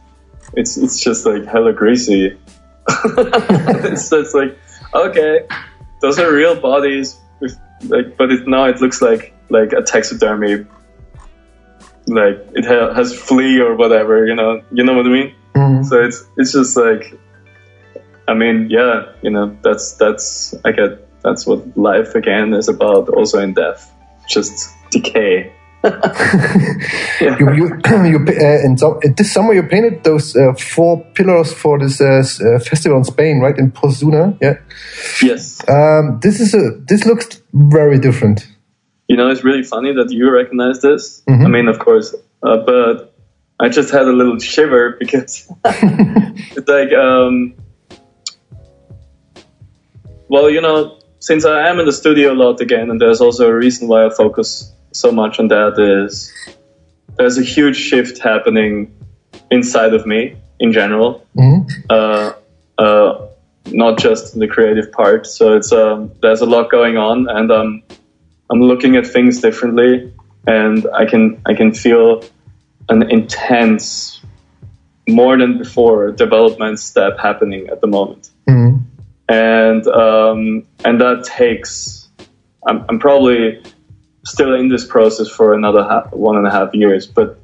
it's 0.55 0.77
it's 0.77 1.03
just 1.03 1.25
like 1.25 1.45
hella 1.47 1.73
greasy. 1.73 2.37
it's, 2.89 4.13
it's 4.13 4.35
like 4.35 4.59
okay, 4.93 5.47
those 6.01 6.19
are 6.19 6.33
real 6.33 6.61
bodies, 6.61 7.17
with, 7.41 7.57
like, 7.85 8.17
but 8.17 8.31
it, 8.31 8.47
now 8.47 8.65
it 8.65 8.81
looks 8.81 9.03
like 9.03 9.35
like 9.49 9.73
a 9.73 9.83
taxidermy. 9.83 10.67
Like 12.07 12.39
it 12.55 12.65
ha- 12.65 12.93
has 12.95 13.15
flea 13.15 13.61
or 13.61 13.77
whatever, 13.77 14.27
you 14.27 14.35
know, 14.35 14.63
you 14.73 14.85
know 14.85 14.95
what 14.95 15.07
I 15.07 15.11
mean. 15.11 15.35
Mm-hmm. 15.55 15.85
So 15.85 16.03
it's 16.03 16.25
it's 16.37 16.53
just 16.53 16.77
like, 16.77 17.19
I 18.27 18.35
mean, 18.35 18.69
yeah, 18.71 19.13
you 19.23 19.31
know, 19.31 19.57
that's 19.63 19.95
that's 19.95 20.55
I 20.65 20.73
get 20.73 21.07
that's 21.23 21.47
what 21.47 21.77
life 21.77 22.15
again 22.15 22.55
is 22.55 22.69
about, 22.69 23.09
also 23.09 23.39
in 23.39 23.55
death, 23.55 23.93
just 24.29 24.71
decay. 24.91 25.53
You, 25.83 27.55
you, 27.55 27.81
you 28.05 28.19
uh, 28.29 28.67
in 28.67 28.77
so, 28.77 29.01
this 29.17 29.33
summer 29.33 29.55
you 29.55 29.63
painted 29.63 30.05
those 30.05 30.37
uh, 30.37 30.53
four 30.55 31.03
pillars 31.15 31.53
for 31.55 31.79
this 31.79 32.01
uh, 32.01 32.23
uh 32.45 32.59
festival 32.59 32.99
in 32.99 33.05
Spain, 33.05 33.41
right? 33.41 33.57
In 33.57 33.73
Pozuena, 33.73 34.37
yeah. 34.43 34.59
Yes. 35.23 35.67
Um, 35.69 36.21
this 36.21 36.41
is 36.41 36.55
a 36.55 36.79
this 36.87 37.07
looks 37.07 37.41
very 37.53 37.99
different. 37.99 38.47
You 39.09 39.17
know, 39.17 39.31
it's 39.31 39.43
really 39.43 39.63
funny 39.63 39.95
that 39.95 40.11
you 40.11 40.31
recognize 40.31 40.81
this. 40.81 41.23
Mm 41.27 41.39
-hmm. 41.39 41.47
I 41.47 41.49
mean, 41.49 41.69
of 41.69 41.79
course, 41.79 42.17
uh, 42.43 42.65
but 42.65 43.13
I 43.61 43.69
just 43.69 43.91
had 43.91 44.03
a 44.03 44.13
little 44.13 44.39
shiver 44.39 44.97
because 44.99 45.49
it's 46.57 46.69
like, 46.69 46.93
um, 46.97 47.55
well, 50.29 50.51
you 50.51 50.61
know, 50.61 50.99
since 51.19 51.45
I 51.45 51.69
am 51.69 51.79
in 51.79 51.87
the 51.87 51.93
studio 51.93 52.33
a 52.33 52.39
lot 52.45 52.61
again, 52.61 52.91
and 52.91 53.01
there's 53.01 53.21
also 53.21 53.49
a 53.49 53.55
reason 53.55 53.89
why 53.89 54.07
I 54.07 54.11
focus 54.11 54.73
so 54.93 55.13
much 55.13 55.39
on 55.39 55.49
that 55.49 55.79
is 55.79 56.33
there's 57.17 57.39
a 57.39 57.43
huge 57.43 57.77
shift 57.77 58.19
happening 58.19 58.95
inside 59.51 59.95
of 59.95 60.07
me 60.07 60.37
in 60.59 60.73
general. 60.73 61.27
Mm-hmm. 61.37 61.69
Uh, 61.89 62.33
uh, 62.79 63.27
not 63.67 63.99
just 63.99 64.35
in 64.35 64.41
the 64.41 64.49
creative 64.49 64.91
part. 64.93 65.27
So 65.27 65.57
it's 65.57 65.73
um, 65.73 66.13
there's 66.23 66.41
a 66.41 66.47
lot 66.47 66.71
going 66.71 66.97
on, 66.97 67.29
and 67.29 67.51
um, 67.51 67.83
I'm 68.51 68.63
looking 68.63 68.97
at 68.97 69.07
things 69.07 69.41
differently, 69.41 70.13
and 70.47 70.87
I 70.95 71.05
can 71.05 71.41
I 71.47 71.55
can 71.55 71.73
feel 71.73 72.25
an 72.89 73.09
intense, 73.11 74.21
more 75.09 75.37
than 75.37 75.59
before, 75.59 76.11
development 76.11 76.79
step 76.81 77.19
happening 77.19 77.69
at 77.69 77.81
the 77.81 77.87
moment, 77.87 78.31
mm-hmm. 78.49 78.79
and 79.29 79.87
um, 79.89 80.67
and 80.85 81.01
that 81.01 81.25
takes. 81.25 82.09
I'm, 82.67 82.85
I'm 82.89 82.99
probably 82.99 83.63
still 84.25 84.55
in 84.55 84.69
this 84.69 84.87
process 84.87 85.29
for 85.29 85.55
another 85.55 85.83
half, 85.83 86.13
one 86.13 86.37
and 86.37 86.47
a 86.47 86.51
half 86.51 86.75
years, 86.75 87.07
but 87.07 87.39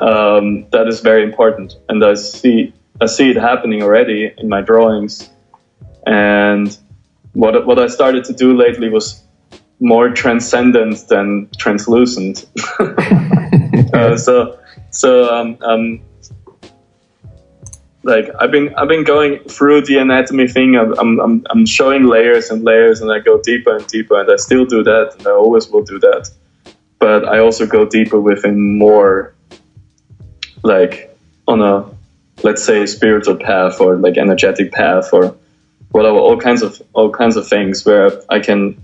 um, 0.00 0.68
that 0.70 0.86
is 0.88 1.00
very 1.00 1.22
important. 1.22 1.76
And 1.88 2.04
I 2.04 2.14
see 2.14 2.74
I 3.00 3.06
see 3.06 3.30
it 3.30 3.36
happening 3.36 3.82
already 3.82 4.32
in 4.36 4.48
my 4.48 4.60
drawings. 4.60 5.30
And 6.06 6.76
what 7.32 7.66
what 7.66 7.78
I 7.78 7.86
started 7.86 8.24
to 8.24 8.32
do 8.32 8.56
lately 8.56 8.88
was 8.88 9.22
more 9.80 10.10
transcendent 10.10 11.06
than 11.08 11.48
translucent. 11.56 12.46
uh, 13.92 14.16
so 14.16 14.58
so 14.90 15.34
um, 15.34 15.58
um, 15.62 16.00
like 18.02 18.30
I've 18.38 18.50
been 18.50 18.74
I've 18.76 18.88
been 18.88 19.04
going 19.04 19.40
through 19.44 19.82
the 19.82 19.98
anatomy 19.98 20.46
thing. 20.48 20.76
I'm, 20.76 21.18
I'm 21.20 21.46
I'm 21.50 21.66
showing 21.66 22.04
layers 22.04 22.50
and 22.50 22.64
layers, 22.64 23.00
and 23.00 23.12
I 23.12 23.18
go 23.18 23.40
deeper 23.42 23.76
and 23.76 23.86
deeper, 23.86 24.20
and 24.20 24.30
I 24.30 24.36
still 24.36 24.64
do 24.64 24.82
that, 24.84 25.14
and 25.18 25.26
I 25.26 25.32
always 25.32 25.68
will 25.68 25.82
do 25.82 25.98
that. 26.00 26.30
But 26.98 27.26
I 27.26 27.38
also 27.40 27.66
go 27.66 27.86
deeper 27.86 28.20
within 28.20 28.78
more, 28.78 29.34
like 30.62 31.16
on 31.46 31.60
a 31.60 31.90
let's 32.44 32.64
say 32.64 32.86
spiritual 32.86 33.36
path 33.36 33.80
or 33.80 33.96
like 33.96 34.16
energetic 34.16 34.72
path 34.72 35.12
or 35.12 35.34
whatever, 35.90 36.18
all 36.18 36.38
kinds 36.38 36.62
of 36.62 36.80
all 36.92 37.10
kinds 37.10 37.36
of 37.36 37.48
things 37.48 37.84
where 37.84 38.22
I 38.30 38.38
can 38.38 38.80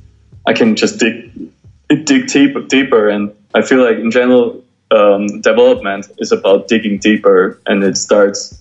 I 0.47 0.55
can 0.55 0.75
just 0.75 0.99
dig 0.99 1.51
dig 1.89 2.27
deeper 2.27 2.63
deeper, 2.63 3.09
and 3.09 3.33
I 3.55 3.63
feel 3.63 3.85
like 3.85 3.99
in 3.99 4.11
general 4.11 4.65
um, 4.91 5.41
development 5.41 6.11
is 6.19 6.33
about 6.33 6.67
digging 6.67 6.99
deeper, 6.99 7.61
and 7.67 7.85
it 7.85 7.97
starts 7.97 8.61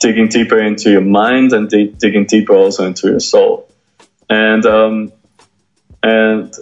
digging 0.00 0.28
deeper 0.28 0.58
into 0.58 0.90
your 0.90 1.02
mind 1.02 1.52
and 1.52 1.68
dig- 1.68 1.98
digging 1.98 2.24
deeper 2.24 2.54
also 2.54 2.86
into 2.86 3.08
your 3.08 3.20
soul. 3.20 3.70
And 4.28 4.64
um, 4.66 5.12
and 6.02 6.52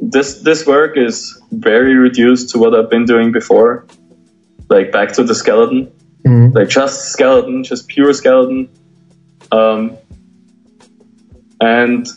this 0.00 0.42
this 0.42 0.66
work 0.66 0.96
is 0.96 1.40
very 1.50 1.94
reduced 1.94 2.50
to 2.50 2.58
what 2.58 2.74
I've 2.74 2.90
been 2.90 3.04
doing 3.04 3.32
before, 3.32 3.86
like 4.68 4.92
back 4.92 5.12
to 5.12 5.24
the 5.24 5.34
skeleton, 5.34 5.92
mm-hmm. 6.24 6.56
like 6.56 6.68
just 6.68 7.12
skeleton, 7.12 7.64
just 7.64 7.88
pure 7.88 8.12
skeleton. 8.12 8.68
um, 9.52 9.96
and 11.60 12.08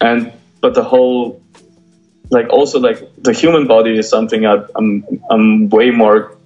and 0.00 0.32
but 0.60 0.74
the 0.74 0.82
whole 0.82 1.42
like 2.30 2.48
also 2.48 2.80
like 2.80 3.02
the 3.22 3.32
human 3.32 3.66
body 3.66 3.98
is 3.98 4.08
something 4.08 4.46
I, 4.46 4.64
I'm 4.74 5.04
I'm 5.30 5.68
way 5.68 5.90
more 5.90 6.36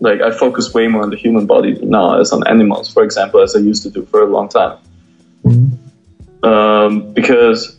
like 0.00 0.20
I 0.20 0.30
focus 0.30 0.74
way 0.74 0.88
more 0.88 1.02
on 1.02 1.10
the 1.10 1.16
human 1.16 1.46
body 1.46 1.72
now 1.82 2.20
as 2.20 2.32
on 2.32 2.46
animals, 2.46 2.92
for 2.92 3.02
example, 3.02 3.40
as 3.40 3.56
I 3.56 3.60
used 3.60 3.82
to 3.84 3.90
do 3.90 4.04
for 4.06 4.22
a 4.22 4.26
long 4.26 4.48
time. 4.48 4.78
Mm-hmm. 5.44 6.44
Um, 6.44 7.12
because 7.12 7.76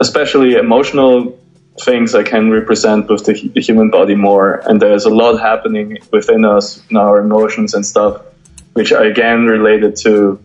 especially 0.00 0.54
emotional 0.54 1.38
things 1.82 2.14
I 2.14 2.22
can 2.22 2.50
represent 2.50 3.08
with 3.08 3.24
the, 3.24 3.48
the, 3.54 3.60
human 3.60 3.90
body 3.90 4.14
more, 4.14 4.62
and 4.66 4.80
there's 4.80 5.04
a 5.04 5.10
lot 5.10 5.38
happening 5.38 5.98
within 6.10 6.44
us, 6.44 6.82
in 6.90 6.96
our 6.96 7.20
emotions 7.20 7.74
and 7.74 7.84
stuff, 7.84 8.22
which 8.72 8.92
are 8.92 9.02
again 9.02 9.46
related 9.46 9.96
to 9.96 10.40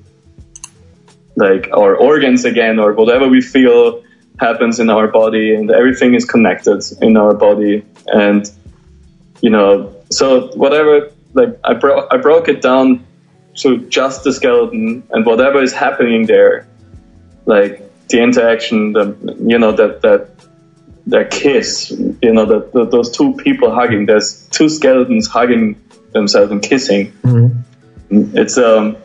like 1.35 1.69
our 1.73 1.95
organs 1.95 2.45
again, 2.45 2.79
or 2.79 2.93
whatever 2.93 3.27
we 3.27 3.41
feel 3.41 4.03
happens 4.39 4.79
in 4.79 4.89
our 4.89 5.07
body, 5.07 5.55
and 5.55 5.71
everything 5.71 6.13
is 6.13 6.25
connected 6.25 6.83
in 7.01 7.17
our 7.17 7.33
body, 7.33 7.83
and 8.07 8.51
you 9.41 9.49
know 9.49 9.94
so 10.15 10.47
whatever, 10.55 11.11
like 11.33 11.59
I 11.63 11.73
broke 11.73 12.07
I 12.11 12.17
broke 12.17 12.47
it 12.47 12.61
down 12.61 13.05
to 13.55 13.77
just 13.89 14.23
the 14.23 14.31
skeleton 14.31 15.03
and 15.11 15.25
whatever 15.25 15.61
is 15.61 15.73
happening 15.73 16.25
there, 16.25 16.67
like 17.45 17.81
the 18.07 18.21
interaction, 18.21 18.93
the 18.93 19.15
you 19.39 19.59
know 19.59 19.73
that 19.73 20.01
that 20.01 20.29
that 21.07 21.31
kiss, 21.31 21.91
you 21.91 22.33
know 22.33 22.45
that 22.45 22.89
those 22.91 23.11
two 23.11 23.33
people 23.35 23.73
hugging. 23.73 24.05
There's 24.05 24.47
two 24.49 24.69
skeletons 24.69 25.27
hugging 25.27 25.81
themselves 26.13 26.51
and 26.51 26.61
kissing. 26.61 27.11
Mm-hmm. 27.23 28.37
It's 28.37 28.57
um. 28.57 28.97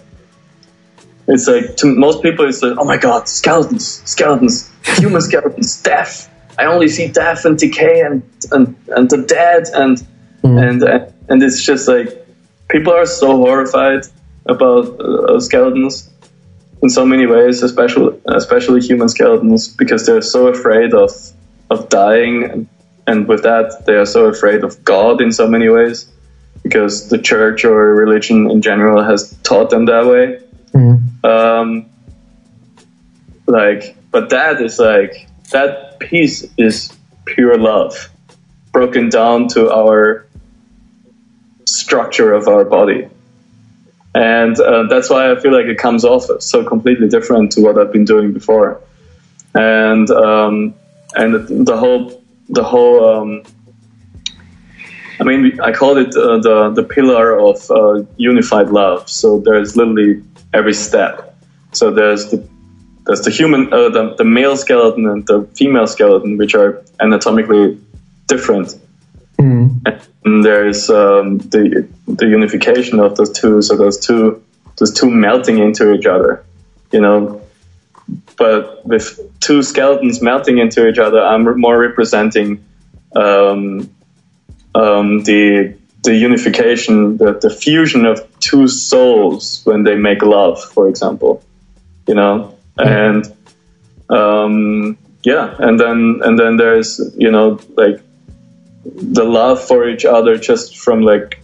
It's 1.28 1.46
like 1.46 1.76
to 1.76 1.86
most 1.86 2.22
people, 2.22 2.48
it's 2.48 2.60
like, 2.60 2.76
oh 2.76 2.84
my 2.84 2.96
god, 2.96 3.28
skeletons, 3.28 4.02
skeletons, 4.04 4.68
human 4.98 5.20
skeletons, 5.20 5.80
death. 5.80 6.28
I 6.58 6.64
only 6.64 6.88
see 6.88 7.06
death 7.06 7.44
and 7.44 7.56
decay 7.56 8.00
and 8.00 8.22
and, 8.50 8.74
and 8.88 9.08
the 9.08 9.18
dead 9.18 9.68
and 9.72 10.04
mm. 10.42 10.68
and 10.68 10.82
uh, 10.82 11.06
and 11.28 11.42
it's 11.42 11.62
just 11.62 11.88
like 11.88 12.26
people 12.68 12.92
are 12.92 13.06
so 13.06 13.36
horrified 13.36 14.04
about 14.46 15.00
uh, 15.00 15.38
skeletons 15.40 16.10
in 16.82 16.88
so 16.88 17.04
many 17.04 17.26
ways, 17.26 17.62
especially 17.62 18.18
especially 18.26 18.80
human 18.80 19.08
skeletons, 19.08 19.68
because 19.68 20.06
they're 20.06 20.22
so 20.22 20.48
afraid 20.48 20.94
of 20.94 21.10
of 21.70 21.88
dying, 21.88 22.44
and, 22.44 22.68
and 23.06 23.28
with 23.28 23.42
that 23.42 23.84
they 23.86 23.94
are 23.94 24.06
so 24.06 24.26
afraid 24.26 24.64
of 24.64 24.82
God 24.84 25.20
in 25.20 25.32
so 25.32 25.46
many 25.46 25.68
ways, 25.68 26.10
because 26.62 27.08
the 27.08 27.18
church 27.18 27.64
or 27.64 27.94
religion 27.94 28.50
in 28.50 28.62
general 28.62 29.04
has 29.04 29.36
taught 29.42 29.70
them 29.70 29.86
that 29.86 30.06
way. 30.06 30.40
Mm. 30.72 31.24
Um, 31.24 31.86
like, 33.46 33.96
but 34.10 34.30
that 34.30 34.60
is 34.60 34.78
like 34.78 35.28
that 35.50 35.98
piece 36.00 36.46
is 36.56 36.92
pure 37.24 37.58
love, 37.58 38.08
broken 38.72 39.10
down 39.10 39.48
to 39.48 39.70
our 39.70 40.26
structure 41.84 42.32
of 42.32 42.48
our 42.48 42.64
body. 42.64 43.08
And 44.14 44.58
uh, 44.58 44.84
that's 44.92 45.08
why 45.08 45.30
I 45.30 45.38
feel 45.40 45.52
like 45.52 45.66
it 45.66 45.78
comes 45.78 46.04
off 46.04 46.24
so 46.40 46.64
completely 46.64 47.08
different 47.08 47.52
to 47.52 47.60
what 47.60 47.78
I've 47.78 47.92
been 47.92 48.04
doing 48.04 48.32
before. 48.32 48.80
And 49.54 50.10
um, 50.10 50.74
and 51.14 51.66
the 51.66 51.76
whole 51.76 52.22
the 52.48 52.64
whole 52.64 52.96
um, 53.12 53.42
I 55.20 55.24
mean 55.24 55.60
I 55.60 55.72
call 55.72 55.96
it 55.96 56.14
uh, 56.16 56.38
the 56.38 56.56
the 56.74 56.82
pillar 56.82 57.38
of 57.38 57.70
uh, 57.70 58.04
unified 58.16 58.70
love. 58.70 59.08
So 59.08 59.40
there's 59.40 59.76
literally 59.76 60.22
every 60.52 60.74
step. 60.74 61.14
So 61.72 61.92
there's 61.92 62.30
the 62.30 62.38
there's 63.06 63.22
the 63.22 63.30
human 63.30 63.72
uh, 63.72 63.90
the, 63.90 64.14
the 64.18 64.24
male 64.24 64.56
skeleton 64.56 65.06
and 65.06 65.26
the 65.26 65.48
female 65.54 65.86
skeleton, 65.86 66.36
which 66.36 66.54
are 66.54 66.82
anatomically 67.00 67.78
different. 68.26 68.74
Mm. 69.40 70.06
And 70.24 70.44
there's 70.44 70.90
um, 70.90 71.38
the 71.38 71.88
the 72.06 72.26
unification 72.26 73.00
of 73.00 73.16
those 73.16 73.30
two, 73.30 73.62
so 73.62 73.76
those 73.76 73.98
two 73.98 74.42
those 74.76 74.92
two 74.92 75.10
melting 75.10 75.58
into 75.58 75.94
each 75.94 76.06
other, 76.06 76.44
you 76.92 77.00
know. 77.00 77.40
But 78.36 78.84
with 78.84 79.18
two 79.40 79.62
skeletons 79.62 80.20
melting 80.20 80.58
into 80.58 80.88
each 80.88 80.98
other, 80.98 81.20
I'm 81.20 81.60
more 81.60 81.78
representing 81.78 82.64
um, 83.16 83.88
um, 84.74 85.22
the 85.24 85.74
the 86.02 86.14
unification, 86.14 87.16
the, 87.16 87.38
the 87.40 87.50
fusion 87.50 88.04
of 88.04 88.20
two 88.40 88.68
souls 88.68 89.60
when 89.64 89.84
they 89.84 89.94
make 89.94 90.22
love, 90.22 90.62
for 90.62 90.88
example, 90.88 91.42
you 92.06 92.14
know, 92.14 92.56
and 92.78 93.24
um, 94.10 94.98
yeah, 95.22 95.54
and 95.58 95.80
then 95.80 96.20
and 96.24 96.38
then 96.38 96.56
there's 96.56 97.00
you 97.16 97.30
know 97.30 97.58
like 97.76 98.00
the 98.84 99.24
love 99.24 99.62
for 99.62 99.88
each 99.88 100.04
other 100.04 100.36
just 100.36 100.78
from 100.78 101.02
like 101.02 101.40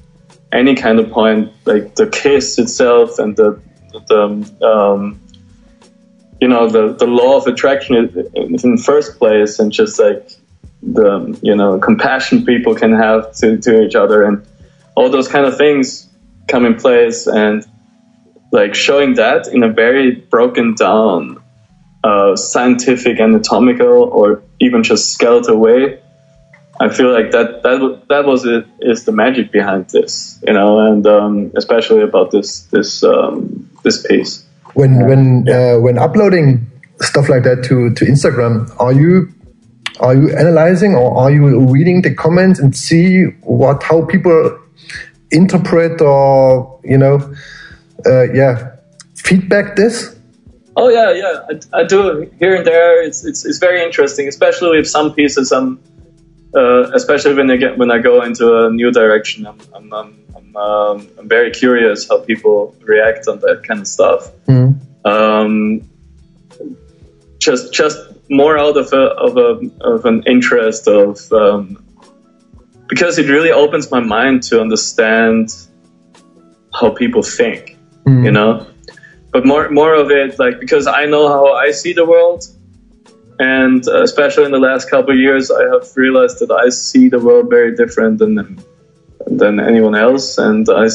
any 0.52 0.74
kind 0.74 0.98
of 0.98 1.10
point, 1.10 1.52
like 1.64 1.94
the 1.94 2.06
kiss 2.06 2.58
itself 2.58 3.18
and 3.18 3.36
the 3.36 3.60
the 4.08 4.66
um, 4.66 5.20
you 6.40 6.48
know 6.48 6.68
the 6.68 6.94
the 6.94 7.06
law 7.06 7.36
of 7.36 7.46
attraction 7.46 7.96
in 7.96 8.52
the 8.52 8.82
first 8.84 9.18
place, 9.18 9.58
and 9.58 9.72
just 9.72 9.98
like 9.98 10.30
the 10.82 11.38
you 11.42 11.54
know 11.54 11.78
compassion 11.78 12.44
people 12.44 12.74
can 12.74 12.92
have 12.92 13.34
to 13.36 13.58
to 13.58 13.82
each 13.82 13.94
other, 13.94 14.22
and 14.22 14.46
all 14.94 15.10
those 15.10 15.28
kind 15.28 15.46
of 15.46 15.56
things 15.56 16.08
come 16.48 16.64
in 16.64 16.76
place, 16.76 17.26
and 17.26 17.64
like 18.52 18.74
showing 18.74 19.14
that 19.14 19.48
in 19.48 19.62
a 19.62 19.68
very 19.68 20.12
broken 20.12 20.74
down 20.74 21.42
uh, 22.04 22.36
scientific 22.36 23.20
anatomical 23.20 24.04
or 24.04 24.42
even 24.60 24.82
just 24.82 25.10
skeletal 25.10 25.56
way 25.56 26.00
I 26.80 26.88
feel 26.90 27.12
like 27.12 27.30
that 27.32 27.62
that 27.62 28.02
that 28.08 28.26
was 28.26 28.44
it 28.44 28.66
is 28.80 29.04
the 29.04 29.12
magic 29.12 29.50
behind 29.50 29.88
this, 29.90 30.38
you 30.46 30.52
know, 30.52 30.78
and 30.80 31.06
um, 31.06 31.52
especially 31.56 32.02
about 32.02 32.30
this 32.30 32.62
this 32.64 33.02
um, 33.02 33.68
this 33.82 34.06
piece. 34.06 34.44
When 34.74 35.06
when 35.06 35.46
yeah. 35.46 35.76
uh, 35.76 35.80
when 35.80 35.98
uploading 35.98 36.66
stuff 37.00 37.28
like 37.28 37.44
that 37.44 37.64
to 37.64 37.94
to 37.94 38.04
Instagram, 38.04 38.74
are 38.78 38.92
you 38.92 39.32
are 40.00 40.14
you 40.14 40.36
analyzing 40.36 40.94
or 40.94 41.16
are 41.16 41.30
you 41.30 41.66
reading 41.70 42.02
the 42.02 42.14
comments 42.14 42.60
and 42.60 42.76
see 42.76 43.24
what 43.40 43.82
how 43.82 44.04
people 44.04 44.58
interpret 45.30 46.00
or 46.02 46.78
you 46.84 46.98
know 46.98 47.34
uh, 48.04 48.32
yeah 48.32 48.72
feedback 49.14 49.76
this? 49.76 50.14
Oh 50.78 50.90
yeah, 50.90 51.10
yeah, 51.12 51.40
I, 51.72 51.80
I, 51.80 51.84
do 51.84 52.30
here 52.38 52.54
and 52.54 52.66
there. 52.66 53.02
It's, 53.02 53.24
it's 53.24 53.46
it's 53.46 53.56
very 53.56 53.82
interesting, 53.82 54.28
especially 54.28 54.76
with 54.76 54.86
some 54.86 55.14
pieces. 55.14 55.50
I'm 55.50 55.80
uh, 56.56 56.90
especially 56.94 57.34
when 57.34 57.50
I 57.50 57.56
get 57.56 57.76
when 57.76 57.90
I 57.90 57.98
go 57.98 58.22
into 58.22 58.64
a 58.64 58.70
new 58.70 58.90
direction. 58.90 59.46
I'm 59.46 59.58
I'm 59.74 59.92
I'm, 59.92 60.24
I'm, 60.36 60.56
um, 60.56 61.08
I'm 61.18 61.28
very 61.28 61.50
curious 61.50 62.08
how 62.08 62.20
people 62.20 62.74
react 62.80 63.28
on 63.28 63.40
that 63.40 63.62
kind 63.66 63.80
of 63.80 63.86
stuff. 63.86 64.30
Mm. 64.46 64.80
Um, 65.04 65.88
just 67.38 67.72
just 67.72 67.98
more 68.30 68.58
out 68.58 68.76
of 68.76 68.92
a 68.92 69.04
of 69.26 69.36
a 69.36 69.60
of 69.82 70.04
an 70.06 70.22
interest 70.26 70.88
of 70.88 71.30
um, 71.32 71.84
because 72.88 73.18
it 73.18 73.28
really 73.28 73.52
opens 73.52 73.90
my 73.90 74.00
mind 74.00 74.42
to 74.44 74.60
understand 74.60 75.54
how 76.72 76.90
people 76.90 77.22
think. 77.22 77.76
Mm. 78.06 78.24
You 78.24 78.30
know, 78.30 78.66
but 79.30 79.44
more 79.44 79.68
more 79.68 79.94
of 79.94 80.10
it 80.10 80.38
like 80.38 80.58
because 80.58 80.86
I 80.86 81.04
know 81.04 81.28
how 81.28 81.52
I 81.52 81.70
see 81.72 81.92
the 81.92 82.06
world 82.06 82.44
and 83.38 83.86
uh, 83.86 84.02
especially 84.02 84.44
in 84.44 84.52
the 84.52 84.58
last 84.58 84.90
couple 84.90 85.12
of 85.12 85.18
years, 85.18 85.50
I 85.50 85.64
have 85.64 85.88
realized 85.96 86.40
that 86.40 86.50
I 86.50 86.70
see 86.70 87.08
the 87.08 87.18
world 87.18 87.50
very 87.50 87.74
different 87.74 88.18
than 88.18 88.62
than 89.26 89.60
anyone 89.60 89.94
else, 89.94 90.38
and 90.38 90.66
I, 90.68 90.86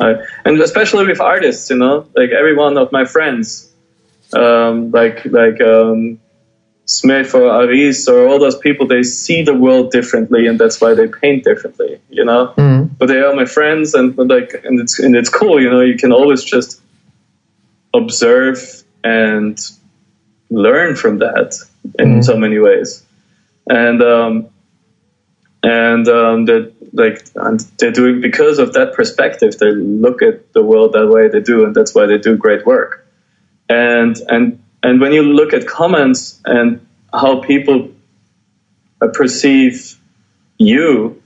I 0.00 0.14
and 0.44 0.60
especially 0.60 1.06
with 1.06 1.20
artists, 1.20 1.70
you 1.70 1.76
know, 1.76 2.06
like 2.14 2.30
every 2.30 2.56
one 2.56 2.78
of 2.78 2.92
my 2.92 3.04
friends, 3.04 3.70
um, 4.32 4.90
like 4.92 5.24
like 5.26 5.60
um, 5.60 6.20
Smith 6.86 7.34
or 7.34 7.46
Aris 7.48 8.08
or 8.08 8.26
all 8.28 8.38
those 8.38 8.56
people, 8.56 8.86
they 8.86 9.02
see 9.02 9.42
the 9.42 9.54
world 9.54 9.90
differently, 9.90 10.46
and 10.46 10.58
that's 10.58 10.80
why 10.80 10.94
they 10.94 11.08
paint 11.08 11.44
differently, 11.44 12.00
you 12.08 12.24
know. 12.24 12.54
Mm. 12.56 12.90
But 12.98 13.06
they 13.06 13.20
are 13.20 13.34
my 13.34 13.46
friends, 13.46 13.94
and 13.94 14.16
like, 14.16 14.54
and 14.64 14.80
it's 14.80 14.98
and 14.98 15.14
it's 15.14 15.28
cool, 15.28 15.60
you 15.60 15.70
know. 15.70 15.80
You 15.80 15.96
can 15.96 16.12
always 16.12 16.44
just 16.44 16.80
observe 17.92 18.84
and 19.02 19.58
learn 20.50 20.96
from 20.96 21.18
that 21.18 21.54
in 21.98 22.20
mm. 22.20 22.24
so 22.24 22.36
many 22.36 22.58
ways, 22.58 23.04
and 23.68 24.02
um, 24.02 24.48
and 25.62 26.08
um, 26.08 26.44
that 26.46 26.72
like 26.92 27.24
they're 27.78 27.92
doing 27.92 28.20
because 28.20 28.58
of 28.58 28.72
that 28.74 28.94
perspective. 28.94 29.58
They 29.58 29.70
look 29.70 30.22
at 30.22 30.52
the 30.52 30.62
world 30.62 30.92
that 30.92 31.08
way 31.08 31.28
they 31.28 31.40
do, 31.40 31.64
and 31.64 31.74
that's 31.74 31.94
why 31.94 32.06
they 32.06 32.18
do 32.18 32.36
great 32.36 32.66
work. 32.66 33.06
And 33.68 34.16
and 34.28 34.62
and 34.82 35.00
when 35.00 35.12
you 35.12 35.22
look 35.22 35.52
at 35.52 35.66
comments 35.66 36.40
and 36.44 36.86
how 37.12 37.40
people 37.40 37.90
uh, 39.00 39.08
perceive 39.08 39.98
you 40.58 41.22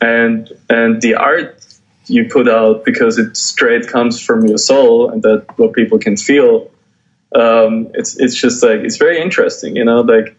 and 0.00 0.48
and 0.68 1.00
the 1.00 1.14
art 1.14 1.64
you 2.06 2.28
put 2.28 2.48
out 2.48 2.84
because 2.84 3.18
it 3.18 3.36
straight 3.36 3.88
comes 3.88 4.20
from 4.20 4.46
your 4.46 4.58
soul 4.58 5.10
and 5.10 5.22
that 5.22 5.46
what 5.56 5.72
people 5.72 5.98
can 5.98 6.16
feel. 6.16 6.70
Um, 7.34 7.90
it's 7.94 8.16
it's 8.18 8.34
just 8.34 8.62
like 8.62 8.80
it's 8.80 8.96
very 8.96 9.20
interesting, 9.20 9.76
you 9.76 9.84
know, 9.84 10.00
like 10.00 10.36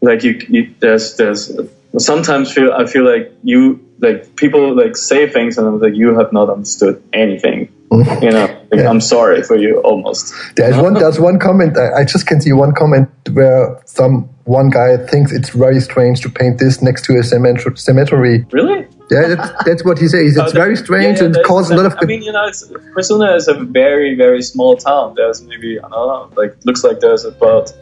like 0.00 0.22
you, 0.22 0.40
you 0.48 0.74
there's 0.80 1.16
there's 1.16 1.50
sometimes 1.98 2.52
feel 2.52 2.72
I 2.72 2.86
feel 2.86 3.04
like 3.04 3.32
you 3.42 3.84
like 3.98 4.36
people 4.36 4.74
like 4.74 4.96
say 4.96 5.28
things 5.28 5.58
and 5.58 5.66
I'm 5.66 5.80
like 5.80 5.94
you 5.94 6.16
have 6.16 6.32
not 6.32 6.48
understood 6.48 7.02
anything. 7.12 7.72
you 7.90 8.30
know, 8.30 8.46
like, 8.70 8.80
yeah. 8.80 8.88
I'm 8.88 9.00
sorry 9.00 9.42
for 9.42 9.56
you 9.56 9.80
almost. 9.80 10.32
There's 10.54 10.76
one 10.76 10.94
there's 10.94 11.18
one 11.18 11.40
comment 11.40 11.76
I, 11.76 12.00
I 12.00 12.04
just 12.04 12.26
can 12.26 12.40
see 12.40 12.52
one 12.52 12.72
comment 12.72 13.08
where 13.32 13.82
some 13.84 14.28
one 14.44 14.70
guy 14.70 14.96
thinks 14.96 15.32
it's 15.32 15.50
very 15.50 15.80
strange 15.80 16.20
to 16.20 16.30
paint 16.30 16.58
this 16.60 16.80
next 16.80 17.04
to 17.06 17.18
a 17.18 17.24
cemetery. 17.24 18.46
Really? 18.52 18.86
Yeah, 19.10 19.34
that's, 19.34 19.64
that's 19.64 19.84
what 19.84 19.98
he 19.98 20.06
says. 20.06 20.36
It's 20.36 20.52
oh, 20.52 20.54
very 20.54 20.76
strange 20.76 21.18
yeah, 21.18 21.28
yeah, 21.28 21.36
and 21.36 21.44
causes 21.44 21.72
a 21.72 21.76
lot 21.76 21.86
of. 21.86 21.94
I 22.00 22.04
mean, 22.04 22.22
you 22.22 22.30
know, 22.30 22.48
Persona 22.94 23.34
is 23.34 23.48
a 23.48 23.54
very, 23.54 24.14
very 24.14 24.40
small 24.40 24.76
town. 24.76 25.14
There's 25.16 25.42
maybe 25.42 25.80
I 25.80 25.88
don't 25.88 25.90
know, 25.90 26.30
like 26.36 26.56
looks 26.64 26.84
like 26.84 27.00
there's 27.00 27.24
about 27.24 27.72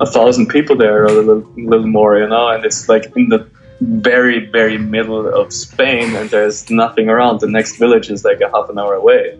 a 0.00 0.06
thousand 0.06 0.48
people 0.48 0.76
there 0.76 1.02
or 1.02 1.06
a 1.06 1.12
little, 1.12 1.38
little 1.56 1.86
more, 1.86 2.18
you 2.18 2.28
know, 2.28 2.48
and 2.48 2.64
it's 2.66 2.88
like 2.88 3.16
in 3.16 3.30
the 3.30 3.48
very, 3.80 4.46
very 4.46 4.76
middle 4.76 5.26
of 5.26 5.52
Spain, 5.52 6.14
and 6.16 6.28
there's 6.28 6.68
nothing 6.68 7.08
around. 7.08 7.40
The 7.40 7.48
next 7.48 7.76
village 7.78 8.10
is 8.10 8.24
like 8.24 8.40
a 8.42 8.50
half 8.50 8.68
an 8.68 8.78
hour 8.78 8.94
away, 8.94 9.38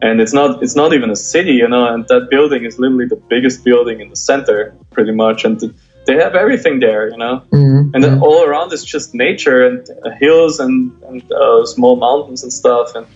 and 0.00 0.18
it's 0.18 0.32
not 0.32 0.62
it's 0.62 0.76
not 0.76 0.94
even 0.94 1.10
a 1.10 1.16
city, 1.16 1.52
you 1.52 1.68
know. 1.68 1.92
And 1.92 2.08
that 2.08 2.28
building 2.30 2.64
is 2.64 2.78
literally 2.78 3.06
the 3.06 3.16
biggest 3.16 3.64
building 3.64 4.00
in 4.00 4.08
the 4.08 4.16
center, 4.16 4.74
pretty 4.92 5.12
much, 5.12 5.44
and. 5.44 5.60
The, 5.60 5.74
they 6.08 6.14
have 6.14 6.34
everything 6.34 6.80
there, 6.80 7.10
you 7.10 7.18
know, 7.18 7.42
mm-hmm. 7.52 7.94
and 7.94 8.02
then 8.02 8.20
all 8.20 8.42
around 8.42 8.72
is 8.72 8.82
just 8.82 9.14
nature 9.14 9.64
and 9.66 9.86
uh, 9.90 10.10
hills 10.18 10.58
and, 10.58 10.90
and 11.02 11.30
uh, 11.30 11.66
small 11.66 11.96
mountains 11.96 12.42
and 12.42 12.50
stuff, 12.50 12.94
and 12.94 13.06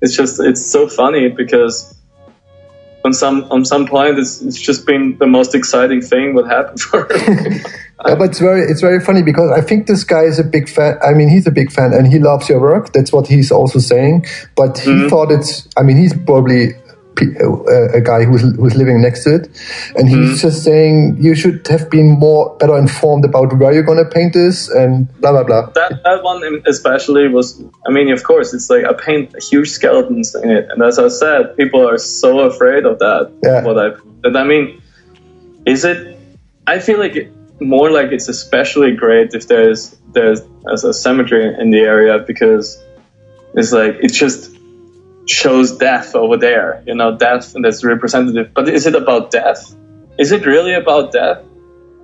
it's 0.00 0.16
just 0.16 0.40
it's 0.40 0.64
so 0.64 0.88
funny 0.88 1.28
because 1.28 1.94
on 3.04 3.12
some 3.12 3.44
on 3.50 3.66
some 3.66 3.86
point 3.86 4.18
it's, 4.18 4.40
it's 4.40 4.60
just 4.60 4.86
been 4.86 5.16
the 5.18 5.26
most 5.26 5.54
exciting 5.54 6.00
thing 6.00 6.34
what 6.34 6.46
happened 6.46 6.80
for 6.80 7.06
yeah, 8.06 8.14
but 8.14 8.30
it's 8.30 8.40
very 8.40 8.62
it's 8.62 8.80
very 8.80 9.00
funny 9.00 9.22
because 9.22 9.50
I 9.50 9.60
think 9.60 9.86
this 9.86 10.02
guy 10.04 10.22
is 10.22 10.38
a 10.38 10.44
big 10.44 10.68
fan. 10.68 10.98
I 11.02 11.12
mean, 11.12 11.28
he's 11.28 11.46
a 11.46 11.50
big 11.50 11.70
fan 11.70 11.92
and 11.92 12.06
he 12.06 12.18
loves 12.18 12.48
your 12.48 12.60
work. 12.60 12.92
That's 12.94 13.12
what 13.12 13.26
he's 13.26 13.50
also 13.50 13.78
saying. 13.78 14.24
But 14.56 14.78
he 14.78 14.90
mm-hmm. 14.90 15.08
thought 15.08 15.30
it's. 15.30 15.68
I 15.76 15.82
mean, 15.82 15.96
he's 15.96 16.14
probably 16.14 16.74
a 17.20 18.00
guy 18.00 18.24
who's 18.24 18.42
who's 18.56 18.76
living 18.76 19.00
next 19.00 19.24
to 19.24 19.36
it, 19.36 19.48
and 19.96 20.08
he's 20.08 20.18
mm-hmm. 20.18 20.36
just 20.36 20.64
saying 20.64 21.16
you 21.18 21.34
should 21.34 21.66
have 21.68 21.90
been 21.90 22.18
more 22.18 22.56
better 22.58 22.76
informed 22.76 23.24
about 23.24 23.56
where 23.58 23.72
you're 23.72 23.82
going 23.82 24.02
to 24.02 24.10
paint 24.10 24.32
this 24.32 24.68
and 24.68 25.08
blah 25.20 25.32
blah 25.32 25.44
blah. 25.44 25.66
That 25.70 26.02
that 26.04 26.22
one 26.22 26.62
especially 26.66 27.28
was. 27.28 27.62
I 27.86 27.90
mean, 27.90 28.12
of 28.12 28.22
course, 28.24 28.54
it's 28.54 28.70
like 28.70 28.84
I 28.84 28.92
paint 28.92 29.34
huge 29.42 29.70
skeletons 29.70 30.34
in 30.34 30.50
it, 30.50 30.68
and 30.70 30.82
as 30.82 30.98
I 30.98 31.08
said, 31.08 31.56
people 31.56 31.86
are 31.88 31.98
so 31.98 32.40
afraid 32.40 32.84
of 32.84 32.98
that. 32.98 33.32
Yeah. 33.42 33.64
What 33.64 33.78
I 33.78 33.96
and 34.24 34.36
I 34.36 34.44
mean, 34.44 34.82
is 35.66 35.84
it? 35.84 36.18
I 36.66 36.78
feel 36.80 36.98
like 36.98 37.16
it, 37.16 37.32
more 37.60 37.90
like 37.90 38.12
it's 38.12 38.28
especially 38.28 38.94
great 38.94 39.34
if 39.34 39.48
there's 39.48 39.96
there's 40.12 40.40
as 40.72 40.84
a 40.84 40.92
cemetery 40.92 41.54
in 41.58 41.70
the 41.70 41.80
area 41.80 42.18
because 42.18 42.82
it's 43.54 43.72
like 43.72 43.96
it's 44.00 44.16
just 44.16 44.57
shows 45.28 45.76
death 45.76 46.14
over 46.14 46.36
there, 46.36 46.82
you 46.86 46.94
know, 46.94 47.16
death 47.16 47.54
and 47.54 47.64
that's 47.64 47.84
representative. 47.84 48.52
But 48.54 48.68
is 48.68 48.86
it 48.86 48.94
about 48.94 49.30
death? 49.30 49.74
Is 50.18 50.32
it 50.32 50.46
really 50.46 50.74
about 50.74 51.12
death? 51.12 51.44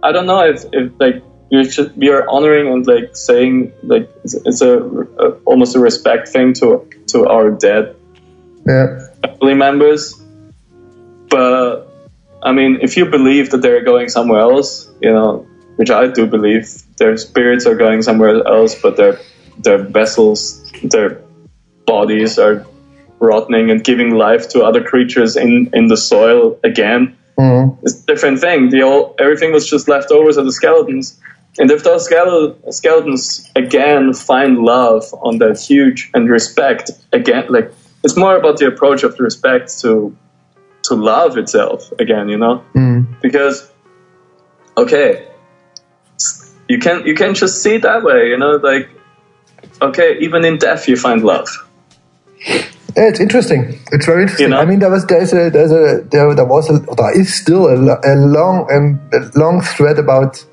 I 0.02 0.12
don't 0.12 0.26
know 0.26 0.44
if, 0.44 0.64
if 0.72 0.92
like 1.00 1.22
you 1.50 1.64
should, 1.70 1.96
we 1.96 2.10
are 2.10 2.28
honoring 2.28 2.68
and 2.72 2.86
like 2.86 3.16
saying 3.16 3.72
like 3.82 4.10
it's, 4.24 4.34
it's 4.34 4.60
a, 4.60 4.78
a, 4.78 5.30
almost 5.46 5.74
a 5.74 5.80
respect 5.80 6.28
thing 6.28 6.52
to 6.54 6.88
to 7.08 7.26
our 7.26 7.50
dead 7.50 7.96
yeah. 8.66 9.08
family 9.22 9.54
members. 9.54 10.20
But 11.30 11.88
I 12.42 12.52
mean, 12.52 12.78
if 12.82 12.96
you 12.96 13.06
believe 13.06 13.50
that 13.50 13.62
they're 13.62 13.84
going 13.84 14.08
somewhere 14.10 14.40
else, 14.40 14.90
you 15.00 15.12
know, 15.12 15.46
which 15.76 15.90
I 15.90 16.08
do 16.08 16.26
believe, 16.26 16.68
their 16.98 17.16
spirits 17.16 17.66
are 17.66 17.74
going 17.74 18.02
somewhere 18.02 18.46
else, 18.46 18.74
but 18.80 18.96
their 18.96 19.18
their 19.58 19.78
vessels, 19.78 20.70
their 20.82 21.22
bodies 21.86 22.38
are 22.38 22.66
rotting 23.24 23.70
and 23.70 23.82
giving 23.82 24.10
life 24.14 24.48
to 24.50 24.62
other 24.62 24.82
creatures 24.82 25.36
in, 25.36 25.70
in 25.72 25.88
the 25.88 25.96
soil 25.96 26.58
again. 26.62 27.16
Mm-hmm. 27.38 27.80
It's 27.82 28.02
a 28.02 28.06
different 28.06 28.40
thing. 28.40 28.70
The 28.70 28.82
old, 28.82 29.16
everything 29.18 29.52
was 29.52 29.68
just 29.68 29.88
leftovers 29.88 30.36
of 30.36 30.44
the 30.44 30.52
skeletons. 30.52 31.18
And 31.58 31.70
if 31.70 31.84
those 31.84 32.06
skeletons 32.06 33.50
again 33.54 34.12
find 34.12 34.58
love 34.58 35.04
on 35.22 35.38
that 35.38 35.60
huge 35.60 36.10
and 36.14 36.28
respect 36.28 36.90
again, 37.12 37.46
like 37.48 37.72
it's 38.02 38.16
more 38.16 38.36
about 38.36 38.58
the 38.58 38.66
approach 38.66 39.02
of 39.04 39.16
the 39.16 39.22
respect 39.22 39.80
to 39.80 40.16
to 40.84 40.94
love 40.94 41.38
itself 41.38 41.90
again, 41.98 42.28
you 42.28 42.36
know, 42.36 42.62
mm. 42.74 43.06
because 43.22 43.70
okay, 44.76 45.28
you 46.68 46.78
can 46.78 47.06
you 47.06 47.14
can 47.14 47.34
just 47.34 47.62
see 47.62 47.76
it 47.76 47.82
that 47.82 48.02
way, 48.02 48.28
you 48.28 48.36
know, 48.36 48.56
like 48.56 48.88
okay, 49.80 50.18
even 50.18 50.44
in 50.44 50.58
death 50.58 50.88
you 50.88 50.96
find 50.96 51.22
love. 51.22 51.48
It's 52.96 53.20
interesting. 53.20 53.80
It's 53.92 54.06
very 54.06 54.22
interesting. 54.22 54.44
You 54.44 54.50
know? 54.50 54.60
I 54.60 54.64
mean, 54.64 54.78
there 54.78 54.90
was 54.90 55.04
there's 55.06 55.32
a 55.32 55.50
there's 55.50 55.72
a 55.72 56.02
there, 56.10 56.34
there 56.34 56.44
was 56.44 56.70
a 56.70 56.78
there 56.78 57.20
is 57.20 57.34
still 57.34 57.66
a, 57.66 57.76
a 57.76 58.14
long 58.16 58.66
and 58.70 59.00
um, 59.14 59.34
a 59.34 59.38
long 59.38 59.60
thread 59.62 59.98
about 59.98 60.44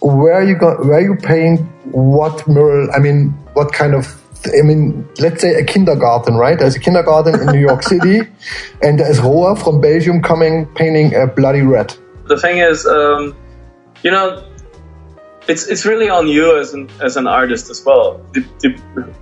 where 0.00 0.42
you 0.42 0.56
go 0.56 0.74
where 0.84 1.00
you 1.00 1.14
paint 1.16 1.60
what 1.92 2.46
mural. 2.48 2.88
I 2.92 2.98
mean, 2.98 3.30
what 3.54 3.72
kind 3.72 3.94
of 3.94 4.18
I 4.46 4.62
mean, 4.62 5.08
let's 5.18 5.40
say 5.40 5.54
a 5.54 5.64
kindergarten, 5.64 6.34
right? 6.34 6.58
There's 6.58 6.74
a 6.74 6.80
kindergarten 6.80 7.40
in 7.40 7.46
New 7.46 7.60
York 7.60 7.82
City, 7.94 8.22
and 8.82 8.98
there's 8.98 9.20
Roa 9.20 9.54
from 9.54 9.80
Belgium 9.80 10.20
coming 10.20 10.66
painting 10.74 11.14
a 11.14 11.26
bloody 11.26 11.62
red. 11.62 11.94
The 12.26 12.36
thing 12.36 12.58
is, 12.58 12.86
um, 12.86 13.36
you 14.02 14.10
know, 14.10 14.44
it's 15.48 15.66
it's 15.66 15.84
really 15.84 16.08
on 16.08 16.26
you 16.26 16.58
as 16.58 16.74
an 16.74 16.90
as 17.00 17.16
an 17.16 17.26
artist 17.26 17.70
as 17.70 17.84
well. 17.84 18.20
The, 18.32 18.40
the, 18.60 18.68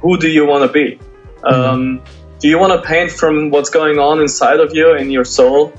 who 0.00 0.16
do 0.16 0.28
you 0.28 0.46
want 0.46 0.66
to 0.66 0.72
be? 0.72 0.98
Mm-hmm. 1.42 2.19
Do 2.40 2.48
you 2.48 2.58
want 2.58 2.72
to 2.72 2.86
paint 2.86 3.10
from 3.10 3.50
what's 3.50 3.68
going 3.68 3.98
on 3.98 4.20
inside 4.20 4.60
of 4.60 4.74
you 4.74 4.96
in 4.96 5.10
your 5.10 5.26
soul, 5.26 5.74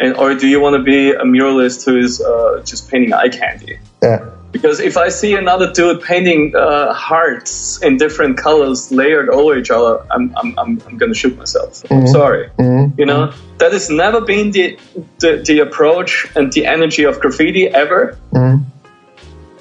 and 0.00 0.16
or 0.16 0.34
do 0.34 0.48
you 0.48 0.60
want 0.60 0.74
to 0.74 0.82
be 0.82 1.12
a 1.12 1.22
muralist 1.22 1.84
who 1.84 1.96
is 1.96 2.20
uh, 2.20 2.62
just 2.64 2.90
painting 2.90 3.12
eye 3.12 3.28
candy? 3.28 3.78
Yeah. 4.02 4.30
Because 4.50 4.80
if 4.80 4.96
I 4.96 5.10
see 5.10 5.36
another 5.36 5.72
dude 5.72 6.02
painting 6.02 6.56
uh, 6.56 6.92
hearts 6.92 7.80
in 7.80 7.96
different 7.96 8.36
colors 8.36 8.90
layered 8.90 9.28
over 9.28 9.56
each 9.56 9.70
other, 9.70 10.04
I'm 10.10 10.34
I'm 10.36 10.58
I'm, 10.58 10.82
I'm 10.84 10.98
gonna 10.98 11.14
shoot 11.14 11.38
myself. 11.38 11.84
Mm-hmm. 11.84 11.94
I'm 11.94 12.06
sorry. 12.08 12.50
Mm-hmm. 12.58 12.98
You 12.98 13.06
know 13.06 13.32
that 13.58 13.72
has 13.72 13.88
never 13.88 14.20
been 14.20 14.50
the, 14.50 14.78
the, 15.20 15.44
the 15.46 15.60
approach 15.60 16.26
and 16.34 16.52
the 16.52 16.66
energy 16.66 17.04
of 17.04 17.20
graffiti 17.20 17.68
ever. 17.68 18.18
Mm-hmm. 18.32 18.64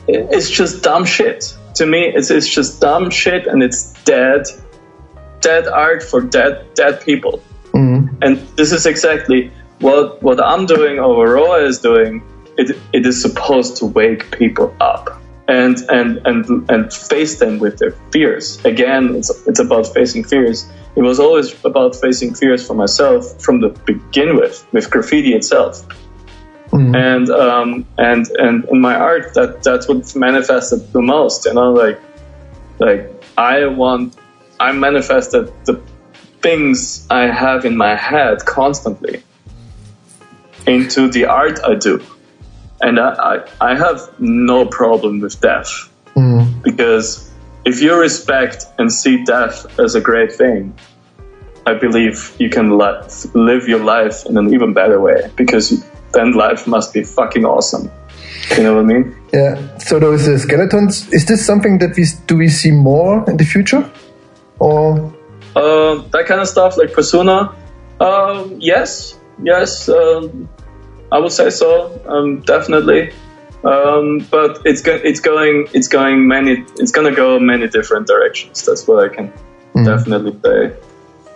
It's 0.07 0.49
just 0.49 0.81
dumb 0.81 1.05
shit. 1.05 1.55
To 1.75 1.85
me, 1.85 2.05
it's 2.05 2.31
it's 2.31 2.47
just 2.47 2.81
dumb 2.81 3.11
shit, 3.11 3.45
and 3.45 3.61
it's 3.61 3.93
dead 4.05 4.47
dead 5.41 5.67
art 5.67 6.03
for 6.03 6.21
dead 6.21 6.73
dead 6.75 7.01
people. 7.01 7.41
Mm. 7.73 8.17
And 8.21 8.37
this 8.57 8.71
is 8.71 8.85
exactly 8.85 9.51
what 9.79 10.21
what 10.21 10.43
I'm 10.43 10.65
doing 10.65 10.99
or 10.99 11.33
Roa 11.33 11.63
is 11.63 11.79
doing. 11.79 12.23
It 12.57 12.77
it 12.93 13.05
is 13.05 13.21
supposed 13.21 13.77
to 13.77 13.85
wake 13.85 14.31
people 14.37 14.75
up 14.79 15.19
and 15.49 15.77
and 15.89 16.21
and 16.25 16.69
and 16.69 16.93
face 16.93 17.39
them 17.39 17.57
with 17.59 17.79
their 17.79 17.91
fears. 18.11 18.63
Again, 18.65 19.15
it's 19.15 19.29
it's 19.47 19.59
about 19.59 19.87
facing 19.87 20.23
fears. 20.23 20.69
It 20.95 21.01
was 21.01 21.19
always 21.19 21.53
about 21.65 21.95
facing 21.95 22.35
fears 22.35 22.65
for 22.65 22.75
myself 22.75 23.41
from 23.41 23.61
the 23.61 23.69
begin 23.69 24.35
with, 24.35 24.65
with 24.71 24.89
graffiti 24.89 25.33
itself. 25.33 25.85
Mm. 26.71 26.95
And 26.95 27.29
um, 27.29 27.85
and 27.97 28.27
and 28.37 28.65
in 28.65 28.79
my 28.79 28.95
art, 28.95 29.33
that 29.33 29.63
that's 29.63 29.87
what 29.87 30.15
manifested 30.15 30.93
the 30.93 31.01
most. 31.01 31.45
You 31.45 31.53
know, 31.55 31.73
like 31.73 31.99
like 32.77 33.11
I 33.37 33.65
want 33.65 34.15
I 34.59 34.71
manifested 34.73 35.51
the 35.65 35.81
things 36.41 37.07
I 37.09 37.27
have 37.27 37.65
in 37.65 37.77
my 37.77 37.95
head 37.95 38.45
constantly 38.45 39.23
into 40.67 41.09
the 41.09 41.25
art 41.25 41.59
I 41.63 41.75
do. 41.75 42.03
And 42.81 42.99
I, 42.99 43.13
I, 43.61 43.71
I 43.71 43.75
have 43.75 44.19
no 44.19 44.65
problem 44.65 45.19
with 45.19 45.39
death. 45.41 45.89
Mm. 46.15 46.61
Because 46.63 47.29
if 47.65 47.81
you 47.81 47.95
respect 47.95 48.65
and 48.77 48.91
see 48.91 49.23
death 49.23 49.79
as 49.79 49.95
a 49.95 50.01
great 50.01 50.31
thing, 50.31 50.73
I 51.65 51.73
believe 51.73 52.33
you 52.39 52.49
can 52.49 52.77
let, 52.77 53.25
live 53.33 53.67
your 53.67 53.83
life 53.83 54.25
in 54.25 54.37
an 54.37 54.53
even 54.53 54.73
better 54.73 54.99
way 54.99 55.29
because 55.35 55.83
then 56.13 56.33
life 56.33 56.67
must 56.67 56.93
be 56.93 57.03
fucking 57.03 57.45
awesome. 57.45 57.91
You 58.57 58.63
know 58.63 58.75
what 58.75 58.85
I 58.85 58.87
mean? 58.87 59.15
Yeah. 59.33 59.77
So 59.77 59.99
those 59.99 60.27
uh, 60.27 60.37
skeletons, 60.37 61.11
is 61.13 61.25
this 61.25 61.45
something 61.45 61.77
that 61.79 61.95
we 61.95 62.05
do 62.25 62.37
we 62.37 62.47
see 62.47 62.71
more 62.71 63.29
in 63.29 63.37
the 63.37 63.45
future? 63.45 63.89
Or 64.59 65.13
uh, 65.55 65.95
that 66.11 66.25
kind 66.27 66.41
of 66.41 66.47
stuff 66.47 66.77
like 66.77 66.93
persona 66.93 67.55
um, 67.99 68.55
yes 68.59 69.17
yes 69.43 69.89
um, 69.89 70.49
i 71.11 71.17
would 71.17 71.31
say 71.31 71.49
so 71.49 71.99
um, 72.07 72.41
definitely 72.41 73.11
um, 73.63 74.19
but 74.31 74.61
it's 74.65 74.81
go- 74.81 75.01
it's 75.03 75.19
going 75.19 75.67
it's 75.73 75.87
going 75.87 76.27
many 76.27 76.65
it's 76.77 76.91
gonna 76.91 77.13
go 77.13 77.39
many 77.39 77.67
different 77.67 78.07
directions 78.07 78.65
that's 78.65 78.87
what 78.87 79.03
i 79.03 79.13
can 79.13 79.33
mm. 79.73 79.85
definitely 79.85 80.37
say. 80.43 80.75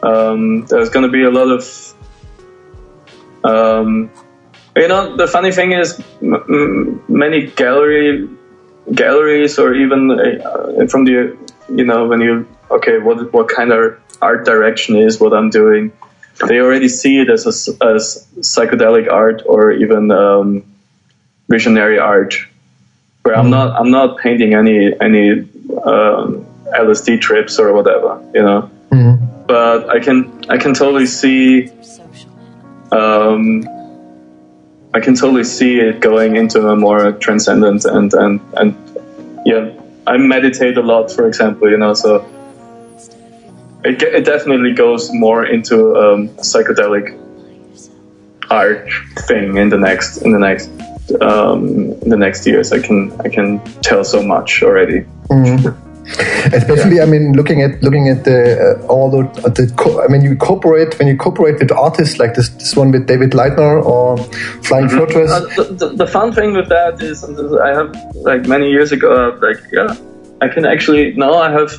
Um, 0.02 0.66
there's 0.66 0.90
going 0.90 1.06
to 1.06 1.12
be 1.12 1.24
a 1.24 1.32
lot 1.32 1.50
of, 1.50 1.94
um, 3.44 4.12
you 4.76 4.88
know, 4.88 5.16
the 5.16 5.28
funny 5.28 5.52
thing 5.52 5.72
is, 5.72 6.00
m- 6.22 6.34
m- 6.34 7.04
many 7.08 7.48
gallery 7.48 8.28
galleries 8.94 9.58
or 9.58 9.74
even 9.74 10.12
uh, 10.12 10.88
from 10.88 11.06
the, 11.06 11.38
you 11.70 11.86
know, 11.86 12.08
when 12.08 12.22
you 12.22 12.48
okay, 12.72 12.98
what 12.98 13.34
what 13.34 13.50
kind 13.50 13.72
of 13.72 14.00
art 14.22 14.46
direction 14.46 14.96
is 14.96 15.20
what 15.20 15.34
I'm 15.34 15.50
doing, 15.50 15.92
they 16.48 16.60
already 16.60 16.90
see 16.90 17.20
it 17.20 17.30
as 17.30 17.46
a, 17.46 17.86
as 17.86 18.28
psychedelic 18.40 19.12
art 19.12 19.44
or 19.46 19.72
even 19.72 20.12
um, 20.12 20.64
visionary 21.50 22.00
art 22.00 22.36
where 23.24 23.38
I'm 23.38 23.50
not 23.50 23.80
I'm 23.80 23.90
not 23.90 24.18
painting 24.20 24.54
any 24.54 24.94
any 25.00 25.32
um, 25.84 26.46
LSD 26.74 27.22
trips 27.22 27.60
or 27.60 27.74
whatever, 27.74 28.22
you 28.34 28.44
know. 28.44 28.70
Mm-hmm. 28.92 29.46
But 29.48 29.90
I 29.90 30.00
can 30.00 30.46
I 30.50 30.58
can 30.58 30.74
totally 30.74 31.06
see 31.06 31.70
um, 32.92 33.64
I 34.94 35.00
can 35.00 35.16
totally 35.16 35.44
see 35.44 35.80
it 35.80 36.00
going 36.00 36.36
into 36.36 36.68
a 36.68 36.76
more 36.76 37.14
transcendent 37.14 37.86
and 37.86 38.14
and 38.14 38.42
and 38.58 38.76
yeah. 39.46 39.72
I 40.06 40.18
meditate 40.18 40.78
a 40.78 40.82
lot, 40.82 41.12
for 41.12 41.28
example, 41.28 41.70
you 41.70 41.78
know, 41.78 41.94
so 41.94 42.26
it, 43.84 44.02
it 44.02 44.26
definitely 44.26 44.74
goes 44.74 45.12
more 45.14 45.46
into 45.46 45.96
um, 45.96 46.30
psychedelic 46.30 47.20
art 48.50 48.90
thing 49.28 49.58
in 49.58 49.70
the 49.70 49.78
next 49.78 50.18
in 50.18 50.32
the 50.32 50.40
next 50.40 50.70
um, 51.22 51.92
in 52.04 52.10
the 52.10 52.18
next 52.18 52.46
years. 52.46 52.72
I 52.72 52.80
can 52.80 53.12
I 53.22 53.30
can 53.30 53.60
tell 53.82 54.04
so 54.04 54.22
much 54.22 54.64
already. 54.64 55.06
Mm. 55.30 55.78
Especially, 56.54 56.98
yeah. 56.98 57.04
I 57.04 57.06
mean, 57.06 57.34
looking 57.34 57.62
at 57.62 57.82
looking 57.82 58.10
at 58.10 58.26
the 58.26 58.78
uh, 58.82 58.88
all 58.88 59.10
the, 59.10 59.24
the 59.52 59.74
co- 59.78 60.04
I 60.04 60.08
mean, 60.08 60.22
you 60.22 60.36
cooperate 60.36 61.00
when 61.00 61.08
you 61.08 61.16
cooperate 61.16 61.60
with 61.60 61.72
artists 61.72 62.20
like 62.20 62.34
this 62.34 62.50
this 62.50 62.76
one 62.76 62.92
with 62.92 63.08
David 63.08 63.32
Leitner 63.32 63.84
or 63.86 64.18
Flying 64.64 64.88
mm-hmm. 64.88 64.98
Fortress. 64.98 65.32
Uh, 65.32 65.40
the, 65.56 65.64
the, 65.74 65.88
the, 65.96 66.08
fun 66.08 66.34
thing 66.34 66.54
with 66.54 66.68
that 66.68 67.02
is, 67.02 67.24
I 67.24 67.70
have 67.70 67.96
like 68.16 68.46
many 68.48 68.70
years 68.70 68.92
ago, 68.92 69.14
uh, 69.14 69.40
like 69.40 69.64
yeah, 69.72 69.96
I 70.42 70.50
can 70.50 70.66
actually 70.66 71.14
now 71.14 71.36
I 71.36 71.52
have 71.52 71.72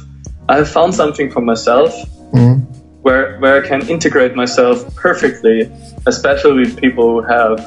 I 0.48 0.56
have 0.56 0.70
found 0.70 0.94
something 0.94 1.30
for 1.30 1.42
myself 1.42 1.92
mm-hmm. 2.32 2.60
where 3.02 3.38
where 3.40 3.62
I 3.62 3.68
can 3.68 3.86
integrate 3.90 4.34
myself 4.34 4.94
perfectly, 4.96 5.70
especially 6.06 6.60
with 6.60 6.80
people 6.80 7.20
who 7.20 7.28
have 7.28 7.60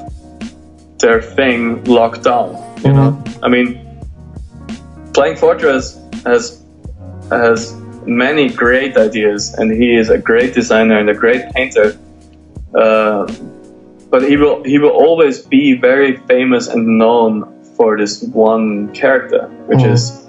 their 0.97 1.21
thing 1.21 1.83
locked 1.83 2.23
down. 2.23 2.55
You 2.77 2.91
mm-hmm. 2.91 2.95
know, 2.95 3.23
I 3.43 3.47
mean, 3.47 3.83
Flying 5.13 5.35
Fortress 5.35 5.99
has 6.27 6.63
has 7.29 7.75
many 8.05 8.49
great 8.49 8.97
ideas, 8.97 9.53
and 9.53 9.71
he 9.71 9.95
is 9.95 10.09
a 10.09 10.17
great 10.17 10.53
designer 10.53 10.97
and 10.97 11.09
a 11.09 11.13
great 11.13 11.43
painter. 11.53 11.97
Uh, 12.73 13.25
but 14.09 14.23
he 14.29 14.37
will 14.37 14.63
he 14.63 14.79
will 14.79 14.95
always 15.05 15.41
be 15.41 15.73
very 15.73 16.17
famous 16.27 16.67
and 16.67 16.97
known 16.97 17.31
for 17.75 17.97
this 17.97 18.23
one 18.23 18.93
character, 18.93 19.47
which 19.67 19.79
mm-hmm. 19.79 19.93
is 19.93 20.25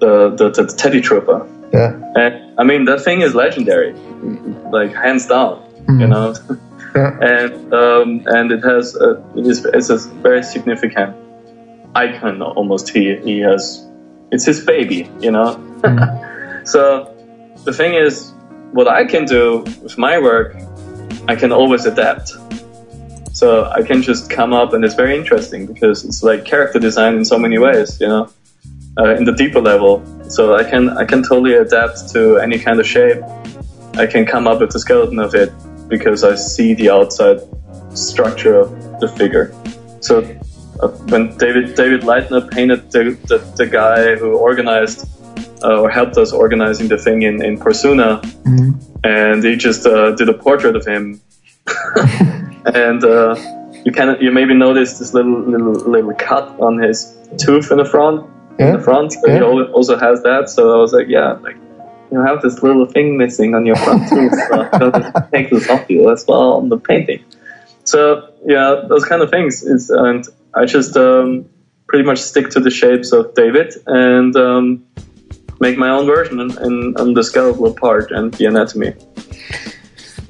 the, 0.00 0.30
the, 0.36 0.50
the 0.50 0.66
Teddy 0.76 1.00
Trooper. 1.00 1.46
Yeah. 1.72 1.98
And 2.14 2.60
I 2.60 2.64
mean 2.64 2.84
that 2.84 3.02
thing 3.02 3.22
is 3.22 3.34
legendary, 3.34 3.94
like 4.70 4.94
hands 4.94 5.26
down. 5.26 5.62
Mm-hmm. 5.86 6.00
You 6.00 6.06
know. 6.06 6.34
Yeah. 6.94 7.18
and 7.22 7.72
um, 7.72 8.22
and 8.26 8.52
it 8.52 8.62
has 8.62 8.94
a, 8.96 9.12
it 9.34 9.46
is 9.46 9.64
it's 9.64 9.88
a 9.88 9.96
very 9.96 10.42
significant 10.42 11.16
icon 11.94 12.42
almost 12.42 12.90
he 12.90 13.16
he 13.16 13.40
has 13.40 13.86
it's 14.32 14.44
his 14.44 14.64
baby 14.64 15.08
you 15.20 15.30
know? 15.30 15.56
Mm. 15.82 16.66
so 16.74 17.14
the 17.64 17.72
thing 17.72 17.94
is 17.94 18.32
what 18.72 18.88
I 18.88 19.04
can 19.04 19.24
do 19.24 19.58
with 19.82 19.96
my 19.96 20.18
work 20.18 20.56
I 21.28 21.36
can 21.36 21.52
always 21.52 21.86
adapt. 21.86 22.32
So 23.32 23.64
I 23.70 23.82
can 23.82 24.02
just 24.02 24.28
come 24.28 24.52
up 24.52 24.72
and 24.72 24.84
it's 24.84 24.94
very 24.94 25.16
interesting 25.16 25.66
because 25.66 26.04
it's 26.04 26.22
like 26.22 26.44
character 26.44 26.78
design 26.78 27.14
in 27.14 27.24
so 27.24 27.38
many 27.38 27.58
ways 27.58 28.00
you 28.00 28.08
know? 28.08 28.28
Uh, 28.98 29.14
in 29.14 29.24
the 29.24 29.32
deeper 29.32 29.60
level. 29.60 30.04
So 30.28 30.54
I 30.54 30.64
can 30.68 30.90
I 30.90 31.04
can 31.04 31.22
totally 31.22 31.54
adapt 31.54 32.10
to 32.12 32.38
any 32.38 32.58
kind 32.58 32.78
of 32.80 32.86
shape. 32.86 33.22
I 33.94 34.06
can 34.06 34.26
come 34.26 34.46
up 34.46 34.60
with 34.60 34.70
the 34.70 34.80
skeleton 34.80 35.18
of 35.18 35.34
it 35.34 35.50
because 35.88 36.24
I 36.24 36.34
see 36.34 36.74
the 36.74 36.90
outside 36.90 37.40
structure 37.94 38.56
of 38.60 39.00
the 39.00 39.08
figure. 39.08 39.54
So 40.00 40.20
uh, 40.82 40.88
when 41.12 41.36
David 41.38 41.74
David 41.74 42.02
Leitner 42.02 42.50
painted 42.50 42.90
the, 42.90 43.16
the, 43.28 43.38
the 43.56 43.66
guy 43.66 44.16
who 44.16 44.36
organized 44.36 45.08
uh, 45.62 45.80
or 45.80 45.90
helped 45.90 46.16
us 46.16 46.32
organizing 46.32 46.88
the 46.88 46.98
thing 46.98 47.22
in 47.22 47.44
in 47.44 47.58
Persona, 47.58 48.20
mm-hmm. 48.22 48.70
and 49.04 49.44
he 49.44 49.56
just 49.56 49.86
uh, 49.86 50.10
did 50.12 50.28
a 50.28 50.34
portrait 50.34 50.76
of 50.76 50.84
him, 50.84 51.20
and 52.74 53.04
uh, 53.04 53.36
you 53.84 53.92
can 53.92 54.16
you 54.20 54.32
maybe 54.32 54.54
notice 54.54 54.98
this 54.98 55.14
little 55.14 55.40
little 55.40 55.72
little 55.72 56.14
cut 56.14 56.48
on 56.60 56.78
his 56.78 57.16
tooth 57.38 57.70
in 57.70 57.78
the 57.78 57.84
front. 57.84 58.28
Yeah. 58.58 58.66
In 58.66 58.72
the 58.76 58.82
front, 58.82 59.14
yeah. 59.26 59.38
he 59.38 59.42
also 59.42 59.96
has 59.96 60.22
that. 60.24 60.50
So 60.50 60.74
I 60.74 60.78
was 60.78 60.92
like, 60.92 61.08
yeah, 61.08 61.32
like 61.32 61.56
you 62.10 62.20
have 62.20 62.42
this 62.42 62.62
little 62.62 62.86
thing 62.86 63.16
missing 63.16 63.54
on 63.54 63.64
your 63.64 63.76
front 63.76 64.08
tooth. 64.08 64.34
so 64.78 64.90
take 65.32 65.50
this 65.50 65.70
off 65.70 65.88
you 65.88 66.10
as 66.12 66.24
well 66.28 66.54
on 66.54 66.68
the 66.68 66.78
painting. 66.78 67.24
So 67.84 68.30
yeah, 68.44 68.82
those 68.88 69.04
kind 69.04 69.22
of 69.22 69.30
things. 69.30 69.62
Is, 69.62 69.90
and 69.90 70.26
I 70.54 70.64
just 70.66 70.96
um, 70.96 71.48
pretty 71.88 72.04
much 72.04 72.18
stick 72.18 72.50
to 72.50 72.60
the 72.60 72.70
shapes 72.70 73.12
of 73.12 73.34
David 73.34 73.74
and 73.86 74.34
um, 74.36 74.84
make 75.60 75.78
my 75.78 75.88
own 75.88 76.06
version 76.06 76.40
in, 76.40 77.14
the 77.14 77.22
skeletal 77.22 77.72
part 77.74 78.10
and 78.10 78.32
the 78.34 78.46
anatomy. 78.46 78.92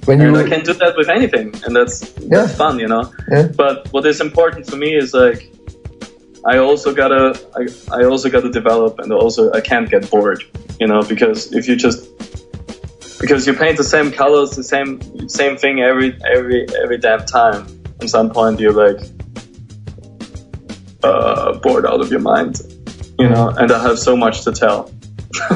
When 0.04 0.20
you... 0.20 0.28
And 0.28 0.36
I 0.36 0.48
can 0.48 0.64
do 0.64 0.74
that 0.74 0.96
with 0.96 1.08
anything, 1.08 1.54
and 1.64 1.76
that's 1.76 2.00
that's 2.00 2.30
yeah. 2.30 2.46
fun, 2.48 2.78
you 2.78 2.88
know. 2.88 3.12
Yeah. 3.30 3.48
But 3.54 3.92
what 3.92 4.04
is 4.06 4.20
important 4.20 4.66
for 4.66 4.76
me 4.76 4.94
is 4.94 5.14
like 5.14 5.52
I 6.44 6.58
also 6.58 6.92
gotta 6.92 7.38
I, 7.56 8.00
I 8.00 8.04
also 8.04 8.28
gotta 8.28 8.50
develop 8.50 8.98
and 8.98 9.12
also 9.12 9.52
I 9.52 9.60
can't 9.60 9.88
get 9.88 10.10
bored, 10.10 10.42
you 10.80 10.88
know, 10.88 11.02
because 11.02 11.52
if 11.52 11.68
you 11.68 11.76
just 11.76 12.08
because 13.20 13.46
you 13.46 13.54
paint 13.54 13.76
the 13.76 13.84
same 13.84 14.10
colors, 14.10 14.50
the 14.50 14.64
same 14.64 15.28
same 15.28 15.56
thing 15.56 15.80
every 15.80 16.18
every 16.24 16.66
every 16.82 16.98
damn 16.98 17.24
time. 17.24 17.66
At 18.00 18.10
some 18.10 18.30
point, 18.30 18.58
you're 18.58 18.72
like 18.72 19.00
uh, 21.02 21.58
bored 21.58 21.86
out 21.86 22.00
of 22.00 22.10
your 22.10 22.20
mind, 22.20 22.60
you 23.18 23.28
know. 23.28 23.48
And 23.50 23.70
I 23.72 23.82
have 23.82 23.98
so 23.98 24.16
much 24.16 24.44
to 24.44 24.52
tell. 24.52 24.90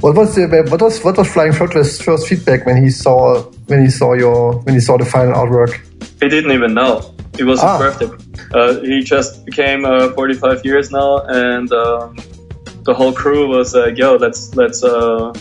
what 0.00 0.14
was 0.14 0.34
the 0.34 0.66
what 0.70 0.80
was 0.80 1.02
what 1.04 1.16
was 1.16 1.32
Flying 1.32 1.52
Fortress' 1.52 2.00
first 2.00 2.28
feedback 2.28 2.66
when 2.66 2.82
he 2.82 2.90
saw 2.90 3.42
when 3.66 3.82
he 3.82 3.90
saw 3.90 4.14
your 4.14 4.58
when 4.60 4.74
he 4.74 4.80
saw 4.80 4.96
the 4.96 5.04
final 5.04 5.34
artwork? 5.34 5.80
He 6.20 6.28
didn't 6.28 6.52
even 6.52 6.74
know. 6.74 7.14
It 7.38 7.44
was 7.44 7.60
ah. 7.60 7.78
his 7.78 7.96
birthday 7.98 8.24
uh, 8.54 8.80
he 8.80 9.02
just 9.02 9.44
became 9.44 9.84
uh, 9.84 10.12
45 10.12 10.64
years 10.64 10.90
now, 10.90 11.18
and 11.26 11.70
um, 11.72 12.16
the 12.84 12.94
whole 12.94 13.12
crew 13.12 13.48
was 13.48 13.74
like, 13.74 13.98
"Yo, 13.98 14.14
let's 14.14 14.54
let's 14.54 14.84
uh, 14.84 15.32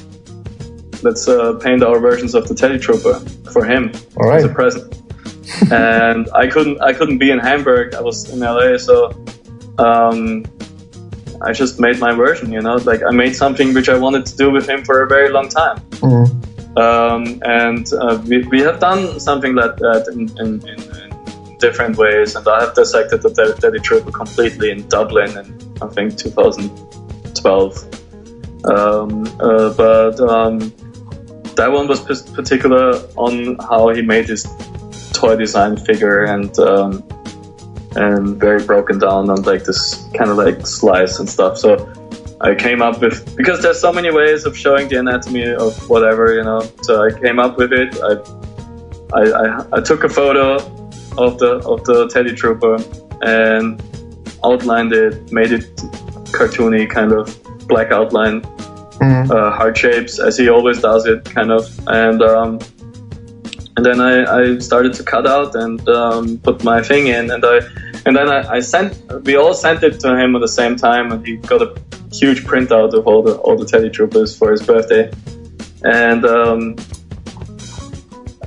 let's 1.03 1.27
uh, 1.27 1.53
paint 1.61 1.83
our 1.83 1.99
versions 1.99 2.33
of 2.33 2.47
the 2.47 2.55
Teddy 2.55 2.79
Trooper 2.79 3.19
for 3.51 3.63
him 3.63 3.91
All 4.17 4.27
right. 4.27 4.37
as 4.37 4.45
a 4.45 4.49
present." 4.49 5.02
And 5.71 6.29
I 6.33 6.47
couldn't 6.47 6.81
I 6.81 6.93
couldn't 6.93 7.17
be 7.17 7.31
in 7.31 7.39
Hamburg. 7.39 7.95
I 7.95 8.01
was 8.01 8.29
in 8.29 8.39
LA, 8.39 8.77
so 8.77 9.11
um, 9.77 10.45
I 11.41 11.53
just 11.53 11.79
made 11.79 11.99
my 11.99 12.13
version. 12.13 12.51
You 12.51 12.61
know, 12.61 12.75
like 12.75 13.01
I 13.03 13.11
made 13.11 13.35
something 13.35 13.73
which 13.73 13.89
I 13.89 13.97
wanted 13.97 14.25
to 14.27 14.35
do 14.35 14.51
with 14.51 14.67
him 14.67 14.83
for 14.83 15.03
a 15.03 15.07
very 15.07 15.29
long 15.29 15.49
time. 15.49 15.79
Mm. 16.01 16.43
Um, 16.75 17.39
and 17.45 17.87
uh, 17.93 18.19
we, 18.25 18.39
we 18.47 18.59
have 18.61 18.79
done 18.79 19.19
something 19.19 19.53
like 19.53 19.75
that 19.77 20.07
in, 20.11 20.35
in, 20.39 20.67
in 20.67 20.79
different 21.59 21.97
ways. 21.97 22.35
And 22.35 22.47
I 22.47 22.61
have 22.61 22.73
dissected 22.75 23.21
the 23.21 23.55
Teddy 23.61 23.77
Trooper 23.79 24.11
completely 24.11 24.71
in 24.71 24.87
Dublin 24.87 25.37
in, 25.37 25.55
I 25.81 25.87
think, 25.87 26.17
2012. 26.17 27.85
Um, 28.65 29.27
uh, 29.39 29.69
but 29.73 30.19
um, 30.19 30.73
that 31.55 31.71
one 31.71 31.87
was 31.87 32.01
particular 32.39 32.95
on 33.15 33.55
how 33.69 33.89
he 33.89 34.01
made 34.01 34.27
his 34.27 34.45
toy 35.23 35.35
design 35.35 35.77
figure 35.77 36.23
and 36.23 36.57
um, 36.59 37.03
and 37.95 38.37
very 38.37 38.63
broken 38.63 38.99
down 38.99 39.29
on 39.29 39.41
like 39.43 39.63
this 39.63 40.07
kind 40.17 40.29
of 40.29 40.37
like 40.37 40.65
slice 40.67 41.19
and 41.19 41.29
stuff. 41.29 41.57
So 41.57 41.71
I 42.41 42.55
came 42.55 42.81
up 42.81 43.01
with 43.01 43.35
because 43.37 43.61
there's 43.61 43.79
so 43.79 43.93
many 43.93 44.11
ways 44.11 44.45
of 44.45 44.57
showing 44.57 44.89
the 44.89 44.97
anatomy 44.97 45.47
of 45.53 45.89
whatever 45.89 46.33
you 46.35 46.43
know. 46.43 46.61
So 46.81 47.05
I 47.07 47.11
came 47.19 47.39
up 47.39 47.57
with 47.57 47.71
it. 47.71 47.89
I 48.09 48.13
I, 49.19 49.23
I, 49.43 49.65
I 49.77 49.81
took 49.81 50.03
a 50.03 50.09
photo 50.09 50.55
of 51.17 51.39
the 51.39 51.61
of 51.65 51.83
the 51.85 52.09
Teddy 52.11 52.33
Trooper 52.33 52.77
and 53.21 53.81
outlined 54.43 54.91
it, 54.91 55.31
made 55.31 55.51
it 55.51 55.75
cartoony, 56.37 56.89
kind 56.89 57.11
of 57.13 57.25
black 57.67 57.91
outline, 57.91 58.41
mm. 58.41 59.31
uh, 59.31 59.51
heart 59.51 59.77
shapes 59.77 60.19
as 60.19 60.37
he 60.37 60.49
always 60.49 60.81
does 60.81 61.05
it, 61.05 61.23
kind 61.23 61.51
of, 61.51 61.63
and 61.87 62.21
um, 62.21 62.59
and 63.75 63.85
then 63.85 63.99
I, 63.99 64.23
I 64.39 64.59
started 64.59 64.93
to 64.95 65.03
cut 65.03 65.25
out 65.27 65.55
and 65.55 65.87
um, 65.89 66.37
put 66.39 66.63
my 66.63 66.81
thing 66.81 67.07
in, 67.07 67.31
and 67.31 67.43
I 67.43 67.59
and 68.05 68.15
then 68.15 68.29
I, 68.29 68.55
I, 68.55 68.59
sent 68.59 68.95
we 69.23 69.35
all 69.35 69.53
sent 69.53 69.83
it 69.83 69.99
to 70.01 70.17
him 70.17 70.35
at 70.35 70.39
the 70.39 70.47
same 70.47 70.75
time, 70.75 71.11
and 71.11 71.25
he 71.25 71.37
got 71.37 71.61
a 71.61 71.75
huge 72.11 72.43
printout 72.43 72.93
of 72.93 73.07
all 73.07 73.23
the 73.23 73.35
all 73.37 73.57
the 73.57 73.65
Teddy 73.65 73.89
Troopers 73.89 74.37
for 74.37 74.51
his 74.51 74.61
birthday. 74.61 75.11
and 75.83 76.25
um, 76.25 76.75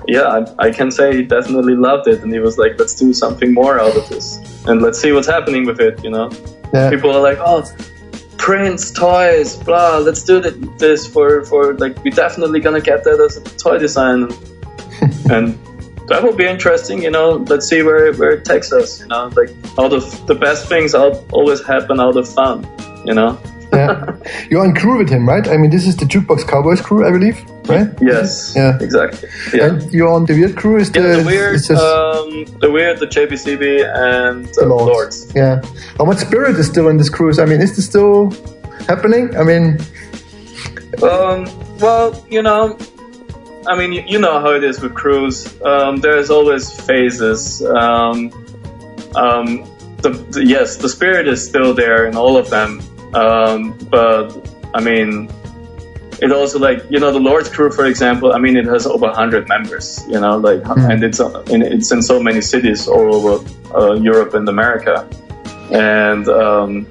yeah, 0.06 0.44
I, 0.58 0.66
I, 0.66 0.70
can 0.70 0.92
say 0.92 1.16
he 1.16 1.22
definitely 1.22 1.74
loved 1.74 2.06
it, 2.06 2.22
and 2.22 2.32
he 2.32 2.38
was 2.38 2.58
like, 2.58 2.78
"Let's 2.78 2.94
do 2.94 3.12
something 3.12 3.52
more 3.52 3.80
out 3.80 3.96
of 3.96 4.08
this, 4.08 4.38
and 4.66 4.80
let's 4.80 5.00
see 5.00 5.10
what's 5.12 5.26
happening 5.26 5.66
with 5.66 5.80
it." 5.80 6.02
You 6.04 6.10
know, 6.10 6.30
yeah. 6.72 6.88
people 6.88 7.10
are 7.10 7.20
like, 7.20 7.38
"Oh, 7.40 7.64
prints, 8.38 8.92
toys, 8.92 9.56
blah. 9.56 9.98
Let's 9.98 10.22
do 10.22 10.40
this 10.78 11.04
for 11.04 11.44
for 11.46 11.74
like 11.74 11.96
we're 12.04 12.10
definitely 12.10 12.60
gonna 12.60 12.80
get 12.80 13.02
that 13.02 13.18
as 13.18 13.36
a 13.38 13.42
toy 13.58 13.78
design, 13.78 14.28
and 15.30 15.58
that 16.08 16.22
will 16.22 16.34
be 16.34 16.46
interesting. 16.46 17.02
You 17.02 17.10
know, 17.10 17.44
let's 17.48 17.68
see 17.68 17.82
where 17.82 18.12
where 18.14 18.32
it 18.32 18.44
takes 18.44 18.72
us. 18.72 19.00
You 19.00 19.06
know, 19.06 19.30
like 19.36 19.50
all 19.76 19.92
of 19.92 20.26
the 20.26 20.34
best 20.34 20.68
things 20.68 20.94
always 20.94 21.64
happen 21.64 22.00
out 22.00 22.16
of 22.16 22.28
fun. 22.28 22.66
You 23.04 23.14
know." 23.14 23.38
yeah. 23.72 24.16
You're 24.50 24.64
on 24.64 24.74
crew 24.74 24.98
with 24.98 25.08
him, 25.08 25.28
right? 25.28 25.46
I 25.48 25.56
mean, 25.56 25.70
this 25.70 25.86
is 25.86 25.96
the 25.96 26.04
Jukebox 26.04 26.46
Cowboys 26.48 26.80
crew, 26.80 27.06
I 27.06 27.10
believe, 27.10 27.44
right? 27.68 27.88
Yes. 28.00 28.54
Yeah. 28.56 28.78
Exactly. 28.80 29.28
Yeah. 29.52 29.66
And 29.66 29.92
you're 29.92 30.08
on 30.08 30.26
the 30.26 30.34
Weird 30.34 30.56
crew? 30.56 30.76
Is 30.76 30.90
yeah, 30.94 31.02
the, 31.02 31.08
the 31.18 31.24
Weird, 31.26 31.56
just... 31.56 31.70
um, 31.70 32.44
the 32.60 32.70
Weird, 32.70 32.98
the 32.98 33.06
JBCB, 33.06 33.84
and 33.94 34.46
the, 34.46 34.62
the 34.62 34.66
Lords. 34.66 34.86
Lords. 34.86 35.32
Yeah. 35.34 35.62
How 35.98 36.04
much 36.04 36.18
spirit 36.18 36.56
is 36.56 36.66
still 36.66 36.88
in 36.88 36.96
this 36.96 37.10
crews? 37.10 37.38
I 37.38 37.44
mean, 37.44 37.60
is 37.60 37.76
this 37.76 37.86
still 37.86 38.30
happening? 38.86 39.36
I 39.36 39.42
mean, 39.42 39.78
um, 41.02 41.46
well, 41.78 42.24
you 42.28 42.42
know, 42.42 42.78
I 43.66 43.76
mean, 43.76 43.92
you, 43.92 44.02
you 44.06 44.18
know 44.18 44.40
how 44.40 44.52
it 44.52 44.64
is 44.64 44.80
with 44.80 44.94
crews. 44.94 45.60
Um, 45.62 45.96
there's 45.98 46.30
always 46.30 46.70
phases. 46.80 47.64
Um, 47.64 48.32
um, 49.14 49.64
the, 50.02 50.10
the, 50.30 50.44
yes, 50.44 50.76
the 50.76 50.88
spirit 50.88 51.26
is 51.26 51.46
still 51.46 51.74
there 51.74 52.06
in 52.06 52.16
all 52.16 52.36
of 52.36 52.50
them. 52.50 52.80
Um, 53.14 53.76
but 53.90 54.30
I 54.74 54.80
mean, 54.80 55.30
it 56.20 56.32
also 56.32 56.58
like 56.58 56.84
you 56.90 56.98
know 56.98 57.12
the 57.12 57.20
Lord's 57.20 57.48
crew, 57.48 57.70
for 57.70 57.86
example. 57.86 58.32
I 58.32 58.38
mean, 58.38 58.56
it 58.56 58.66
has 58.66 58.86
over 58.86 59.10
hundred 59.10 59.48
members. 59.48 60.04
You 60.08 60.20
know, 60.20 60.38
like 60.38 60.62
mm. 60.62 60.90
and 60.90 61.02
it's 61.02 61.20
in, 61.50 61.62
it's 61.62 61.90
in 61.92 62.02
so 62.02 62.22
many 62.22 62.40
cities 62.40 62.88
all 62.88 63.14
over 63.14 63.44
uh, 63.74 63.94
Europe 63.94 64.34
and 64.34 64.48
America, 64.48 65.08
and 65.72 66.28
um, 66.28 66.86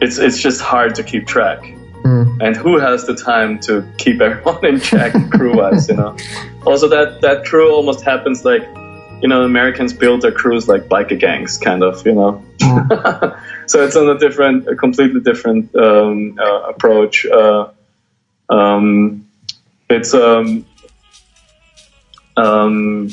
it's 0.00 0.18
it's 0.18 0.40
just 0.40 0.60
hard 0.60 0.94
to 0.96 1.02
keep 1.02 1.26
track. 1.26 1.77
Mm. 2.08 2.38
And 2.40 2.56
who 2.56 2.78
has 2.78 3.06
the 3.06 3.14
time 3.14 3.58
to 3.60 3.86
keep 3.98 4.20
everyone 4.20 4.64
in 4.64 4.80
check 4.80 5.12
crew 5.30 5.56
wise? 5.56 5.88
You 5.88 5.96
know. 5.96 6.16
Also, 6.64 6.88
that 6.88 7.20
that 7.20 7.44
crew 7.44 7.70
almost 7.70 8.02
happens 8.02 8.44
like 8.44 8.62
you 9.22 9.28
know 9.28 9.42
Americans 9.42 9.92
build 9.92 10.22
their 10.22 10.32
crews 10.32 10.68
like 10.68 10.88
biker 10.88 11.18
gangs, 11.18 11.58
kind 11.58 11.82
of. 11.82 12.06
You 12.06 12.14
know. 12.14 12.44
Mm. 12.60 13.40
so 13.66 13.84
it's 13.84 13.96
on 13.96 14.08
a 14.08 14.18
different, 14.18 14.68
a 14.68 14.74
completely 14.74 15.20
different 15.20 15.74
um, 15.76 16.38
uh, 16.40 16.72
approach. 16.72 17.26
Uh, 17.26 17.68
um, 18.48 19.28
it's 19.90 20.14
um, 20.14 20.64
um, 22.38 23.10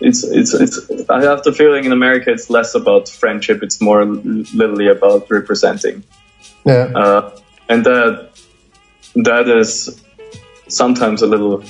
it's 0.00 0.22
it's 0.22 0.54
it's. 0.54 1.10
I 1.10 1.22
have 1.22 1.42
the 1.42 1.52
feeling 1.52 1.86
in 1.86 1.92
America 1.92 2.30
it's 2.30 2.48
less 2.50 2.76
about 2.76 3.08
friendship. 3.08 3.64
It's 3.64 3.80
more 3.80 4.04
literally 4.04 4.86
about 4.86 5.28
representing. 5.28 6.04
Yeah. 6.64 6.92
Uh, 6.94 7.38
and 7.72 7.86
that 7.86 8.28
that 9.14 9.48
is 9.48 10.02
sometimes 10.68 11.22
a 11.22 11.26
little 11.26 11.62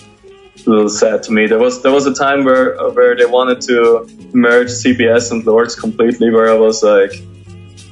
a 0.66 0.70
little 0.70 0.88
sad 0.88 1.22
to 1.24 1.32
me. 1.32 1.46
There 1.46 1.58
was 1.58 1.82
there 1.82 1.92
was 1.92 2.06
a 2.06 2.14
time 2.14 2.44
where 2.44 2.66
where 2.90 3.14
they 3.16 3.24
wanted 3.38 3.60
to 3.70 4.08
merge 4.32 4.70
CBS 4.82 5.30
and 5.30 5.46
Lords 5.46 5.74
completely, 5.76 6.30
where 6.30 6.48
I 6.50 6.58
was 6.66 6.82
like, 6.82 7.12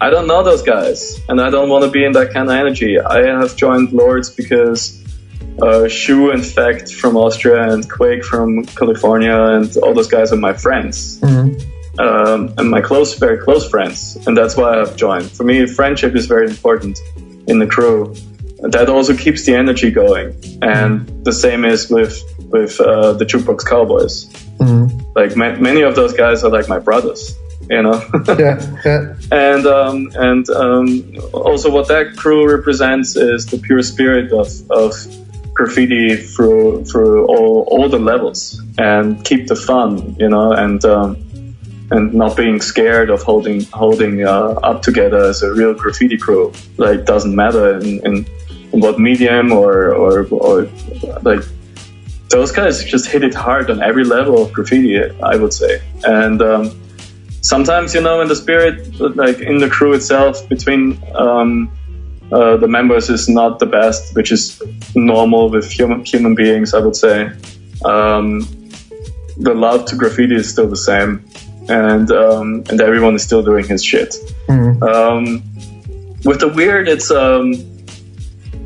I 0.00 0.10
don't 0.10 0.26
know 0.26 0.42
those 0.42 0.62
guys, 0.62 1.20
and 1.28 1.40
I 1.40 1.50
don't 1.50 1.68
want 1.68 1.84
to 1.84 1.90
be 1.90 2.04
in 2.04 2.12
that 2.12 2.32
kind 2.32 2.48
of 2.48 2.56
energy. 2.56 2.98
I 2.98 3.22
have 3.40 3.56
joined 3.56 3.92
Lords 3.92 4.28
because 4.30 4.82
uh, 5.62 5.86
Shu, 5.88 6.30
in 6.30 6.42
fact, 6.42 6.92
from 6.92 7.16
Austria, 7.16 7.72
and 7.72 7.88
Quake 7.88 8.24
from 8.24 8.64
California, 8.80 9.36
and 9.56 9.68
all 9.78 9.94
those 9.94 10.08
guys 10.08 10.32
are 10.32 10.42
my 10.50 10.52
friends. 10.52 11.20
Mm-hmm. 11.20 11.50
Um, 11.98 12.54
and 12.56 12.70
my 12.70 12.80
close, 12.80 13.18
very 13.18 13.38
close 13.38 13.68
friends, 13.68 14.16
and 14.26 14.36
that's 14.36 14.56
why 14.56 14.80
I've 14.80 14.96
joined. 14.96 15.30
For 15.30 15.44
me, 15.44 15.66
friendship 15.66 16.14
is 16.16 16.26
very 16.26 16.48
important 16.48 16.98
in 17.50 17.58
the 17.58 17.66
crew. 17.66 18.14
That 18.60 18.88
also 18.88 19.16
keeps 19.16 19.46
the 19.46 19.54
energy 19.54 19.90
going, 19.90 20.34
and 20.60 21.24
the 21.24 21.32
same 21.32 21.64
is 21.64 21.90
with 21.90 22.14
with 22.50 22.78
uh, 22.80 23.14
the 23.14 23.24
Jukebox 23.24 23.64
Cowboys. 23.66 24.26
Mm-hmm. 24.58 24.98
Like 25.16 25.34
ma- 25.34 25.56
many 25.56 25.80
of 25.80 25.96
those 25.96 26.12
guys 26.12 26.44
are 26.44 26.50
like 26.50 26.68
my 26.68 26.78
brothers 26.78 27.34
you 27.70 27.82
know. 27.82 28.02
yeah, 28.38 28.60
yeah. 28.84 29.14
And 29.30 29.66
um, 29.66 30.10
and 30.14 30.50
um, 30.50 31.14
also, 31.32 31.70
what 31.70 31.88
that 31.88 32.16
crew 32.16 32.50
represents 32.50 33.16
is 33.16 33.46
the 33.46 33.58
pure 33.58 33.82
spirit 33.82 34.32
of, 34.32 34.48
of 34.70 34.92
graffiti 35.54 36.16
through 36.16 36.84
through 36.84 37.26
all, 37.26 37.62
all 37.70 37.88
the 37.88 37.98
levels, 37.98 38.60
and 38.76 39.24
keep 39.24 39.46
the 39.46 39.56
fun, 39.56 40.16
you 40.18 40.28
know, 40.28 40.52
and 40.52 40.84
um, 40.84 41.16
and 41.90 42.14
not 42.14 42.36
being 42.36 42.60
scared 42.60 43.10
of 43.10 43.22
holding 43.22 43.64
holding 43.66 44.24
uh, 44.24 44.58
up 44.62 44.82
together 44.82 45.24
as 45.24 45.42
a 45.42 45.52
real 45.52 45.74
graffiti 45.74 46.16
crew. 46.16 46.52
Like, 46.76 47.04
doesn't 47.04 47.34
matter 47.34 47.78
in, 47.78 48.04
in, 48.06 48.26
what 48.70 49.00
medium 49.00 49.50
or 49.52 49.92
or 49.92 50.26
or 50.30 50.68
like 51.22 51.42
those 52.28 52.52
guys 52.52 52.84
just 52.84 53.06
hit 53.06 53.24
it 53.24 53.34
hard 53.34 53.68
on 53.68 53.82
every 53.82 54.04
level 54.04 54.42
of 54.44 54.52
graffiti, 54.52 55.02
I 55.20 55.34
would 55.34 55.52
say. 55.52 55.82
And 56.04 56.40
um, 56.40 56.80
sometimes 57.42 57.94
you 57.94 58.00
know 58.00 58.20
in 58.20 58.28
the 58.28 58.36
spirit 58.36 59.00
like 59.16 59.40
in 59.40 59.58
the 59.58 59.68
crew 59.68 59.92
itself 59.94 60.48
between 60.48 61.00
um, 61.14 61.70
uh, 62.32 62.56
the 62.56 62.68
members 62.68 63.08
is 63.10 63.28
not 63.28 63.58
the 63.58 63.66
best 63.66 64.14
which 64.14 64.30
is 64.30 64.62
normal 64.94 65.48
with 65.50 65.70
human 65.70 66.04
human 66.04 66.34
beings 66.34 66.74
i 66.74 66.78
would 66.78 66.96
say 66.96 67.30
um, 67.84 68.40
the 69.38 69.54
love 69.54 69.84
to 69.86 69.96
graffiti 69.96 70.34
is 70.34 70.50
still 70.50 70.68
the 70.68 70.76
same 70.76 71.24
and 71.68 72.10
um, 72.10 72.64
and 72.70 72.80
everyone 72.80 73.14
is 73.14 73.22
still 73.22 73.42
doing 73.42 73.66
his 73.66 73.84
shit 73.84 74.14
mm. 74.48 76.24
with 76.24 76.40
the 76.40 76.48
weird 76.48 76.88
it's 76.88 77.10
um, 77.10 77.54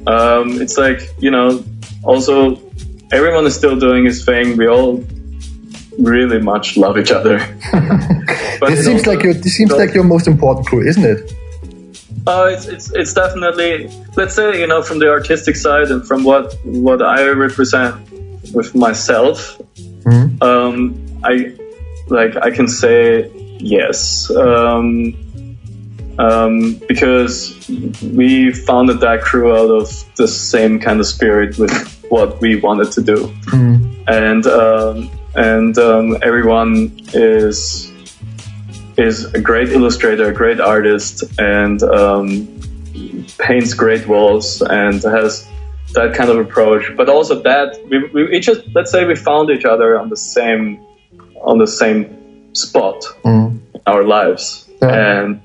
um, 0.07 0.61
it's 0.61 0.79
like 0.79 1.01
you 1.19 1.31
know 1.31 1.65
also 2.03 2.61
everyone 3.13 3.47
is 3.47 3.55
still 3.55 3.79
doing 3.79 4.05
his 4.05 4.25
thing 4.25 4.57
we 4.57 4.67
all 4.67 5.05
really 5.99 6.41
much 6.41 6.77
love 6.77 6.99
each 6.99 7.11
other. 7.11 7.39
this 8.61 8.85
seems 8.85 9.07
like 9.07 9.23
your 9.23 9.35
this 9.35 9.57
seems 9.57 9.73
like 9.73 9.95
your 9.95 10.05
most 10.05 10.27
important 10.27 10.67
crew, 10.67 10.87
isn't 10.87 11.05
it? 11.05 11.33
Uh, 12.27 12.51
it's, 12.53 12.67
it's 12.67 12.93
it's 12.93 13.15
definitely 13.15 13.91
let's 14.17 14.35
say 14.35 14.59
you 14.61 14.67
know 14.67 14.83
from 14.83 14.99
the 14.99 15.09
artistic 15.09 15.57
side 15.57 15.91
and 15.91 16.07
from 16.07 16.25
what 16.25 16.55
what 16.65 17.03
I 17.03 17.29
represent 17.29 17.95
with 18.53 18.75
myself. 18.75 19.61
Mm-hmm. 19.77 20.43
Um, 20.43 21.21
I 21.23 21.55
like 22.09 22.37
I 22.37 22.51
can 22.51 22.69
say 22.69 23.31
yes. 23.59 24.31
Um, 24.31 25.17
um, 26.19 26.81
because 26.87 27.69
we 28.03 28.53
founded 28.53 29.01
that 29.01 29.23
crew 29.23 29.53
out 29.53 29.71
of 29.71 30.15
the 30.17 30.29
same 30.29 30.79
kind 30.79 31.01
of 31.01 31.07
spirit 31.07 31.59
with 31.59 31.73
what 32.09 32.41
we 32.41 32.57
wanted 32.57 32.93
to 32.93 33.03
do, 33.03 33.17
mm. 33.47 34.05
and 34.07 34.47
um, 34.47 35.11
and 35.35 35.77
um, 35.79 36.17
everyone 36.23 36.93
is 37.13 37.91
is 38.97 39.25
a 39.35 39.41
great 39.41 39.71
illustrator, 39.71 40.29
a 40.29 40.33
great 40.33 40.61
artist, 40.61 41.25
and 41.39 41.83
um, 41.83 42.47
paints 43.39 43.75
great 43.75 44.07
walls 44.07 44.63
and 44.63 45.03
has 45.03 45.49
that 45.95 46.15
kind 46.15 46.31
of 46.31 46.39
approach. 46.39 46.97
But 46.97 47.09
also 47.09 47.43
that 47.43 47.77
we, 47.89 48.29
we 48.29 48.39
just 48.39 48.63
let's 48.75 48.93
say 48.93 49.05
we 49.05 49.17
found 49.17 49.51
each 49.51 49.65
other 49.65 49.99
on 49.99 50.11
the 50.11 50.17
same 50.17 50.85
on 51.45 51.59
the 51.59 51.67
same 51.67 52.55
spot 52.55 53.03
mm. 53.25 53.59
in 53.75 53.81
our 53.87 54.05
lives, 54.05 54.69
yeah. 54.83 55.19
and 55.19 55.41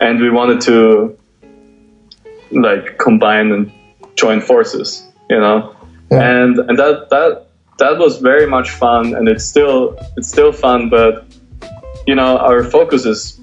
and 0.00 0.20
we 0.20 0.30
wanted 0.30 0.60
to 0.62 1.18
like 2.50 2.98
combine 2.98 3.52
and 3.52 3.72
join 4.16 4.40
forces, 4.40 5.06
you 5.30 5.38
know, 5.38 5.74
yeah. 6.10 6.20
and 6.20 6.58
and 6.58 6.78
that 6.78 7.08
that 7.10 7.46
that 7.78 7.98
was 7.98 8.18
very 8.18 8.46
much 8.46 8.70
fun, 8.70 9.14
and 9.14 9.28
it's 9.28 9.44
still 9.44 9.96
it's 10.16 10.28
still 10.28 10.52
fun. 10.52 10.88
But 10.88 11.24
you 12.06 12.14
know, 12.14 12.38
our 12.38 12.64
focus 12.64 13.04
is 13.06 13.40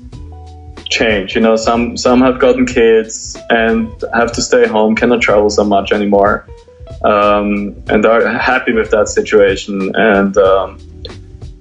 change. 0.89 1.35
You 1.35 1.41
know, 1.41 1.55
some 1.55 1.97
some 1.97 2.21
have 2.21 2.39
gotten 2.39 2.65
kids 2.65 3.37
and 3.49 3.89
have 4.13 4.31
to 4.33 4.41
stay 4.41 4.67
home, 4.67 4.95
cannot 4.95 5.21
travel 5.21 5.49
so 5.49 5.63
much 5.63 5.91
anymore, 5.91 6.47
um, 7.03 7.75
and 7.87 8.05
are 8.05 8.27
happy 8.37 8.73
with 8.73 8.91
that 8.91 9.07
situation, 9.07 9.95
and 9.95 10.37
um, 10.37 10.77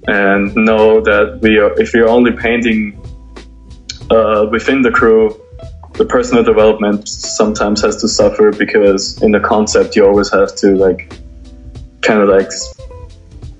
and 0.07 0.55
know 0.55 1.01
that 1.01 1.39
we 1.41 1.57
are 1.59 1.79
if 1.79 1.93
you're 1.93 2.09
only 2.09 2.31
painting 2.31 2.99
uh, 4.09 4.47
within 4.51 4.81
the 4.81 4.91
crew. 4.91 5.39
The 5.93 6.05
personal 6.05 6.43
development 6.43 7.07
sometimes 7.07 7.81
has 7.81 8.01
to 8.01 8.07
suffer 8.07 8.51
because 8.51 9.21
in 9.21 9.31
the 9.31 9.41
concept 9.41 9.95
you 9.95 10.05
always 10.05 10.31
have 10.31 10.55
to 10.55 10.75
like 10.75 11.11
kind 12.01 12.21
of 12.21 12.29
like 12.29 12.49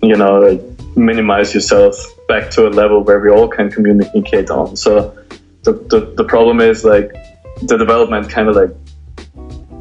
you 0.01 0.15
know 0.15 0.39
like 0.39 0.61
minimize 0.95 1.53
yourself 1.53 1.95
back 2.27 2.49
to 2.51 2.67
a 2.67 2.69
level 2.69 3.03
where 3.03 3.19
we 3.19 3.29
all 3.29 3.47
can 3.47 3.69
communicate 3.69 4.49
on 4.49 4.75
so 4.75 5.15
the, 5.63 5.73
the, 5.73 6.13
the 6.17 6.23
problem 6.23 6.59
is 6.59 6.83
like 6.83 7.11
the 7.63 7.77
development 7.77 8.29
kind 8.29 8.49
of 8.49 8.55
like 8.55 8.71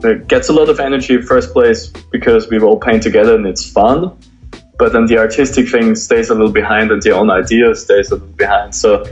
it 0.05 0.29
gets 0.29 0.49
a 0.49 0.53
lot 0.53 0.69
of 0.69 0.81
energy 0.81 1.21
first 1.23 1.53
place 1.53 1.89
because 2.11 2.49
we 2.49 2.59
all 2.61 2.79
paint 2.79 3.03
together 3.03 3.35
and 3.35 3.47
it's 3.47 3.71
fun 3.71 4.17
but 4.81 4.95
then 4.95 5.05
the 5.05 5.19
artistic 5.19 5.69
thing 5.69 5.95
stays 5.95 6.31
a 6.31 6.35
little 6.35 6.51
behind 6.51 6.91
and 6.91 7.03
the 7.03 7.11
own 7.11 7.31
idea 7.31 7.75
stays 7.75 8.11
a 8.11 8.15
little 8.15 8.35
behind. 8.45 8.75
So 8.75 9.05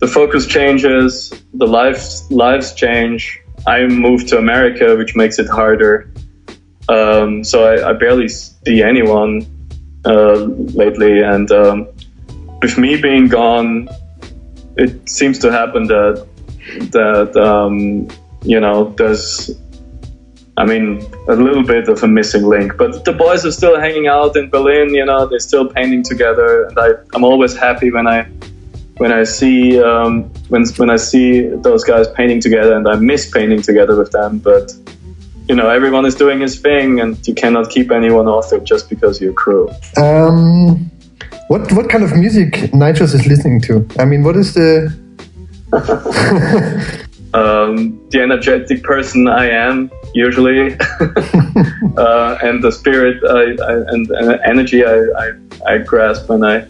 the 0.00 0.08
focus 0.08 0.44
changes 0.46 1.32
the 1.54 1.68
lives 1.68 2.26
lives 2.32 2.74
change. 2.74 3.40
I 3.64 3.86
moved 3.86 4.26
to 4.30 4.38
america 4.38 4.96
which 4.96 5.14
makes 5.14 5.38
it 5.38 5.48
harder. 5.48 6.10
Um, 6.88 7.44
so 7.44 7.56
I, 7.72 7.90
I, 7.90 7.92
barely 7.94 8.28
see 8.28 8.82
anyone 8.82 9.34
uh, 10.04 10.40
lately. 10.82 11.22
And 11.22 11.50
um, 11.50 11.88
with 12.60 12.76
me 12.76 13.00
being 13.00 13.28
gone 13.28 13.88
it 14.76 15.08
seems 15.08 15.38
to 15.38 15.52
happen 15.52 15.86
that 15.86 16.26
that 16.96 17.36
um, 17.36 18.08
you 18.42 18.58
know 18.58 18.78
there's 18.98 19.50
I 20.56 20.64
mean, 20.64 21.04
a 21.28 21.34
little 21.34 21.64
bit 21.64 21.88
of 21.88 22.02
a 22.02 22.08
missing 22.08 22.44
link. 22.44 22.76
But 22.76 23.04
the 23.04 23.12
boys 23.12 23.44
are 23.44 23.50
still 23.50 23.78
hanging 23.78 24.06
out 24.06 24.36
in 24.36 24.50
Berlin. 24.50 24.94
You 24.94 25.04
know, 25.04 25.26
they're 25.26 25.40
still 25.40 25.68
painting 25.68 26.04
together, 26.04 26.66
and 26.66 26.78
I, 26.78 26.90
I'm 27.12 27.24
always 27.24 27.56
happy 27.56 27.90
when 27.90 28.06
I 28.06 28.28
when 28.98 29.10
I 29.10 29.24
see 29.24 29.82
um, 29.82 30.30
when 30.48 30.64
when 30.76 30.90
I 30.90 30.96
see 30.96 31.48
those 31.48 31.82
guys 31.82 32.06
painting 32.08 32.40
together, 32.40 32.76
and 32.76 32.86
I 32.88 32.96
miss 32.96 33.30
painting 33.30 33.62
together 33.62 33.96
with 33.96 34.12
them. 34.12 34.38
But 34.38 34.72
you 35.48 35.56
know, 35.56 35.68
everyone 35.68 36.06
is 36.06 36.14
doing 36.14 36.40
his 36.40 36.60
thing, 36.60 37.00
and 37.00 37.26
you 37.26 37.34
cannot 37.34 37.70
keep 37.70 37.90
anyone 37.90 38.28
off 38.28 38.52
it 38.52 38.62
just 38.62 38.88
because 38.88 39.20
you're 39.20 39.32
crew. 39.32 39.68
Um, 39.96 40.88
what 41.48 41.72
what 41.72 41.90
kind 41.90 42.04
of 42.04 42.16
music 42.16 42.52
Nychos 42.72 43.12
is 43.12 43.26
listening 43.26 43.60
to? 43.62 43.86
I 43.98 44.04
mean, 44.04 44.22
what 44.22 44.36
is 44.36 44.54
the 44.54 44.94
um, 47.34 48.00
the 48.10 48.20
energetic 48.22 48.84
person 48.84 49.26
I 49.26 49.50
am 49.50 49.90
usually, 50.14 50.74
uh, 51.96 52.38
and 52.42 52.62
the 52.62 52.70
spirit 52.72 53.22
I, 53.24 53.62
I, 53.62 53.72
and, 53.92 54.10
and, 54.10 54.40
energy 54.44 54.84
I, 54.84 54.96
I, 54.96 55.32
I, 55.66 55.78
grasp 55.78 56.28
when 56.28 56.44
I 56.44 56.62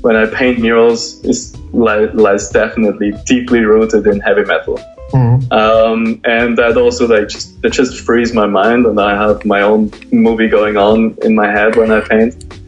when 0.00 0.16
I 0.16 0.26
paint 0.26 0.58
murals 0.60 1.24
is 1.24 1.56
lies 1.72 2.50
definitely 2.50 3.12
deeply 3.26 3.60
rooted 3.60 4.06
in 4.06 4.20
heavy 4.20 4.44
metal. 4.44 4.78
Mm-hmm. 5.12 5.52
Um, 5.52 6.20
and 6.24 6.58
that 6.58 6.76
also 6.76 7.06
like 7.06 7.28
just 7.28 7.64
it 7.64 7.72
just 7.72 8.00
frees 8.00 8.32
my 8.32 8.46
mind, 8.46 8.86
and 8.86 9.00
I 9.00 9.16
have 9.16 9.44
my 9.44 9.62
own 9.62 9.92
movie 10.12 10.48
going 10.48 10.76
on 10.76 11.16
in 11.22 11.34
my 11.34 11.50
head 11.50 11.76
when 11.76 11.90
I 11.90 12.00
paint, 12.00 12.58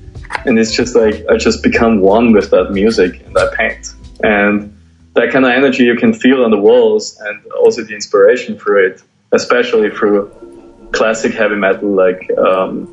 and 0.45 0.59
it's 0.59 0.74
just 0.74 0.95
like 0.95 1.24
I 1.31 1.37
just 1.37 1.62
become 1.62 2.01
one 2.01 2.33
with 2.33 2.51
that 2.51 2.72
music 2.72 3.24
and 3.27 3.37
I 3.39 3.55
paint 3.57 3.93
and 4.22 4.72
that 5.14 5.33
kind 5.33 5.45
of 5.45 5.53
energy 5.53 5.85
you 5.85 5.97
can 5.97 6.12
feel 6.12 6.45
on 6.45 6.51
the 6.51 6.59
walls 6.59 7.18
and 7.20 7.53
also 7.53 7.83
the 7.83 7.95
inspiration 7.95 8.59
for 8.59 8.79
it, 8.79 9.03
especially 9.33 9.91
through 9.91 10.31
classic 10.93 11.35
heavy 11.35 11.57
metal 11.57 11.91
like 11.91 12.31
um, 12.39 12.93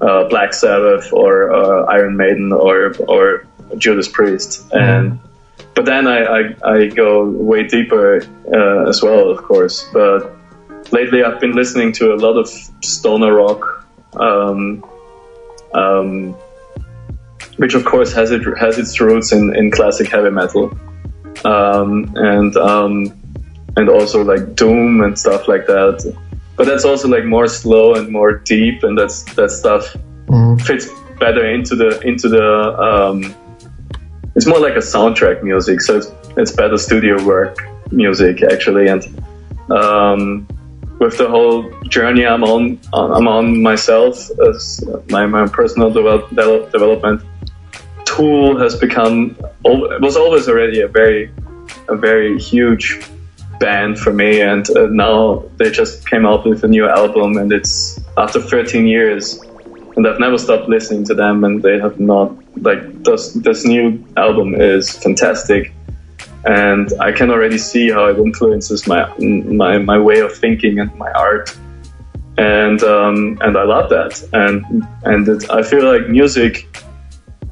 uh, 0.00 0.28
Black 0.28 0.52
Sabbath 0.52 1.12
or 1.12 1.52
uh, 1.52 1.84
Iron 1.86 2.16
Maiden 2.16 2.52
or 2.52 2.94
or 3.06 3.46
Judas 3.76 4.08
Priest. 4.08 4.72
And 4.72 5.18
but 5.74 5.84
then 5.84 6.06
I, 6.06 6.24
I, 6.24 6.40
I 6.64 6.86
go 6.88 7.24
way 7.24 7.64
deeper 7.64 8.22
uh, 8.52 8.88
as 8.88 9.02
well, 9.02 9.30
of 9.30 9.38
course. 9.38 9.88
But 9.92 10.32
lately 10.90 11.22
I've 11.22 11.40
been 11.40 11.52
listening 11.52 11.92
to 11.94 12.12
a 12.12 12.16
lot 12.16 12.36
of 12.36 12.48
stoner 12.82 13.32
rock. 13.32 13.86
Um, 14.14 14.84
um, 15.72 16.34
which 17.58 17.74
of 17.74 17.84
course 17.84 18.12
has 18.12 18.30
it 18.30 18.42
has 18.58 18.78
its 18.78 19.00
roots 19.00 19.32
in, 19.32 19.54
in 19.54 19.70
classic 19.70 20.08
heavy 20.08 20.30
metal 20.30 20.76
um, 21.44 22.12
and 22.16 22.56
um, 22.56 23.19
and 23.76 23.88
also 23.88 24.22
like 24.22 24.54
doom 24.54 25.02
and 25.02 25.18
stuff 25.18 25.48
like 25.48 25.66
that. 25.66 26.16
But 26.56 26.66
that's 26.66 26.84
also 26.84 27.08
like 27.08 27.24
more 27.24 27.46
slow 27.46 27.94
and 27.94 28.10
more 28.10 28.34
deep, 28.34 28.82
and 28.82 28.96
that's 28.98 29.22
that 29.34 29.50
stuff 29.50 29.96
mm. 30.26 30.60
fits 30.60 30.88
better 31.18 31.46
into 31.46 31.74
the 31.76 32.00
into 32.00 32.28
the. 32.28 32.46
Um, 32.78 33.34
it's 34.36 34.46
more 34.46 34.60
like 34.60 34.74
a 34.74 34.84
soundtrack 34.94 35.42
music, 35.42 35.80
so 35.80 35.96
it's, 35.96 36.12
it's 36.36 36.52
better 36.52 36.78
studio 36.78 37.24
work 37.24 37.58
music 37.90 38.42
actually, 38.42 38.86
and 38.88 39.02
um, 39.70 40.46
with 41.00 41.16
the 41.16 41.28
whole 41.28 41.68
journey 41.88 42.26
I'm 42.26 42.44
on, 42.44 42.78
I'm 42.92 43.26
on 43.26 43.62
myself 43.62 44.30
as 44.48 44.84
my, 45.08 45.26
my 45.26 45.48
personal 45.48 45.90
develop, 45.90 46.30
development 46.70 47.22
Tool 48.04 48.58
has 48.58 48.76
become 48.76 49.36
was 49.64 50.16
always 50.16 50.48
already 50.48 50.80
a 50.80 50.88
very 50.88 51.32
a 51.88 51.96
very 51.96 52.38
huge 52.38 53.00
band 53.60 53.98
for 53.98 54.12
me, 54.12 54.40
and 54.40 54.68
uh, 54.70 54.86
now 54.88 55.44
they 55.58 55.70
just 55.70 56.08
came 56.08 56.26
out 56.26 56.44
with 56.44 56.64
a 56.64 56.68
new 56.68 56.88
album, 56.88 57.36
and 57.36 57.52
it's 57.52 58.00
after 58.16 58.40
13 58.40 58.86
years, 58.86 59.40
and 59.96 60.06
I've 60.08 60.18
never 60.18 60.38
stopped 60.38 60.68
listening 60.68 61.04
to 61.04 61.14
them, 61.14 61.44
and 61.44 61.62
they 61.62 61.78
have 61.78 62.00
not 62.00 62.32
like 62.62 63.04
this 63.04 63.32
this 63.34 63.64
new 63.64 64.04
album 64.16 64.54
is 64.54 64.90
fantastic, 64.96 65.72
and 66.44 66.92
I 67.00 67.12
can 67.12 67.30
already 67.30 67.58
see 67.58 67.90
how 67.90 68.06
it 68.06 68.18
influences 68.18 68.88
my 68.88 69.06
my 69.18 69.78
my 69.78 69.98
way 69.98 70.20
of 70.20 70.32
thinking 70.36 70.80
and 70.80 70.92
my 70.96 71.12
art. 71.12 71.56
And 72.38 72.82
um, 72.82 73.38
and 73.42 73.58
I 73.58 73.64
love 73.64 73.90
that, 73.90 74.12
and 74.32 74.64
and 75.04 75.28
it, 75.28 75.50
I 75.50 75.62
feel 75.62 75.84
like 75.84 76.08
music 76.08 76.66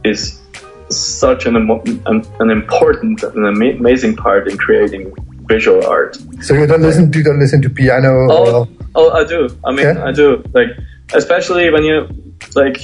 is 0.04 0.40
such 0.88 1.44
an, 1.44 1.56
an, 1.56 2.24
an 2.40 2.50
important 2.50 3.22
and 3.22 3.44
amazing 3.46 4.16
part 4.16 4.48
in 4.48 4.56
creating 4.56 5.12
visual 5.48 5.84
art. 5.86 6.16
So 6.42 6.54
you 6.54 6.66
don't 6.66 6.82
listen 6.82 7.12
you 7.12 7.24
don't 7.24 7.40
listen 7.40 7.62
to 7.62 7.70
piano? 7.70 8.28
Oh, 8.30 8.60
or... 8.60 8.68
oh 8.94 9.10
I 9.10 9.24
do. 9.24 9.48
I 9.64 9.72
mean, 9.72 9.86
yeah? 9.86 10.04
I 10.04 10.12
do. 10.12 10.44
Like, 10.52 10.68
especially 11.14 11.70
when 11.70 11.84
you 11.84 12.06
like 12.54 12.78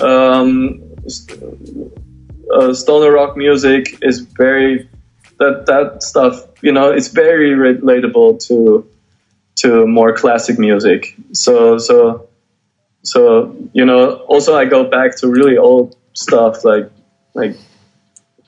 um, 0.00 0.82
uh, 2.54 2.72
stoner 2.72 3.10
rock 3.10 3.36
music 3.36 3.98
is 4.02 4.20
very 4.20 4.88
that 5.38 5.66
that 5.66 6.02
stuff. 6.02 6.46
You 6.60 6.72
know, 6.72 6.90
it's 6.92 7.08
very 7.08 7.50
relatable 7.50 8.46
to 8.46 8.86
to 9.56 9.86
more 9.86 10.12
classic 10.14 10.58
music. 10.58 11.16
So 11.32 11.78
so 11.78 12.28
so 13.02 13.56
you 13.72 13.84
know. 13.84 14.16
Also, 14.28 14.56
I 14.56 14.64
go 14.66 14.84
back 14.84 15.16
to 15.16 15.28
really 15.28 15.56
old 15.56 15.96
stuff 16.14 16.64
like 16.64 16.90
like 17.34 17.56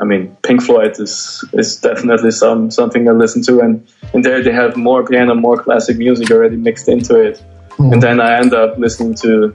I 0.00 0.04
mean, 0.04 0.36
Pink 0.42 0.62
Floyd 0.62 0.98
is 0.98 1.44
is 1.52 1.76
definitely 1.80 2.32
some 2.32 2.70
something 2.70 3.08
I 3.08 3.12
listen 3.12 3.42
to, 3.42 3.60
and 3.60 3.86
and 4.12 4.24
there 4.24 4.42
they 4.42 4.52
have 4.52 4.76
more 4.76 5.04
piano, 5.06 5.34
more 5.34 5.56
classic 5.56 5.96
music 5.98 6.30
already 6.30 6.56
mixed 6.56 6.88
into 6.88 7.20
it, 7.20 7.42
mm. 7.76 7.92
and 7.92 8.02
then 8.02 8.20
I 8.20 8.38
end 8.38 8.54
up 8.54 8.76
listening 8.76 9.14
to 9.22 9.54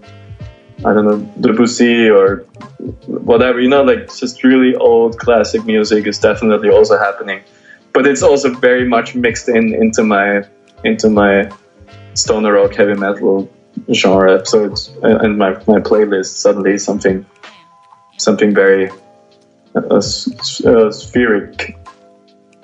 I 0.86 0.94
don't 0.94 1.06
know 1.06 1.20
Debussy 1.42 2.10
or 2.10 2.46
whatever, 3.06 3.60
you 3.60 3.68
know, 3.68 3.84
like 3.84 4.16
just 4.16 4.44
really 4.44 4.76
old 4.76 5.20
classic 5.20 5.66
music 5.66 6.08
is 6.08 6.20
definitely 6.20 6.70
also 6.70 6.98
happening, 6.98 7.42
but 7.92 8.08
it's 8.08 8.24
also 8.24 8.54
very 8.54 8.88
much 8.88 9.16
mixed 9.16 9.50
in 9.50 9.74
into 9.74 10.04
my 10.04 10.44
into 10.86 11.10
my 11.10 11.52
stoner 12.14 12.54
rock 12.54 12.76
heavy 12.76 12.94
metal 12.94 13.52
genre. 13.94 14.46
So 14.46 14.66
it's 14.72 14.90
and 15.04 15.38
my 15.38 15.52
my 15.68 15.80
playlist 15.80 16.38
suddenly 16.38 16.78
something 16.78 17.26
something 18.18 18.54
very 18.54 18.90
a, 19.76 20.02
spheric 20.92 21.76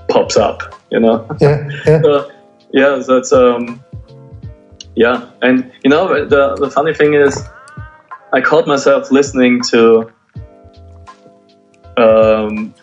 pops 0.10 0.38
up, 0.38 0.76
you 0.92 1.00
know? 1.00 1.28
Yeah, 1.40 1.70
yeah. 1.86 2.02
so, 2.02 2.32
yeah, 2.72 3.04
that's, 3.08 3.32
um, 3.32 3.84
yeah. 4.96 5.30
And, 5.42 5.72
you 5.84 5.90
know, 5.90 6.26
the, 6.26 6.56
the 6.56 6.70
funny 6.70 6.94
thing 6.94 7.14
is, 7.14 7.44
I 8.34 8.42
caught 8.42 8.68
myself 8.68 9.12
listening 9.12 9.62
to 9.70 10.12
um, 11.98 12.74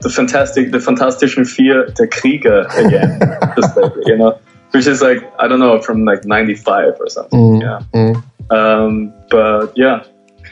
the 0.00 0.10
fantastic, 0.10 0.70
the 0.70 0.78
Fantastischen 0.78 1.44
Vier, 1.46 1.86
der 1.86 2.06
Krieger 2.06 2.66
again, 2.76 3.18
just 3.56 3.76
like, 3.76 3.92
you 4.06 4.16
know, 4.16 4.38
which 4.70 4.86
is 4.86 5.02
like, 5.02 5.30
I 5.38 5.48
don't 5.48 5.60
know, 5.60 5.80
from 5.80 6.04
like 6.04 6.24
95 6.24 6.94
or 7.00 7.08
something. 7.08 7.38
Mm, 7.38 7.62
yeah. 7.62 7.80
Mm. 7.92 8.22
Um, 8.50 9.14
but 9.30 9.72
yeah, 9.76 10.04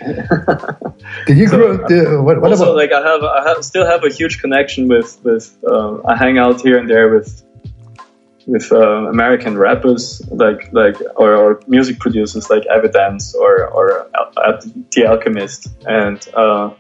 Did 1.26 1.38
you 1.38 1.48
so, 1.48 1.56
grow? 1.56 2.18
Uh, 2.18 2.22
what, 2.22 2.40
what 2.40 2.50
also, 2.50 2.64
about? 2.64 2.76
like 2.76 2.92
I 2.92 3.02
have, 3.02 3.22
I 3.22 3.48
have, 3.48 3.64
still 3.64 3.86
have 3.86 4.04
a 4.04 4.08
huge 4.08 4.40
connection 4.40 4.88
with 4.88 5.18
with. 5.22 5.56
Uh, 5.66 6.02
I 6.04 6.16
hang 6.16 6.38
out 6.38 6.60
here 6.60 6.78
and 6.78 6.88
there 6.88 7.08
with 7.12 7.42
with 8.46 8.72
uh, 8.72 9.08
American 9.08 9.56
rappers, 9.56 10.22
like 10.30 10.72
like 10.72 10.96
or, 11.16 11.34
or, 11.34 11.60
music 11.66 11.98
producers 11.98 12.50
like 12.50 12.64
Evidence 12.66 13.34
or 13.34 13.66
or 13.66 14.10
The 14.92 15.06
Alchemist 15.06 15.68
and 15.86 16.26
uh, 16.34 16.70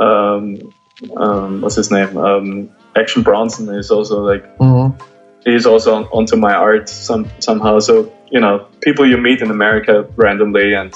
um, 0.00 0.72
um, 1.16 1.60
what's 1.60 1.76
his 1.76 1.90
name? 1.90 2.16
Um, 2.16 2.70
Action 2.96 3.22
Bronson 3.22 3.68
is 3.74 3.90
also 3.90 4.22
like 4.22 4.58
mm-hmm. 4.58 5.02
he's 5.44 5.66
also 5.66 5.94
on, 5.94 6.04
onto 6.06 6.36
my 6.36 6.54
art 6.54 6.88
some 6.88 7.30
somehow. 7.40 7.80
So 7.80 8.12
you 8.30 8.40
know, 8.40 8.68
people 8.80 9.06
you 9.06 9.18
meet 9.18 9.42
in 9.42 9.50
America 9.50 10.06
randomly 10.16 10.74
and 10.74 10.94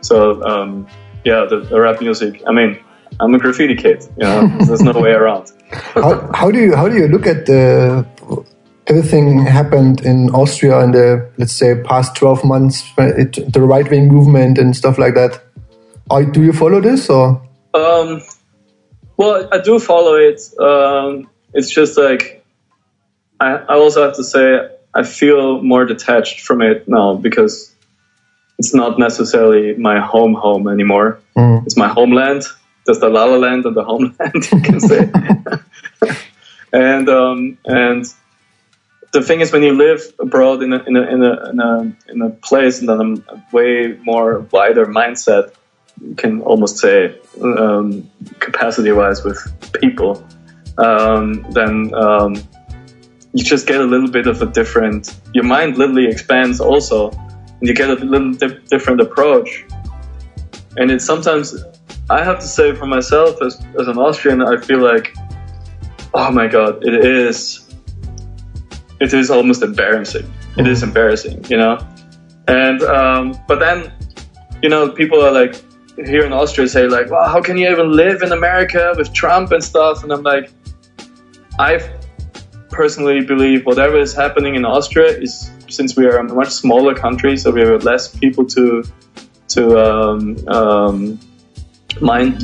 so 0.00 0.42
um, 0.42 0.86
yeah, 1.24 1.46
the, 1.48 1.60
the, 1.60 1.80
rap 1.80 2.00
music. 2.00 2.42
I 2.46 2.52
mean, 2.52 2.78
I'm 3.18 3.34
a 3.34 3.38
graffiti 3.38 3.76
kid. 3.76 4.04
You 4.16 4.24
know, 4.24 4.58
there's 4.66 4.82
no 4.82 4.92
way 4.92 5.12
around. 5.12 5.52
how, 5.70 6.30
how, 6.32 6.50
do 6.50 6.58
you 6.58 6.74
how 6.74 6.88
do 6.88 6.96
you 6.96 7.08
look 7.08 7.26
at 7.26 7.46
the 7.46 8.06
everything 8.86 9.46
happened 9.46 10.00
in 10.00 10.30
Austria 10.30 10.80
in 10.80 10.92
the 10.92 11.30
let's 11.36 11.52
say 11.52 11.80
past 11.82 12.16
twelve 12.16 12.44
months, 12.44 12.84
it, 12.98 13.52
the 13.52 13.60
right 13.60 13.88
wing 13.88 14.08
movement 14.08 14.58
and 14.58 14.74
stuff 14.76 14.98
like 14.98 15.14
that. 15.14 15.42
Or 16.10 16.24
do 16.24 16.42
you 16.42 16.52
follow 16.52 16.80
this 16.80 17.08
or? 17.08 17.40
Um, 17.72 18.20
well, 19.16 19.48
I 19.52 19.60
do 19.60 19.78
follow 19.78 20.16
it. 20.16 20.40
Um, 20.58 21.30
it's 21.54 21.70
just 21.70 21.96
like 21.96 22.44
I, 23.38 23.52
I 23.52 23.74
also 23.74 24.04
have 24.04 24.16
to 24.16 24.24
say 24.24 24.68
I 24.94 25.02
feel 25.04 25.62
more 25.62 25.84
detached 25.84 26.40
from 26.40 26.62
it 26.62 26.88
now 26.88 27.14
because 27.14 27.74
it's 28.60 28.74
not 28.74 28.98
necessarily 28.98 29.74
my 29.74 30.00
home 30.00 30.34
home 30.34 30.68
anymore. 30.68 31.18
Mm. 31.34 31.64
It's 31.64 31.78
my 31.78 31.88
homeland. 31.88 32.42
There's 32.84 33.00
the 33.00 33.08
La 33.08 33.24
La 33.24 33.38
Land 33.38 33.64
and 33.64 33.74
the 33.74 33.82
homeland, 33.82 34.34
you 34.52 34.60
can 34.60 34.80
say. 34.80 35.10
and 36.72 37.08
um, 37.08 37.56
and 37.64 38.04
the 39.14 39.22
thing 39.22 39.40
is, 39.40 39.50
when 39.50 39.62
you 39.62 39.72
live 39.72 40.02
abroad 40.18 40.62
in 40.62 40.74
a 40.74 40.82
in 40.84 40.94
a 40.94 41.02
in 41.14 41.22
a 41.22 41.50
in 41.50 41.60
a, 41.60 41.96
in 42.12 42.20
a 42.20 42.28
place 42.48 42.80
and 42.80 42.88
then 42.90 43.24
a 43.30 43.42
way 43.50 43.96
more 44.02 44.40
wider 44.52 44.84
mindset, 44.84 45.54
you 46.06 46.14
can 46.14 46.42
almost 46.42 46.76
say 46.76 47.18
um, 47.40 48.10
capacity 48.40 48.92
wise 48.92 49.24
with 49.24 49.40
people, 49.80 50.22
um, 50.76 51.46
then 51.52 51.94
um, 51.94 52.34
you 53.32 53.42
just 53.42 53.66
get 53.66 53.80
a 53.80 53.84
little 53.84 54.10
bit 54.10 54.26
of 54.26 54.42
a 54.42 54.46
different. 54.46 55.16
Your 55.32 55.44
mind 55.44 55.78
literally 55.78 56.08
expands 56.08 56.60
also, 56.60 57.10
you 57.60 57.74
get 57.74 57.90
a 57.90 57.94
little 57.94 58.32
di- 58.32 58.58
different 58.68 59.00
approach. 59.00 59.64
And 60.76 60.90
it's 60.90 61.04
sometimes 61.04 61.56
I 62.08 62.24
have 62.24 62.38
to 62.40 62.46
say 62.46 62.74
for 62.74 62.86
myself 62.86 63.40
as 63.42 63.64
as 63.78 63.88
an 63.88 63.98
Austrian, 63.98 64.42
I 64.42 64.56
feel 64.56 64.80
like, 64.80 65.14
oh 66.14 66.30
my 66.30 66.46
god, 66.46 66.84
it 66.86 67.04
is. 67.04 67.66
It 69.00 69.14
is 69.14 69.30
almost 69.30 69.62
embarrassing. 69.62 70.30
It 70.58 70.66
is 70.66 70.82
embarrassing, 70.82 71.44
you 71.48 71.56
know. 71.56 71.78
And 72.48 72.82
um, 72.82 73.40
but 73.48 73.58
then, 73.60 73.92
you 74.62 74.68
know, 74.68 74.90
people 74.90 75.22
are 75.22 75.32
like, 75.32 75.54
here 75.96 76.24
in 76.24 76.32
Austria 76.32 76.68
say 76.68 76.86
like, 76.86 77.10
well, 77.10 77.28
how 77.28 77.40
can 77.40 77.56
you 77.56 77.70
even 77.70 77.92
live 77.92 78.22
in 78.22 78.32
America 78.32 78.92
with 78.96 79.12
Trump 79.12 79.52
and 79.52 79.62
stuff? 79.62 80.02
And 80.02 80.12
I'm 80.12 80.22
like, 80.22 80.52
I 81.58 81.78
personally 82.70 83.20
believe 83.20 83.66
whatever 83.66 83.98
is 83.98 84.14
happening 84.14 84.54
in 84.54 84.64
Austria 84.64 85.16
is 85.18 85.50
since 85.70 85.96
we 85.96 86.06
are 86.06 86.18
a 86.18 86.24
much 86.24 86.50
smaller 86.50 86.94
country, 86.94 87.36
so 87.36 87.50
we 87.50 87.60
have 87.60 87.84
less 87.84 88.14
people 88.14 88.46
to 88.46 88.84
to 89.48 89.78
um, 89.78 90.48
um, 90.48 91.20
mind 92.00 92.38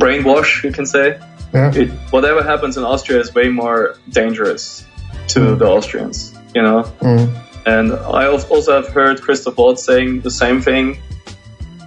brainwash, 0.00 0.62
you 0.64 0.72
can 0.72 0.86
say. 0.86 1.20
Yeah. 1.52 1.74
It, 1.74 1.90
whatever 2.10 2.42
happens 2.42 2.76
in 2.76 2.84
Austria 2.84 3.20
is 3.20 3.34
way 3.34 3.48
more 3.48 3.96
dangerous 4.08 4.86
to 5.28 5.40
mm. 5.40 5.58
the 5.58 5.66
Austrians, 5.66 6.32
you 6.54 6.62
know. 6.62 6.82
Mm. 7.00 7.34
And 7.66 7.92
I 7.92 8.26
also 8.26 8.72
have 8.72 8.88
heard 8.88 9.20
Christoph 9.20 9.56
Waltz 9.56 9.84
saying 9.84 10.20
the 10.20 10.30
same 10.30 10.60
thing 10.60 11.00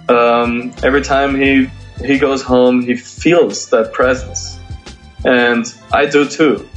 um, 0.08 0.72
every 0.82 1.02
time 1.02 1.34
he 1.34 1.70
he 2.04 2.18
goes 2.18 2.42
home, 2.42 2.82
he 2.82 2.96
feels 2.96 3.70
that 3.70 3.92
presence, 3.92 4.58
and 5.24 5.64
I 5.92 6.06
do 6.06 6.28
too. 6.28 6.68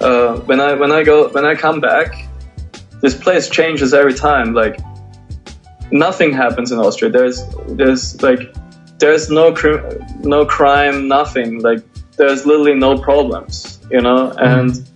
Uh, 0.00 0.36
when 0.40 0.60
I 0.60 0.74
when 0.74 0.92
I 0.92 1.02
go 1.02 1.28
when 1.28 1.44
I 1.44 1.54
come 1.54 1.80
back, 1.80 2.25
this 3.06 3.14
place 3.14 3.48
changes 3.48 3.94
every 3.94 4.14
time. 4.14 4.52
Like 4.52 4.80
nothing 5.92 6.32
happens 6.32 6.72
in 6.72 6.78
Austria. 6.78 7.10
There's 7.10 7.38
there's 7.68 8.20
like 8.20 8.40
there's 8.98 9.30
no 9.30 9.52
cr- 9.52 9.86
no 10.34 10.44
crime, 10.44 11.06
nothing. 11.06 11.60
Like 11.60 11.82
there's 12.16 12.44
literally 12.46 12.74
no 12.74 12.98
problems, 12.98 13.80
you 13.90 14.00
know, 14.00 14.32
and. 14.36 14.70
Mm 14.72 14.92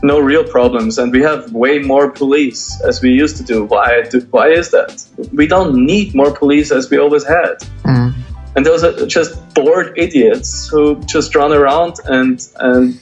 no 0.00 0.20
real 0.20 0.44
problems, 0.44 0.96
and 0.98 1.10
we 1.10 1.20
have 1.22 1.52
way 1.52 1.80
more 1.80 2.08
police 2.08 2.80
as 2.82 3.02
we 3.02 3.10
used 3.10 3.36
to 3.36 3.42
do. 3.42 3.64
Why? 3.64 4.02
Do, 4.02 4.20
why 4.30 4.46
is 4.50 4.70
that? 4.70 5.04
We 5.32 5.48
don't 5.48 5.74
need 5.74 6.14
more 6.14 6.32
police 6.32 6.70
as 6.70 6.88
we 6.88 6.98
always 6.98 7.26
had. 7.26 7.56
Mm. 7.82 8.14
And 8.54 8.64
those 8.64 8.84
are 8.84 9.06
just 9.06 9.32
bored 9.54 9.98
idiots 9.98 10.68
who 10.68 11.00
just 11.14 11.34
run 11.34 11.52
around 11.52 11.94
and 12.04 12.38
and 12.60 13.00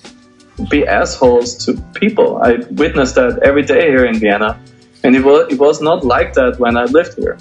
be 0.71 0.87
assholes 0.87 1.65
to 1.65 1.81
people. 1.95 2.39
I 2.43 2.57
witnessed 2.71 3.15
that 3.17 3.41
every 3.43 3.63
day 3.63 3.89
here 3.89 4.05
in 4.05 4.19
Vienna, 4.19 4.59
and 5.03 5.15
it 5.15 5.25
was 5.25 5.53
it 5.53 5.59
was 5.59 5.81
not 5.81 6.05
like 6.05 6.35
that 6.35 6.59
when 6.59 6.77
I 6.77 6.85
lived 6.85 7.15
here. 7.19 7.39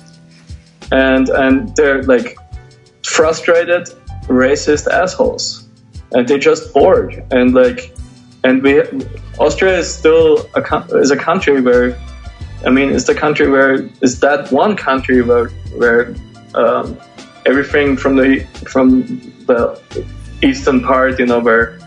And 0.91 1.29
and 1.29 1.75
they're 1.75 2.03
like 2.03 2.37
frustrated, 3.03 3.89
racist 4.27 4.87
assholes, 4.87 5.65
and 6.11 6.27
they're 6.27 6.37
just 6.37 6.73
bored 6.73 7.23
and 7.31 7.53
like 7.53 7.95
and 8.43 8.61
we 8.61 8.81
Austria 9.39 9.77
is 9.77 9.93
still 9.93 10.47
a 10.55 10.61
is 10.97 11.11
a 11.11 11.17
country 11.17 11.61
where 11.61 11.97
I 12.65 12.69
mean 12.69 12.91
it's 12.91 13.05
the 13.05 13.15
country 13.15 13.49
where 13.49 13.89
is 14.01 14.19
that 14.19 14.51
one 14.51 14.75
country 14.75 15.21
where 15.21 15.47
where 15.77 16.15
um, 16.53 16.97
everything 17.45 17.97
from 17.97 18.15
the 18.15 18.41
from 18.67 18.87
the 19.45 19.81
eastern 20.41 20.81
part 20.81 21.19
you 21.19 21.25
know 21.25 21.39
where 21.39 21.79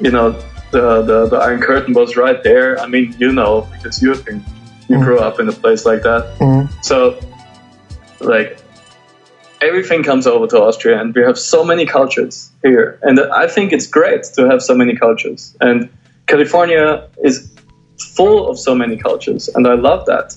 you 0.00 0.10
know 0.10 0.32
the, 0.72 1.02
the, 1.02 1.26
the 1.26 1.36
Iron 1.36 1.60
Curtain 1.60 1.94
was 1.94 2.16
right 2.16 2.42
there. 2.42 2.78
I 2.80 2.86
mean 2.86 3.14
you 3.18 3.32
know 3.32 3.68
because 3.72 4.02
you 4.02 4.14
you 4.14 4.96
mm. 4.96 5.04
grew 5.04 5.18
up 5.18 5.40
in 5.40 5.48
a 5.48 5.52
place 5.52 5.84
like 5.84 6.02
that. 6.02 6.38
Mm. 6.38 6.84
So 6.84 7.18
like 8.20 8.58
everything 9.60 10.02
comes 10.02 10.26
over 10.26 10.46
to 10.46 10.60
Austria, 10.60 11.00
and 11.00 11.14
we 11.14 11.22
have 11.22 11.38
so 11.38 11.64
many 11.64 11.86
cultures 11.86 12.50
here. 12.62 12.98
And 13.02 13.20
I 13.20 13.46
think 13.46 13.72
it's 13.72 13.86
great 13.86 14.24
to 14.34 14.48
have 14.48 14.62
so 14.62 14.74
many 14.74 14.96
cultures. 14.96 15.56
And 15.60 15.88
California 16.26 17.08
is 17.22 17.52
full 18.14 18.48
of 18.48 18.58
so 18.58 18.74
many 18.74 18.96
cultures, 18.96 19.48
and 19.48 19.66
I 19.66 19.74
love 19.74 20.06
that. 20.06 20.34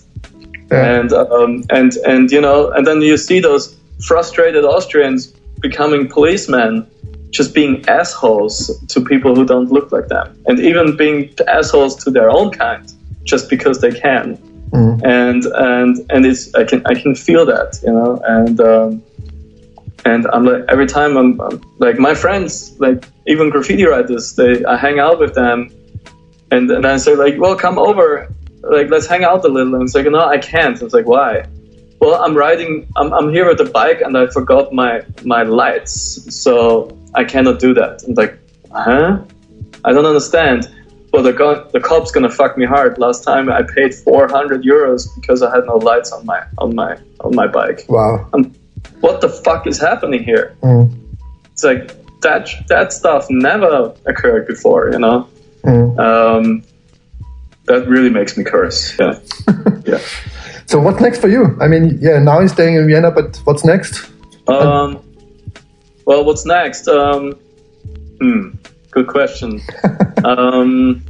Yeah. 0.72 1.00
And 1.00 1.14
um, 1.14 1.64
and 1.70 1.94
and 2.06 2.32
you 2.32 2.42
know, 2.42 2.72
and 2.72 2.86
then 2.86 3.02
you 3.02 3.18
see 3.18 3.40
those 3.40 3.76
frustrated 4.06 4.66
Austrians 4.66 5.28
becoming 5.60 6.08
policemen, 6.08 6.88
just 7.32 7.54
being 7.54 7.88
assholes 7.88 8.80
to 8.88 9.02
people 9.02 9.36
who 9.36 9.46
don't 9.46 9.72
look 9.72 9.92
like 9.92 10.08
them, 10.08 10.36
and 10.48 10.60
even 10.60 10.98
being 10.98 11.34
assholes 11.48 11.96
to 12.04 12.12
their 12.12 12.30
own 12.30 12.52
kind, 12.52 12.92
just 13.24 13.50
because 13.50 13.82
they 13.82 13.92
can. 13.92 14.38
Mm. 14.72 15.04
And 15.04 15.46
and 15.46 16.12
and 16.12 16.26
it's 16.26 16.54
I 16.54 16.64
can 16.64 16.86
I 16.86 16.94
can 16.94 17.16
feel 17.16 17.46
that 17.46 17.80
you 17.84 17.92
know? 17.92 18.22
And 18.24 18.60
um, 18.62 19.04
and 20.06 20.28
I'm 20.32 20.46
like 20.46 20.64
every 20.70 20.86
time 20.86 21.18
I'm, 21.18 21.42
I'm, 21.42 21.62
like 21.80 21.98
my 21.98 22.14
friends 22.14 22.80
like 22.80 23.06
even 23.26 23.50
graffiti 23.50 23.86
writers 23.86 24.36
they 24.36 24.64
I 24.66 24.78
hang 24.78 25.00
out 25.00 25.20
with 25.20 25.34
them 25.34 25.72
and 26.52 26.70
then 26.70 26.86
I 26.86 26.98
say 26.98 27.16
like 27.16 27.40
well 27.40 27.56
come 27.56 27.78
over. 27.78 28.34
Like 28.62 28.90
let's 28.90 29.08
hang 29.08 29.24
out 29.24 29.46
a 29.46 29.48
little. 29.48 29.74
And 29.76 29.84
it's 29.84 29.96
like 29.96 30.06
no 30.06 30.20
I 30.20 30.38
can't. 30.38 30.80
It's 30.82 30.94
like 30.94 31.08
why? 31.08 31.46
Well 32.00 32.22
I'm 32.22 32.36
riding 32.36 32.88
I'm, 32.96 33.12
I'm 33.14 33.32
here 33.32 33.48
with 33.48 33.58
the 33.58 33.66
bike 33.66 34.02
and 34.02 34.16
I 34.18 34.28
forgot 34.28 34.72
my 34.72 35.02
my 35.24 35.44
lights. 35.44 35.96
So 36.36 36.96
I 37.16 37.24
cannot 37.24 37.60
do 37.60 37.74
that 37.74 38.04
I'm 38.08 38.14
like 38.14 38.38
huh 38.72 39.24
I 39.84 39.94
don't 39.94 40.06
understand 40.06 40.70
well 41.12 41.24
the 41.24 41.34
gun, 41.34 41.68
the 41.74 41.80
cop's 41.80 42.12
gonna 42.12 42.30
fuck 42.30 42.58
me 42.58 42.66
hard 42.66 42.98
last 42.98 43.24
time 43.24 43.50
I 43.50 43.64
paid 43.64 43.96
400 43.96 44.64
euros 44.64 45.08
because 45.16 45.42
I 45.42 45.54
had 45.54 45.66
no 45.66 45.78
lights 45.78 46.12
on 46.12 46.26
my 46.26 46.44
on 46.58 46.76
my 46.76 46.98
on 47.22 47.36
my 47.36 47.48
bike 47.48 47.86
wow 47.90 48.30
what 49.02 49.22
the 49.22 49.30
fuck 49.30 49.68
is 49.68 49.80
happening 49.80 50.24
here? 50.24 50.56
Mm. 50.62 50.98
It's 51.52 51.64
like 51.64 51.96
that 52.22 52.50
that 52.68 52.94
stuff 52.94 53.28
never 53.30 53.94
occurred 54.06 54.48
before, 54.48 54.92
you 54.92 55.00
know. 55.00 55.28
Mm. 55.64 56.00
Um, 56.00 56.64
that 57.66 57.88
really 57.88 58.10
makes 58.10 58.38
me 58.38 58.44
curse. 58.44 58.98
Yeah, 59.00 59.20
yeah. 59.86 60.00
So 60.66 60.80
what's 60.80 61.02
next 61.02 61.20
for 61.20 61.28
you? 61.28 61.58
I 61.62 61.68
mean, 61.68 61.98
yeah, 62.02 62.20
now 62.20 62.40
you're 62.40 62.50
staying 62.50 62.76
in 62.76 62.88
Vienna, 62.88 63.12
but 63.12 63.38
what's 63.46 63.66
next? 63.66 64.10
Um, 64.48 65.02
well, 66.10 66.26
what's 66.26 66.44
next? 66.44 66.88
Um, 66.88 67.34
hmm, 68.20 68.50
good 68.90 69.06
question. 69.06 69.62
um, 70.26 71.06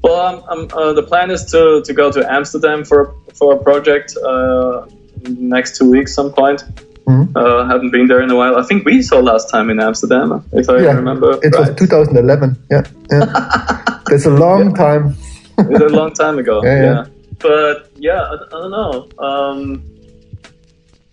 well, 0.00 0.20
I'm, 0.20 0.38
I'm, 0.48 0.68
uh, 0.72 0.92
the 0.92 1.02
plan 1.02 1.32
is 1.32 1.44
to, 1.46 1.82
to 1.84 1.92
go 1.92 2.12
to 2.12 2.20
Amsterdam 2.32 2.84
for 2.84 3.16
for 3.34 3.54
a 3.54 3.58
project. 3.58 4.16
Uh, 4.16 4.86
next 5.26 5.76
two 5.76 5.90
weeks, 5.90 6.14
some 6.14 6.32
point. 6.32 6.62
Mm-hmm. 7.08 7.36
Uh, 7.36 7.66
haven't 7.66 7.90
been 7.90 8.06
there 8.06 8.22
in 8.22 8.30
a 8.30 8.36
while. 8.36 8.56
I 8.56 8.62
think 8.62 8.84
we 8.84 9.02
saw 9.02 9.18
last 9.18 9.50
time 9.50 9.70
in 9.70 9.80
Amsterdam, 9.80 10.44
if 10.52 10.70
I 10.70 10.78
yeah, 10.78 10.92
remember. 10.92 11.30
It 11.42 11.52
right. 11.54 11.70
was 11.70 11.76
2011. 11.76 12.56
Yeah, 12.70 12.82
yeah. 13.10 13.84
It's 14.10 14.24
a 14.24 14.30
long 14.30 14.70
yeah. 14.70 14.84
time. 14.84 15.16
it's 15.58 15.80
a 15.80 15.88
long 15.88 16.12
time 16.14 16.38
ago. 16.38 16.62
yeah, 16.68 16.82
yeah. 16.82 17.04
But 17.40 17.90
yeah, 17.96 18.22
I, 18.22 18.34
I 18.34 18.56
don't 18.62 18.70
know. 18.70 19.08
Um, 19.18 19.82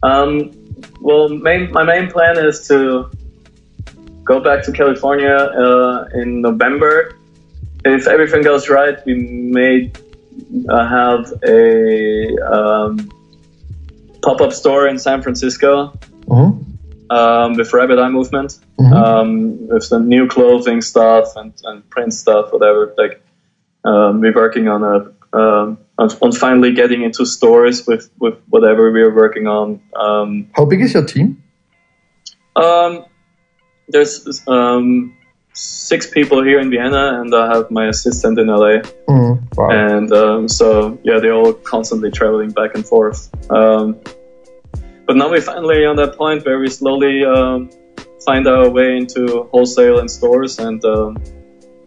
um, 0.04 0.65
well, 1.00 1.30
main, 1.30 1.72
my 1.72 1.84
main 1.84 2.10
plan 2.10 2.38
is 2.38 2.68
to 2.68 3.10
go 4.24 4.40
back 4.40 4.64
to 4.66 4.72
California 4.72 5.36
uh, 5.36 6.10
in 6.14 6.42
November. 6.42 7.18
If 7.86 8.08
everything 8.08 8.42
goes 8.42 8.70
right, 8.70 8.98
we 9.06 9.14
may 9.14 9.92
uh, 10.70 10.88
have 10.88 11.34
a 11.44 12.38
um, 12.44 13.12
pop 14.22 14.42
up 14.42 14.52
store 14.52 14.88
in 14.88 14.98
San 14.98 15.22
Francisco 15.22 15.98
mm-hmm. 16.26 17.12
um, 17.12 17.54
with 17.54 17.72
Rabbit 17.74 18.00
Eye 18.00 18.10
Movement, 18.10 18.58
mm-hmm. 18.80 18.94
um, 18.94 19.68
with 19.68 19.90
the 19.90 20.00
new 20.00 20.28
clothing 20.28 20.82
stuff 20.82 21.36
and, 21.36 21.54
and 21.64 21.88
print 21.90 22.14
stuff, 22.14 22.52
whatever. 22.52 22.94
Like, 22.98 23.22
um, 23.84 24.22
we're 24.22 24.34
working 24.34 24.68
on 24.68 24.84
a 24.84 25.38
um, 25.38 25.78
on, 25.98 26.10
on 26.22 26.32
finally 26.32 26.74
getting 26.74 27.04
into 27.04 27.26
stores 27.26 27.86
with 27.88 28.10
with 28.20 28.40
whatever 28.50 28.92
we 28.92 29.02
are 29.02 29.14
working 29.14 29.48
on. 29.48 29.82
Um, 29.96 30.50
How 30.54 30.66
big 30.66 30.82
is 30.82 30.94
your 30.94 31.06
team? 31.06 31.42
um, 32.56 33.06
there's 33.90 34.42
um, 34.48 35.16
six 35.54 36.10
people 36.10 36.44
here 36.44 36.60
in 36.60 36.70
Vienna, 36.70 37.22
and 37.22 37.34
I 37.34 37.54
have 37.56 37.72
my 37.72 37.88
assistant 37.88 38.40
in 38.40 38.48
LA. 38.48 38.82
Mm, 39.08 39.56
wow. 39.56 39.70
and 39.70 40.12
um, 40.12 40.48
so 40.48 41.00
yeah, 41.04 41.20
they're 41.20 41.34
all 41.34 41.54
constantly 41.54 42.12
traveling 42.12 42.52
back 42.52 42.76
and 42.76 42.86
forth. 42.86 43.30
Um, 43.52 44.00
but 45.06 45.16
now 45.16 45.30
we're 45.30 45.42
finally 45.42 45.86
on 45.86 45.98
that 45.98 46.18
point 46.18 46.46
where 46.46 46.60
we 46.60 46.70
slowly 46.70 47.24
um, 47.24 47.70
find 48.26 48.48
our 48.48 48.70
way 48.70 48.98
into 48.98 49.44
wholesale 49.52 50.00
and 50.00 50.10
stores, 50.10 50.60
and 50.60 50.84
um, 50.84 51.18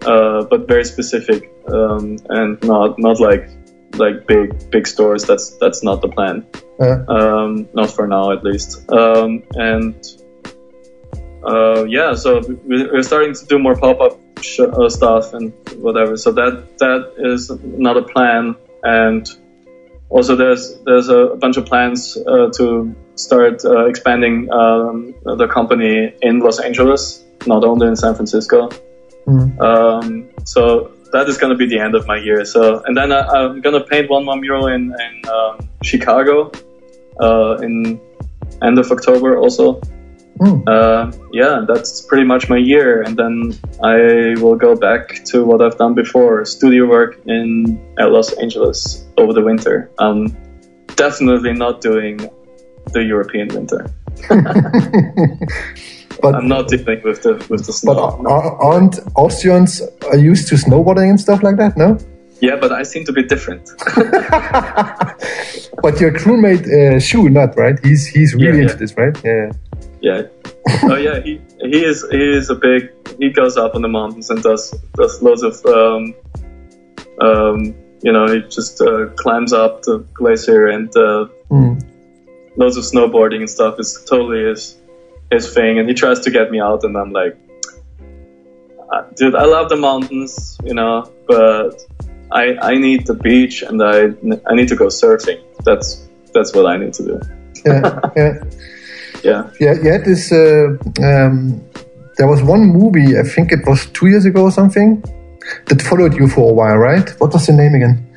uh, 0.02 0.44
but 0.44 0.68
very 0.68 0.84
specific 0.84 1.50
um, 1.68 2.16
and 2.28 2.62
not 2.62 2.98
not 2.98 3.20
like 3.20 3.50
like 3.94 4.26
big 4.26 4.70
big 4.70 4.86
stores. 4.86 5.24
That's 5.24 5.56
that's 5.58 5.82
not 5.82 6.00
the 6.02 6.08
plan. 6.08 6.46
Yeah. 6.80 7.04
Um, 7.08 7.68
not 7.74 7.90
for 7.90 8.06
now, 8.06 8.30
at 8.32 8.44
least. 8.44 8.90
Um, 8.90 9.42
and 9.54 9.94
uh, 11.44 11.84
yeah, 11.84 12.14
so 12.14 12.40
we- 12.66 12.86
we're 12.86 13.02
starting 13.02 13.34
to 13.34 13.46
do 13.46 13.58
more 13.58 13.74
pop 13.76 14.00
up 14.00 14.18
sh- 14.42 14.60
uh, 14.60 14.88
stuff 14.88 15.34
and 15.34 15.52
whatever. 15.76 16.16
So 16.16 16.32
that 16.32 16.78
that 16.78 17.14
is 17.18 17.50
another 17.50 18.02
plan, 18.02 18.56
and 18.82 19.28
also 20.08 20.36
there's 20.36 20.78
there's 20.84 21.08
a 21.08 21.36
bunch 21.40 21.56
of 21.56 21.66
plans 21.66 22.16
uh, 22.16 22.50
to 22.56 22.94
start 23.14 23.64
uh, 23.64 23.86
expanding 23.86 24.50
um, 24.52 25.14
the 25.24 25.48
company 25.48 26.12
in 26.22 26.40
Los 26.40 26.60
Angeles, 26.60 27.24
not 27.46 27.64
only 27.64 27.86
in 27.88 27.96
San 27.96 28.14
Francisco. 28.14 28.68
Mm. 29.26 29.60
Um, 29.60 30.28
so 30.44 30.92
that 31.12 31.28
is 31.28 31.38
going 31.38 31.50
to 31.50 31.56
be 31.56 31.66
the 31.66 31.78
end 31.78 31.94
of 31.94 32.06
my 32.06 32.16
year. 32.16 32.44
So 32.44 32.82
and 32.84 32.96
then 32.96 33.12
I, 33.12 33.20
I'm 33.20 33.60
going 33.60 33.78
to 33.80 33.84
paint 33.84 34.10
one 34.10 34.24
more 34.24 34.36
mural 34.36 34.66
in 34.66 34.94
in 35.06 35.28
um, 35.28 35.68
Chicago 35.82 36.50
uh, 37.20 37.56
in 37.62 38.00
end 38.62 38.78
of 38.78 38.90
October 38.90 39.38
also. 39.38 39.80
Mm. 40.38 40.62
Uh, 40.68 41.10
yeah, 41.32 41.64
that's 41.66 42.02
pretty 42.02 42.24
much 42.24 42.48
my 42.48 42.56
year, 42.56 43.02
and 43.02 43.16
then 43.16 43.58
I 43.82 44.40
will 44.40 44.54
go 44.54 44.76
back 44.76 45.24
to 45.26 45.44
what 45.44 45.60
I've 45.60 45.76
done 45.76 45.94
before: 45.94 46.44
studio 46.44 46.86
work 46.86 47.18
in 47.26 47.80
uh, 48.00 48.08
Los 48.08 48.32
Angeles 48.34 49.04
over 49.16 49.32
the 49.32 49.42
winter. 49.42 49.90
I'm 49.98 50.36
definitely 50.94 51.54
not 51.54 51.80
doing 51.80 52.30
the 52.92 53.02
European 53.02 53.48
winter. 53.48 53.90
but 56.22 56.34
I'm 56.34 56.48
not 56.48 56.68
dealing 56.68 57.00
with 57.04 57.22
the 57.22 57.34
with 57.50 57.66
the 57.66 57.72
but 57.84 57.96
snow. 57.96 58.28
are- 58.28 58.56
aren't 58.62 58.98
Austrians 59.16 59.82
are 60.10 60.18
used 60.18 60.48
to 60.48 60.54
snowboarding 60.56 61.08
and 61.10 61.20
stuff 61.20 61.42
like 61.42 61.56
that? 61.56 61.76
No. 61.76 61.98
Yeah, 62.40 62.56
but 62.60 62.70
I 62.72 62.84
seem 62.84 63.04
to 63.06 63.12
be 63.12 63.22
different. 63.24 63.68
But 65.82 66.00
your 66.00 66.12
crewmate 66.12 66.66
uh, 66.66 66.98
Shu, 67.00 67.28
not 67.28 67.56
right? 67.56 67.78
He's 67.84 68.06
he's 68.06 68.34
really 68.34 68.58
Yeah, 68.58 68.62
into 68.64 68.76
this, 68.76 68.96
right? 68.96 69.16
Yeah. 69.24 69.50
Yeah. 70.00 70.22
Oh 70.84 70.96
yeah, 70.96 71.20
he 71.20 71.40
he 71.60 71.84
is 71.84 72.04
he 72.10 72.22
is 72.38 72.50
a 72.50 72.54
big. 72.54 72.90
He 73.18 73.30
goes 73.30 73.56
up 73.56 73.74
in 73.74 73.82
the 73.82 73.88
mountains 73.88 74.28
and 74.30 74.42
does 74.42 74.70
does 74.94 75.22
loads 75.22 75.42
of 75.42 75.54
um, 75.66 76.14
um, 77.20 77.74
you 78.02 78.12
know 78.12 78.26
he 78.32 78.40
just 78.48 78.80
uh, 78.80 79.06
climbs 79.16 79.52
up 79.52 79.82
the 79.82 79.98
glacier 80.14 80.66
and 80.66 80.88
uh, 80.96 81.26
Mm. 81.50 81.80
loads 82.56 82.76
of 82.76 82.84
snowboarding 82.84 83.38
and 83.40 83.48
stuff. 83.50 83.76
It's 83.78 84.04
totally 84.04 84.44
his 84.50 84.76
his 85.30 85.52
thing, 85.52 85.78
and 85.78 85.88
he 85.88 85.94
tries 85.94 86.20
to 86.20 86.30
get 86.30 86.50
me 86.50 86.60
out, 86.60 86.84
and 86.84 86.96
I'm 86.96 87.12
like, 87.12 87.36
"Uh, 88.92 89.02
dude, 89.16 89.34
I 89.34 89.44
love 89.44 89.68
the 89.68 89.76
mountains, 89.76 90.58
you 90.64 90.74
know, 90.74 91.10
but 91.26 91.80
I 92.30 92.56
I 92.60 92.74
need 92.76 93.06
the 93.06 93.14
beach 93.14 93.62
and 93.62 93.82
I 93.82 94.08
I 94.50 94.54
need 94.54 94.68
to 94.68 94.76
go 94.76 94.86
surfing. 94.86 95.40
That's 95.64 96.06
that's 96.34 96.54
what 96.54 96.66
I 96.66 96.76
need 96.76 96.94
to 96.94 97.04
do. 97.04 97.20
Yeah. 97.64 98.00
yeah. 99.24 99.50
Yeah. 99.60 99.74
Yeah, 99.82 99.98
this. 99.98 100.32
Uh, 100.32 100.76
um, 101.02 101.62
there 102.18 102.26
was 102.26 102.42
one 102.42 102.66
movie, 102.66 103.16
I 103.16 103.22
think 103.22 103.52
it 103.52 103.64
was 103.64 103.86
two 103.86 104.08
years 104.08 104.24
ago 104.24 104.42
or 104.42 104.50
something, 104.50 105.02
that 105.66 105.80
followed 105.80 106.14
you 106.14 106.28
for 106.28 106.50
a 106.50 106.52
while, 106.52 106.76
right? 106.76 107.08
What 107.20 107.32
was 107.32 107.46
the 107.46 107.52
name 107.52 107.74
again? 107.74 108.07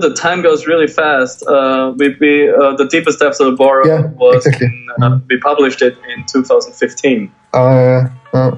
The 0.00 0.14
time 0.14 0.42
goes 0.42 0.66
really 0.66 0.86
fast. 0.86 1.42
Uh, 1.46 1.92
we, 1.96 2.16
we 2.20 2.50
uh, 2.50 2.74
the 2.76 2.86
deepest 2.90 3.18
depths 3.20 3.40
of 3.40 3.46
the 3.50 3.56
Borough 3.56 3.86
Yeah, 3.86 4.06
was 4.16 4.46
exactly. 4.46 4.66
in, 4.68 4.86
uh, 5.02 5.18
we 5.28 5.38
published 5.38 5.82
it 5.82 5.98
in 6.08 6.24
2015. 6.24 7.30
Uh, 7.52 8.08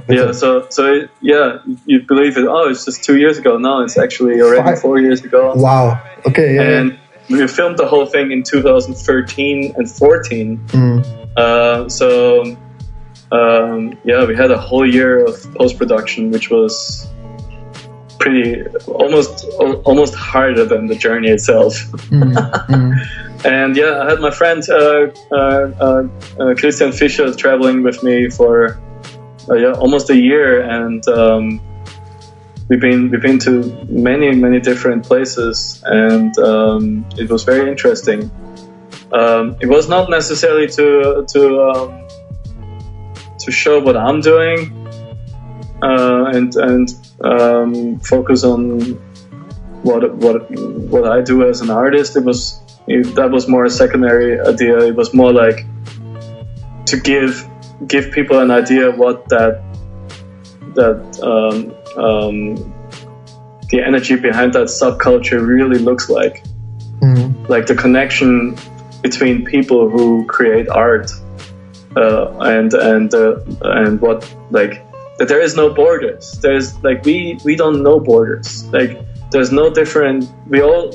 Yeah, 0.08 0.30
so 0.30 0.66
so 0.70 0.92
it, 0.94 1.10
yeah, 1.20 1.58
you 1.86 2.00
believe 2.06 2.38
it? 2.38 2.46
Oh, 2.46 2.68
it's 2.70 2.84
just 2.84 3.02
two 3.02 3.16
years 3.18 3.38
ago. 3.38 3.58
No, 3.58 3.82
it's 3.82 3.98
actually 3.98 4.40
already 4.40 4.62
Five. 4.62 4.80
four 4.80 5.00
years 5.00 5.24
ago. 5.24 5.52
Wow. 5.56 6.00
Okay. 6.28 6.54
Yeah. 6.54 6.62
And 6.78 6.98
we 7.28 7.44
filmed 7.48 7.78
the 7.78 7.86
whole 7.86 8.06
thing 8.06 8.30
in 8.30 8.44
2013 8.44 9.74
and 9.76 9.90
14. 9.90 10.58
Mm, 10.68 11.04
Uh, 11.36 11.88
so 11.88 12.56
um, 13.32 13.98
yeah, 14.04 14.24
we 14.24 14.36
had 14.36 14.50
a 14.52 14.58
whole 14.58 14.86
year 14.88 15.24
of 15.26 15.34
post 15.56 15.76
production, 15.78 16.30
which 16.30 16.50
was 16.50 17.08
pretty 18.24 18.64
almost 18.86 19.44
almost 19.84 20.14
harder 20.14 20.64
than 20.64 20.86
the 20.86 20.94
journey 20.94 21.28
itself. 21.28 21.74
mm, 22.10 22.32
mm. 22.32 22.92
And 23.44 23.76
yeah, 23.76 24.00
I 24.02 24.08
had 24.08 24.20
my 24.20 24.30
friend 24.30 24.62
uh, 24.70 25.08
uh, 25.30 25.36
uh, 25.86 26.08
uh, 26.40 26.54
Christian 26.54 26.92
Fischer 26.92 27.34
traveling 27.34 27.82
with 27.82 28.02
me 28.02 28.30
for 28.30 28.80
uh, 29.50 29.54
yeah, 29.54 29.72
almost 29.72 30.08
a 30.08 30.16
year, 30.16 30.62
and 30.62 31.06
um, 31.08 31.60
we've 32.70 32.80
been 32.80 33.10
we've 33.10 33.20
been 33.20 33.38
to 33.40 33.52
many 33.90 34.34
many 34.34 34.60
different 34.60 35.04
places, 35.04 35.82
and 35.84 36.32
um, 36.38 37.04
it 37.18 37.28
was 37.28 37.44
very 37.44 37.68
interesting. 37.68 38.30
Um, 39.12 39.56
it 39.60 39.68
was 39.68 39.90
not 39.90 40.08
necessarily 40.08 40.68
to 40.78 41.26
to 41.34 41.40
um, 41.68 41.88
to 43.40 43.52
show 43.52 43.78
what 43.78 43.94
I'm 43.94 44.22
doing 44.22 44.58
uh, 45.82 46.24
and 46.32 46.56
and 46.56 46.88
um, 47.20 47.98
focus 48.00 48.44
on 48.44 48.80
what 49.82 50.14
what 50.16 50.50
what 50.50 51.06
I 51.06 51.20
do 51.22 51.48
as 51.48 51.60
an 51.60 51.70
artist. 51.70 52.16
It 52.16 52.24
was 52.24 52.60
it, 52.86 53.14
that 53.14 53.30
was 53.30 53.48
more 53.48 53.64
a 53.64 53.70
secondary 53.70 54.40
idea. 54.40 54.78
It 54.78 54.96
was 54.96 55.14
more 55.14 55.32
like 55.32 55.66
to 56.86 56.96
give 56.96 57.48
give 57.86 58.12
people 58.12 58.38
an 58.38 58.50
idea 58.50 58.90
what 58.90 59.28
that 59.28 59.62
that 60.74 61.00
um, 61.22 61.72
um, 62.02 62.54
the 63.68 63.80
energy 63.80 64.16
behind 64.16 64.52
that 64.54 64.66
subculture 64.66 65.44
really 65.46 65.78
looks 65.78 66.08
like, 66.08 66.42
Mm, 67.00 67.48
like 67.48 67.66
the 67.66 67.74
connection 67.74 68.56
between 69.02 69.44
people 69.44 69.90
who 69.90 70.24
create 70.26 70.68
art 70.68 71.10
uh, 71.96 72.38
and 72.38 72.72
and 72.72 73.12
uh, 73.12 73.40
and 73.62 74.00
what 74.00 74.34
like 74.50 74.84
that 75.18 75.28
there 75.28 75.40
is 75.40 75.54
no 75.56 75.72
borders. 75.72 76.32
There's 76.42 76.74
like 76.82 77.04
we 77.04 77.38
we 77.44 77.56
don't 77.56 77.82
know 77.82 78.00
borders. 78.00 78.64
Like 78.72 78.98
there's 79.30 79.52
no 79.52 79.70
different. 79.72 80.30
We 80.48 80.62
all 80.62 80.90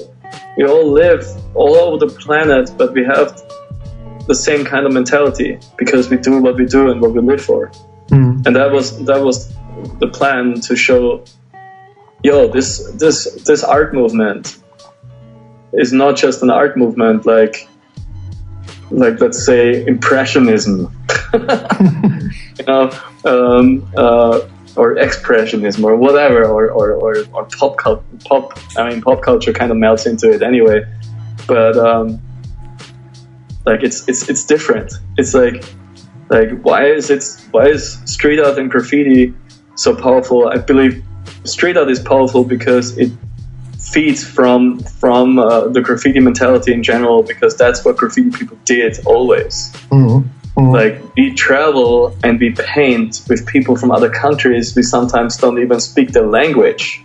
we 0.57 0.65
all 0.65 0.91
live 0.91 1.25
all 1.55 1.75
over 1.75 2.05
the 2.05 2.13
planet, 2.13 2.71
but 2.77 2.93
we 2.93 3.03
have 3.05 3.41
the 4.27 4.35
same 4.35 4.63
kind 4.65 4.85
of 4.85 4.93
mentality 4.93 5.59
because 5.77 6.09
we 6.09 6.17
do 6.17 6.39
what 6.41 6.55
we 6.55 6.65
do 6.65 6.91
and 6.91 7.01
what 7.01 7.13
we 7.13 7.21
live 7.21 7.41
for. 7.41 7.71
mm, 8.09 8.45
And 8.45 8.55
that 8.55 8.71
was 8.71 9.03
that 9.05 9.21
was 9.23 9.51
the 9.99 10.07
plan 10.07 10.59
to 10.61 10.75
show, 10.75 11.23
yo, 12.23 12.47
this 12.47 12.91
this 12.93 13.25
this 13.45 13.63
art 13.63 13.93
movement 13.93 14.57
is 15.73 15.93
not 15.93 16.17
just 16.17 16.43
an 16.43 16.49
art 16.49 16.77
movement 16.77 17.25
like 17.25 17.67
like 18.91 19.19
let's 19.21 19.45
say 19.45 19.85
impressionism 19.85 20.91
you 21.33 22.65
know 22.67 22.91
um, 23.25 23.91
uh, 23.97 24.39
or 24.75 24.95
expressionism 24.95 25.83
or 25.83 25.95
whatever 25.95 26.45
or, 26.45 26.71
or, 26.71 26.91
or, 26.93 27.15
or 27.33 27.45
pop 27.45 27.77
pop 28.25 28.59
I 28.77 28.89
mean 28.89 29.01
pop 29.01 29.21
culture 29.21 29.53
kind 29.53 29.71
of 29.71 29.77
melts 29.77 30.05
into 30.05 30.31
it 30.31 30.41
anyway. 30.41 30.85
But 31.47 31.77
um, 31.77 32.21
like 33.65 33.83
it's 33.83 34.07
it's 34.07 34.29
it's 34.29 34.45
different. 34.45 34.93
It's 35.17 35.33
like 35.33 35.63
like 36.29 36.61
why 36.61 36.85
is 36.85 37.09
it 37.09 37.23
why 37.51 37.67
is 37.67 37.99
street 38.05 38.39
art 38.39 38.57
and 38.57 38.69
graffiti 38.69 39.33
so 39.75 39.95
powerful? 39.95 40.47
I 40.47 40.57
believe 40.57 41.03
street 41.43 41.77
art 41.77 41.89
is 41.89 41.99
powerful 41.99 42.43
because 42.43 42.97
it 42.97 43.11
feeds 43.77 44.23
from 44.23 44.79
from 44.79 45.39
uh, 45.39 45.67
the 45.67 45.81
graffiti 45.81 46.19
mentality 46.19 46.73
in 46.73 46.83
general 46.83 47.23
because 47.23 47.55
that's 47.57 47.83
what 47.83 47.97
graffiti 47.97 48.29
people 48.29 48.57
did 48.65 48.99
always. 49.05 49.71
Mm, 49.91 50.27
mm. 50.59 50.73
like 50.73 51.15
we 51.15 51.33
travel 51.33 52.15
and 52.23 52.39
we 52.39 52.51
paint 52.51 53.21
with 53.29 53.47
people 53.47 53.75
from 53.75 53.91
other 53.91 54.09
countries 54.09 54.75
we 54.75 54.83
sometimes 54.83 55.37
don't 55.37 55.59
even 55.59 55.79
speak 55.79 56.11
their 56.11 56.27
language. 56.27 57.03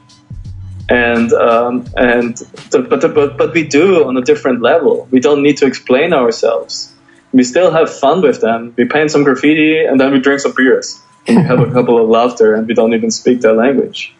And 0.88 1.32
um, 1.32 1.86
and 1.96 2.36
the, 2.70 2.80
but, 2.80 3.00
the, 3.00 3.08
but 3.08 3.38
but 3.38 3.54
we 3.54 3.66
do 3.66 4.06
on 4.06 4.16
a 4.18 4.20
different 4.20 4.60
level. 4.60 5.08
We 5.10 5.20
don't 5.20 5.42
need 5.42 5.56
to 5.58 5.66
explain 5.66 6.12
ourselves. 6.12 6.92
We 7.32 7.42
still 7.42 7.70
have 7.70 7.88
fun 7.92 8.20
with 8.20 8.40
them. 8.42 8.74
We 8.76 8.84
paint 8.84 9.10
some 9.10 9.24
graffiti 9.24 9.84
and 9.84 9.98
then 9.98 10.12
we 10.12 10.20
drink 10.20 10.40
some 10.40 10.52
beers. 10.54 11.00
And 11.26 11.38
we 11.38 11.42
have 11.44 11.60
a 11.60 11.72
couple 11.76 12.02
of 12.02 12.08
laughter 12.08 12.54
and 12.54 12.68
we 12.68 12.74
don't 12.74 12.92
even 12.92 13.10
speak 13.10 13.40
their 13.40 13.54
language. 13.54 14.14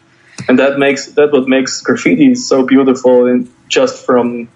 And 0.48 0.59
that 0.59 0.78
makes 0.78 1.06
that 1.12 1.32
what 1.32 1.48
makes 1.48 1.81
graffiti 1.81 2.35
so 2.35 2.66
beautiful, 2.66 3.27
and 3.27 3.51
just 3.69 4.05
from 4.05 4.48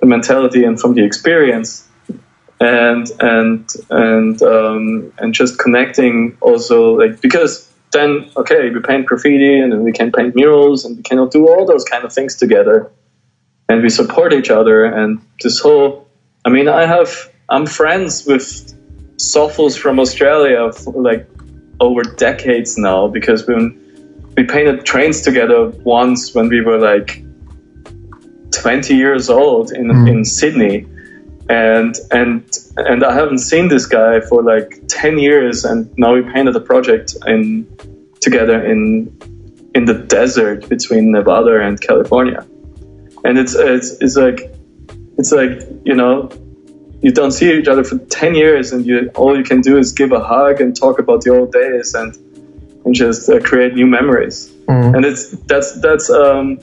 the 0.00 0.06
mentality 0.06 0.64
and 0.64 0.78
from 0.78 0.94
the 0.94 1.04
experience, 1.04 1.88
and 2.62 3.10
and 3.18 3.74
and 3.90 4.40
um, 4.42 5.12
and 5.18 5.34
just 5.34 5.58
connecting 5.58 6.36
also 6.40 6.94
like 6.94 7.20
because 7.20 7.68
then 7.90 8.30
okay 8.36 8.70
we 8.70 8.80
paint 8.80 9.06
graffiti 9.06 9.58
and 9.58 9.72
then 9.72 9.82
we 9.82 9.90
can 9.90 10.12
paint 10.12 10.36
murals 10.36 10.84
and 10.84 10.96
we 10.96 11.02
cannot 11.02 11.32
do 11.32 11.48
all 11.48 11.66
those 11.66 11.84
kind 11.84 12.04
of 12.04 12.12
things 12.12 12.36
together 12.36 12.90
and 13.68 13.82
we 13.82 13.88
support 13.88 14.32
each 14.32 14.48
other 14.48 14.84
and 14.84 15.20
this 15.42 15.58
whole 15.58 16.06
i 16.44 16.50
mean 16.50 16.68
i 16.68 16.86
have 16.86 17.30
i'm 17.48 17.66
friends 17.66 18.24
with 18.26 18.78
Sofles 19.16 19.76
from 19.76 19.98
australia 19.98 20.72
for 20.72 21.02
like 21.02 21.28
over 21.80 22.02
decades 22.02 22.78
now 22.78 23.08
because 23.08 23.46
when 23.46 23.76
we 24.36 24.44
painted 24.44 24.84
trains 24.84 25.20
together 25.20 25.68
once 25.82 26.32
when 26.32 26.48
we 26.48 26.60
were 26.60 26.78
like 26.78 27.24
20 28.52 28.94
years 28.94 29.28
old 29.28 29.72
in, 29.72 29.88
mm. 29.88 30.08
in 30.08 30.24
sydney 30.24 30.86
and 31.52 31.94
and 32.10 32.58
and 32.78 33.04
I 33.04 33.12
haven't 33.12 33.38
seen 33.38 33.68
this 33.68 33.84
guy 33.84 34.20
for 34.20 34.42
like 34.42 34.80
ten 34.88 35.18
years, 35.18 35.66
and 35.66 35.92
now 35.98 36.14
we 36.14 36.22
painted 36.22 36.56
a 36.56 36.60
project 36.60 37.14
in 37.26 37.66
together 38.20 38.64
in 38.64 38.82
in 39.74 39.84
the 39.84 39.94
desert 39.94 40.68
between 40.68 41.12
Nevada 41.12 41.60
and 41.60 41.78
California, 41.78 42.46
and 43.24 43.38
it's 43.38 43.54
it's 43.54 43.90
it's 44.00 44.16
like 44.16 44.50
it's 45.18 45.30
like 45.30 45.60
you 45.84 45.94
know 45.94 46.30
you 47.02 47.12
don't 47.12 47.32
see 47.32 47.52
each 47.52 47.68
other 47.68 47.84
for 47.84 47.98
ten 48.20 48.34
years, 48.34 48.72
and 48.72 48.86
you 48.86 49.10
all 49.14 49.36
you 49.36 49.44
can 49.44 49.60
do 49.60 49.76
is 49.76 49.92
give 49.92 50.12
a 50.12 50.20
hug 50.20 50.62
and 50.62 50.74
talk 50.74 50.98
about 50.98 51.20
the 51.20 51.30
old 51.36 51.52
days 51.52 51.92
and 51.92 52.16
and 52.86 52.94
just 52.94 53.28
uh, 53.28 53.38
create 53.40 53.74
new 53.74 53.86
memories, 53.86 54.50
mm. 54.68 54.96
and 54.96 55.04
it's 55.04 55.32
that's 55.50 55.78
that's 55.82 56.08
um 56.08 56.58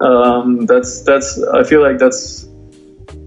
um 0.00 0.66
that's 0.66 1.02
that's 1.02 1.40
I 1.44 1.62
feel 1.62 1.80
like 1.80 1.98
that's 1.98 2.49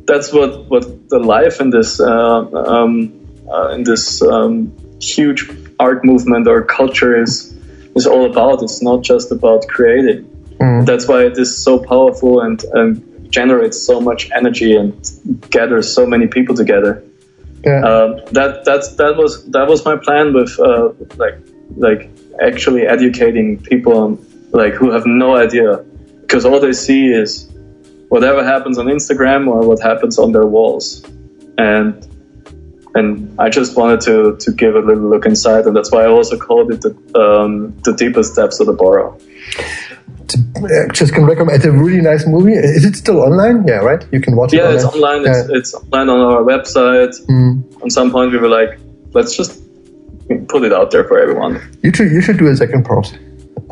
that's 0.05 0.34
what 0.34 0.65
what 0.69 1.09
the 1.09 1.19
life 1.19 1.59
in 1.61 1.69
this 1.69 1.99
uh, 1.99 2.39
um, 2.51 3.13
uh, 3.51 3.69
in 3.69 3.84
this 3.84 4.21
um, 4.21 4.73
huge 5.01 5.49
art 5.80 6.03
movement 6.05 6.47
or 6.47 6.63
culture 6.63 7.21
is 7.21 7.53
is 7.95 8.07
all 8.07 8.25
about. 8.30 8.63
It's 8.63 8.81
not 8.81 9.03
just 9.03 9.31
about 9.31 9.67
creating. 9.67 10.25
Mm. 10.59 10.85
That's 10.85 11.07
why 11.07 11.25
it 11.25 11.38
is 11.38 11.63
so 11.63 11.80
powerful 11.80 12.41
and, 12.41 12.63
and 12.73 13.31
generates 13.31 13.81
so 13.81 13.99
much 13.99 14.30
energy 14.31 14.75
and 14.75 14.93
gathers 15.49 15.93
so 15.93 16.05
many 16.05 16.27
people 16.27 16.55
together. 16.55 17.03
Yeah. 17.65 17.81
Um, 17.81 18.21
that 18.31 18.65
that's 18.65 18.95
that 18.95 19.15
was 19.15 19.45
that 19.51 19.67
was 19.67 19.85
my 19.85 19.95
plan 19.97 20.34
with 20.34 20.59
uh, 20.59 20.93
like 21.15 21.38
like 21.77 22.09
actually 22.41 22.85
educating 22.85 23.61
people 23.61 23.97
on, 23.97 24.25
like 24.51 24.73
who 24.73 24.91
have 24.91 25.05
no 25.05 25.35
idea 25.35 25.77
because 26.21 26.45
all 26.45 26.59
they 26.59 26.73
see 26.73 27.07
is 27.07 27.49
whatever 28.14 28.44
happens 28.44 28.77
on 28.77 28.85
Instagram 28.98 29.48
or 29.48 29.60
what 29.68 29.81
happens 29.81 30.19
on 30.19 30.31
their 30.31 30.45
walls. 30.45 31.03
And 31.57 31.91
and 32.95 33.10
I 33.40 33.49
just 33.49 33.76
wanted 33.76 34.02
to 34.02 34.15
to 34.45 34.52
give 34.52 34.76
a 34.76 34.84
little 34.90 35.10
look 35.14 35.26
inside, 35.26 35.65
and 35.65 35.76
that's 35.76 35.91
why 35.91 36.03
I 36.03 36.10
also 36.18 36.38
called 36.38 36.72
it 36.73 36.81
the 36.85 36.91
um, 37.23 37.52
the 37.88 37.94
deepest 38.03 38.35
depths 38.35 38.60
of 38.60 38.68
the 38.68 38.73
borough. 38.73 39.18
Just 40.94 41.14
can 41.15 41.26
recommend. 41.26 41.56
It's 41.57 41.65
a 41.65 41.72
really 41.72 42.02
nice 42.02 42.26
movie. 42.27 42.53
Is 42.53 42.85
it 42.85 42.95
still 42.95 43.19
online? 43.27 43.68
Yeah, 43.68 43.81
right. 43.90 44.06
You 44.11 44.22
can 44.22 44.35
watch 44.35 44.53
it. 44.53 44.57
Yeah, 44.57 44.64
online. 44.64 44.76
it's 44.76 44.85
online. 44.95 45.22
Yeah. 45.23 45.41
It's, 45.41 45.49
it's, 45.60 45.73
online 45.73 46.10
on 46.10 46.19
our 46.19 46.44
website. 46.53 47.14
Mm. 47.27 47.84
At 47.84 47.91
some 47.91 48.11
point, 48.11 48.31
we 48.31 48.38
were 48.38 48.53
like, 48.60 48.80
let's 49.14 49.35
just 49.35 49.52
put 50.53 50.61
it 50.64 50.72
out 50.72 50.91
there 50.91 51.03
for 51.10 51.18
everyone. 51.19 51.53
You 51.81 51.91
should 51.95 52.11
you 52.11 52.22
should 52.22 52.38
do 52.38 52.48
a 52.48 52.56
second 52.56 52.85
part. 52.85 53.07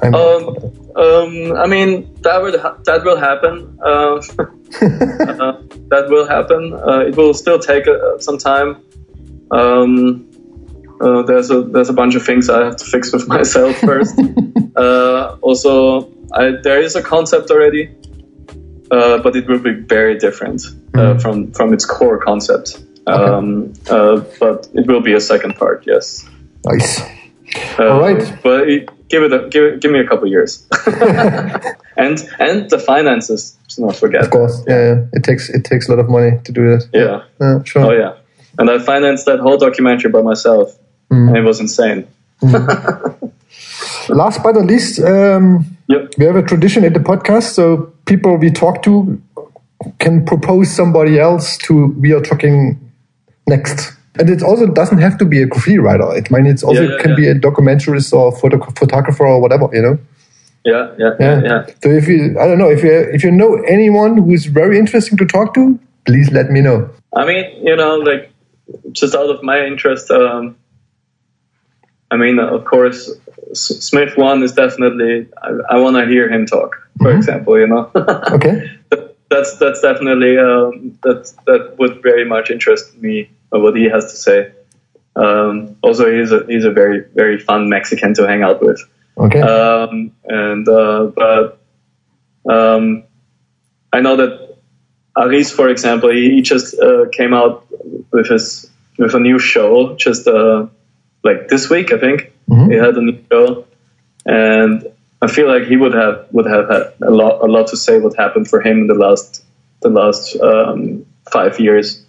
Um, 0.04 0.58
um, 0.96 1.54
I 1.58 1.68
mean 1.68 2.14
that 2.22 2.42
would 2.42 2.60
ha- 2.60 2.78
that 2.86 3.04
will 3.04 3.18
happen. 3.18 3.78
Uh, 3.84 4.16
uh, 4.18 5.62
that 5.90 6.08
will 6.10 6.28
happen. 6.28 6.74
Uh, 6.74 7.02
it 7.08 7.16
will 7.16 7.34
still 7.34 7.60
take 7.60 7.88
uh, 7.88 8.18
some 8.18 8.38
time. 8.38 8.78
Um, 9.52 10.28
uh, 11.00 11.22
there's 11.24 11.52
a 11.52 11.62
there's 11.62 11.90
a 11.90 11.94
bunch 11.94 12.16
of 12.16 12.26
things 12.26 12.50
I 12.50 12.66
have 12.66 12.78
to 12.78 12.86
fix 12.86 13.14
with 13.14 13.28
myself 13.38 13.76
first. 13.78 14.20
Uh, 14.74 15.38
also, 15.42 16.10
I, 16.32 16.54
there 16.64 16.82
is 16.82 16.96
a 16.96 17.04
concept 17.04 17.52
already, 17.52 17.94
but 18.90 19.36
it 19.36 19.46
will 19.46 19.60
be 19.60 19.74
very 19.74 20.18
different 20.18 20.62
mm-hmm. 20.62 21.20
from 21.20 21.52
from 21.52 21.74
its 21.74 21.86
core 21.86 22.18
concept. 22.18 22.82
Um, 23.06 23.74
okay. 23.90 24.30
but 24.40 24.70
it 24.74 24.88
will 24.88 25.02
be 25.02 25.12
a 25.12 25.20
second 25.20 25.58
part. 25.58 25.84
Yes. 25.86 26.26
Nice. 26.66 27.02
All 27.78 28.00
right. 28.00 28.40
But. 28.42 28.70
It, 28.70 28.90
give 29.12 29.24
it 29.24 29.34
a, 29.34 29.50
give 29.50 29.64
it, 29.64 29.82
give 29.82 29.92
me 29.92 30.00
a 30.00 30.08
couple 30.08 30.28
years, 30.28 30.66
and 31.98 32.18
and 32.40 32.70
the 32.70 32.82
finances. 32.84 33.58
To 33.70 33.82
not 33.86 33.96
forget. 33.96 34.24
Of 34.24 34.32
course, 34.32 34.64
yeah, 34.68 34.80
yeah, 34.80 35.06
It 35.14 35.24
takes 35.24 35.50
it 35.50 35.64
takes 35.64 35.88
a 35.88 35.92
lot 35.92 36.00
of 36.00 36.10
money 36.10 36.40
to 36.44 36.52
do 36.52 36.70
that. 36.72 36.88
Yeah, 36.94 37.24
yeah 37.40 37.64
sure. 37.64 37.86
Oh 37.86 37.92
yeah, 37.92 38.16
and 38.58 38.70
I 38.70 38.80
financed 38.80 39.26
that 39.26 39.40
whole 39.40 39.58
documentary 39.58 40.10
by 40.10 40.22
myself, 40.22 40.78
mm. 41.10 41.28
and 41.28 41.38
it 41.38 41.44
was 41.44 41.60
insane. 41.60 42.08
Mm. 42.42 43.32
Last 44.10 44.42
but 44.44 44.56
not 44.56 44.66
least, 44.66 45.00
um, 45.00 45.78
yep. 45.88 46.12
we 46.18 46.26
have 46.26 46.36
a 46.36 46.42
tradition 46.42 46.84
in 46.84 46.94
the 46.94 47.00
podcast. 47.00 47.54
So 47.54 47.94
people 48.06 48.38
we 48.38 48.50
talk 48.50 48.82
to 48.84 49.22
can 50.00 50.26
propose 50.26 50.72
somebody 50.72 51.20
else 51.20 51.58
to 51.66 51.88
we 52.00 52.14
are 52.14 52.22
talking 52.22 52.92
next. 53.48 53.94
And 54.20 54.30
it 54.30 54.44
also 54.44 54.68
doesn't 54.68 54.98
have 54.98 55.18
to 55.20 55.26
be 55.26 55.42
a 55.42 55.46
graffiti 55.46 55.78
writer. 55.78 56.14
It 56.16 56.30
mean 56.32 56.46
it's 56.46 56.64
also 56.64 56.82
yeah, 56.82 56.92
yeah, 56.92 57.02
can 57.02 57.12
yeah. 57.12 57.16
be 57.16 57.28
a 57.28 57.36
documentarist 57.36 58.12
or 58.12 58.36
photo, 58.38 58.60
photographer 58.72 59.26
or 59.26 59.40
whatever, 59.40 59.70
you 59.72 59.82
know. 59.82 60.00
Yeah, 60.66 60.94
yeah, 60.98 61.12
yeah, 61.20 61.42
yeah. 61.44 61.66
So 61.82 61.90
if 61.90 62.08
you, 62.08 62.38
I 62.40 62.46
don't 62.46 62.60
know, 62.60 62.70
if 62.70 62.84
you 62.84 62.92
if 62.92 63.24
you 63.24 63.32
know 63.32 63.56
anyone 63.68 64.18
who's 64.18 64.46
very 64.46 64.78
interesting 64.78 65.18
to 65.18 65.26
talk 65.26 65.54
to, 65.56 65.80
please 66.06 66.30
let 66.32 66.52
me 66.52 66.62
know. 66.62 66.90
I 67.16 67.26
mean, 67.26 67.66
you 67.66 67.76
know, 67.76 67.96
like 67.96 68.32
just 68.92 69.16
out 69.16 69.30
of 69.30 69.42
my 69.44 69.66
interest, 69.66 70.12
um, 70.12 70.56
I 72.12 72.18
mean, 72.18 72.38
of 72.38 72.66
course, 72.66 73.10
Smithe 73.54 74.18
one 74.18 74.44
is 74.44 74.52
definitely. 74.52 75.28
I, 75.42 75.76
I 75.76 75.78
want 75.80 75.96
to 75.96 76.06
hear 76.06 76.30
him 76.30 76.46
talk, 76.46 76.76
for 76.98 77.08
mm-hmm. 77.08 77.18
example. 77.18 77.58
You 77.58 77.68
know. 77.68 77.92
okay. 77.96 78.78
That's 79.32 79.58
that's 79.60 79.80
definitely 79.80 80.38
um, 80.38 81.00
that 81.04 81.32
that 81.46 81.80
would 81.80 82.04
very 82.04 82.26
much 82.26 82.52
interest 82.52 82.98
me 82.98 83.30
what 83.60 83.76
he 83.76 83.86
has 83.86 84.12
to 84.12 84.18
say. 84.18 84.52
Um, 85.16 85.78
also, 85.82 86.12
he's 86.12 86.32
a 86.32 86.46
he's 86.48 86.66
a 86.66 86.72
very 86.72 87.04
very 87.14 87.38
fun 87.38 87.70
Mexican 87.70 88.14
to 88.16 88.28
hang 88.28 88.44
out 88.44 88.62
with. 88.62 88.82
Okay. 89.18 89.42
Um, 89.42 90.14
and 90.26 90.68
uh, 90.68 91.12
but 91.14 91.60
um, 92.50 93.04
I 93.92 94.00
know 94.00 94.16
that 94.16 94.58
Aryz, 95.18 95.54
for 95.54 95.70
example, 95.70 96.12
he, 96.12 96.32
he 96.32 96.42
just 96.42 96.80
uh, 96.80 97.06
came 97.12 97.34
out 97.34 97.68
with 98.12 98.30
his 98.30 98.70
with 98.98 99.14
a 99.14 99.20
new 99.20 99.40
show 99.40 99.96
just 99.96 100.28
uh, 100.28 100.68
like 101.24 101.48
this 101.50 101.70
week, 101.70 101.92
I 101.92 101.98
think. 101.98 102.32
Mm-hmm. 102.50 102.72
He 102.72 102.78
had 102.78 102.96
a 102.96 103.02
new 103.02 103.24
show, 103.32 103.66
and 104.26 104.86
I 105.22 105.28
feel 105.28 105.48
like 105.48 105.68
he 105.68 105.76
would 105.76 105.94
have 105.94 106.28
would 106.32 106.46
have 106.46 106.70
had 106.70 106.94
a 107.02 107.12
lot 107.12 107.42
a 107.42 107.48
lot 107.48 107.68
to 107.68 107.78
say 107.78 108.00
what 108.00 108.16
happened 108.16 108.48
for 108.48 108.62
him 108.62 108.82
in 108.82 108.88
the 108.88 108.96
last 108.96 109.44
the 109.82 109.90
last 109.90 110.36
um, 110.40 111.06
five 111.32 111.60
years. 111.60 112.04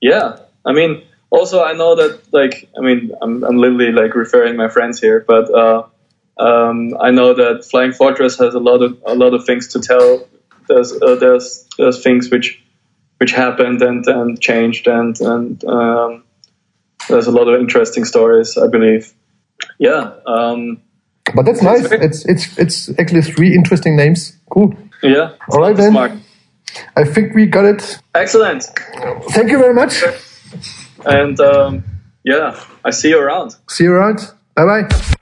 Yeah, 0.00 0.38
I 0.64 0.72
mean, 0.72 1.04
also 1.30 1.62
I 1.62 1.72
know 1.72 1.94
that 1.96 2.20
like 2.32 2.68
I 2.76 2.80
mean 2.80 3.12
I'm 3.20 3.44
I'm 3.44 3.56
literally 3.56 3.92
like 3.92 4.14
referring 4.14 4.56
my 4.56 4.68
friends 4.68 5.00
here, 5.00 5.24
but 5.26 5.52
uh, 5.52 5.84
um, 6.38 6.96
I 7.00 7.10
know 7.10 7.34
that 7.34 7.64
Flying 7.64 7.92
Fortress 7.92 8.38
has 8.38 8.54
a 8.54 8.60
lot 8.60 8.82
of 8.82 9.02
a 9.06 9.14
lot 9.14 9.34
of 9.34 9.44
things 9.44 9.68
to 9.68 9.80
tell. 9.80 10.26
There's 10.68 10.92
uh, 10.92 11.16
there's 11.16 11.66
there's 11.76 12.02
things 12.02 12.30
which 12.30 12.62
which 13.18 13.32
happened 13.32 13.82
and 13.82 14.06
and 14.06 14.40
changed 14.40 14.86
and 14.86 15.18
and 15.20 15.64
um, 15.64 16.24
there's 17.08 17.26
a 17.26 17.32
lot 17.32 17.48
of 17.48 17.60
interesting 17.60 18.04
stories. 18.04 18.56
I 18.56 18.68
believe. 18.68 19.12
Yeah. 19.78 20.12
Um, 20.26 20.82
but 21.34 21.44
that's 21.44 21.62
nice. 21.62 21.90
It's 21.90 22.24
it's 22.26 22.58
it's 22.58 22.98
actually 22.98 23.22
three 23.22 23.54
interesting 23.54 23.96
names. 23.96 24.36
Cool. 24.50 24.74
Yeah. 25.02 25.34
All 25.50 25.60
right 25.60 25.76
then. 25.76 25.92
Smart. 25.92 26.12
I 26.96 27.04
think 27.04 27.34
we 27.34 27.46
got 27.46 27.64
it. 27.64 27.98
Excellent. 28.14 28.62
Thank 29.30 29.50
you 29.50 29.58
very 29.58 29.74
much. 29.74 30.02
And 31.06 31.38
um, 31.40 31.84
yeah, 32.24 32.62
I 32.84 32.90
see 32.90 33.10
you 33.10 33.20
around. 33.20 33.56
See 33.68 33.84
you 33.84 33.92
around. 33.92 34.32
Bye 34.54 34.64
bye. 34.64 35.14